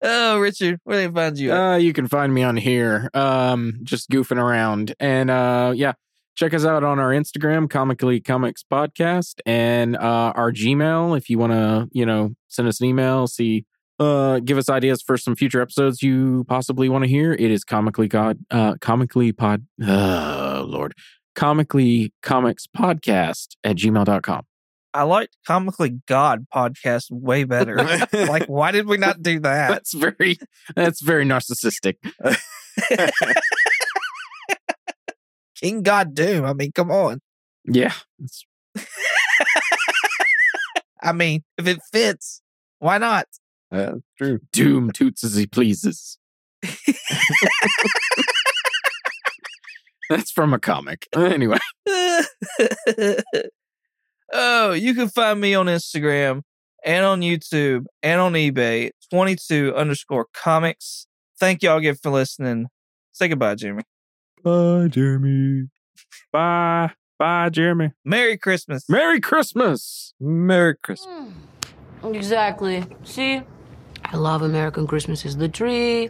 oh, 0.01 0.39
Richard, 0.39 0.79
where 0.83 0.97
they 1.07 1.13
find 1.13 1.37
you? 1.37 1.53
Uh, 1.53 1.77
you 1.77 1.93
can 1.93 2.07
find 2.07 2.33
me 2.33 2.43
on 2.43 2.57
here, 2.57 3.09
um, 3.13 3.79
just 3.83 4.09
goofing 4.09 4.37
around, 4.41 4.93
and 4.99 5.29
uh, 5.29 5.71
yeah, 5.75 5.93
check 6.35 6.53
us 6.53 6.65
out 6.65 6.83
on 6.83 6.99
our 6.99 7.09
Instagram, 7.11 7.69
Comically 7.69 8.19
Comics 8.19 8.63
Podcast, 8.69 9.35
and 9.45 9.95
uh, 9.95 10.33
our 10.35 10.51
Gmail 10.51 11.17
if 11.17 11.29
you 11.29 11.37
want 11.37 11.53
to, 11.53 11.87
you 11.91 12.05
know, 12.05 12.35
send 12.49 12.67
us 12.67 12.81
an 12.81 12.87
email, 12.87 13.27
see, 13.27 13.65
uh, 13.99 14.39
give 14.39 14.57
us 14.57 14.69
ideas 14.69 15.01
for 15.01 15.17
some 15.17 15.35
future 15.35 15.61
episodes 15.61 16.01
you 16.01 16.45
possibly 16.47 16.89
want 16.89 17.03
to 17.03 17.09
hear. 17.09 17.33
It 17.33 17.51
is 17.51 17.63
comically 17.63 18.07
god, 18.07 18.39
uh, 18.51 18.75
comically 18.81 19.31
pod, 19.31 19.65
uh, 19.85 20.63
lord, 20.65 20.93
comically 21.35 22.13
comics 22.21 22.67
podcast 22.67 23.55
at 23.63 23.75
gmail.com. 23.77 24.43
I 24.95 25.03
liked 25.03 25.35
Comically 25.47 26.01
God 26.07 26.45
podcast 26.53 27.05
way 27.09 27.45
better. 27.45 27.77
like, 28.13 28.45
why 28.45 28.71
did 28.71 28.85
we 28.85 28.97
not 28.97 29.23
do 29.23 29.39
that? 29.39 29.69
That's 29.69 29.93
very, 29.93 30.37
that's 30.75 31.01
very 31.01 31.25
narcissistic. 31.25 31.95
King 35.55 35.81
God 35.81 36.13
Doom. 36.13 36.45
I 36.45 36.53
mean, 36.53 36.71
come 36.71 36.91
on. 36.91 37.21
Yeah, 37.65 37.93
I 41.01 41.11
mean, 41.13 41.43
if 41.57 41.67
it 41.67 41.79
fits, 41.91 42.41
why 42.79 42.97
not? 42.97 43.25
Yeah, 43.73 43.93
true. 44.17 44.39
Doom 44.51 44.91
toots 44.91 45.23
as 45.23 45.35
he 45.35 45.47
pleases. 45.47 46.19
That's 50.09 50.31
from 50.31 50.53
a 50.53 50.59
comic. 50.59 51.07
Anyway, 51.15 51.57
oh, 54.31 54.73
you 54.73 54.93
can 54.93 55.09
find 55.09 55.41
me 55.41 55.55
on 55.55 55.65
Instagram 55.65 56.43
and 56.85 57.05
on 57.05 57.21
YouTube 57.21 57.85
and 58.03 58.21
on 58.21 58.33
eBay, 58.33 58.91
22 59.09 59.73
underscore 59.75 60.27
comics. 60.33 61.07
Thank 61.39 61.63
y'all 61.63 61.77
again 61.77 61.95
for 61.95 62.11
listening. 62.11 62.67
Say 63.11 63.27
goodbye, 63.27 63.55
Jeremy. 63.55 63.83
Bye, 64.43 64.87
Jeremy. 64.89 65.69
bye. 66.31 66.91
Bye, 67.17 67.49
Jeremy. 67.49 67.91
Merry 68.03 68.37
Christmas. 68.37 68.89
Merry 68.89 69.19
Christmas. 69.21 70.13
Merry 70.19 70.75
Christmas. 70.75 71.31
Hmm. 72.01 72.13
Exactly. 72.13 72.85
See, 73.03 73.41
I 74.13 74.17
love 74.17 74.43
American 74.43 74.85
Christmases. 74.87 75.35
The 75.37 75.49
tree, 75.49 76.09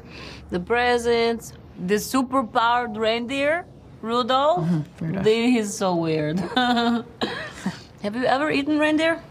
the 0.49 0.59
presents, 0.59 1.53
the 1.87 1.97
super 1.99 2.43
powered 2.43 2.97
reindeer, 2.97 3.65
Rudolph. 4.01 4.65
Mm-hmm, 4.67 5.05
Rudolph. 5.05 5.23
They- 5.23 5.51
He's 5.51 5.73
so 5.73 5.95
weird. 5.95 6.39
Have 8.03 8.15
you 8.15 8.25
ever 8.25 8.51
eaten 8.51 8.77
reindeer? 8.77 9.21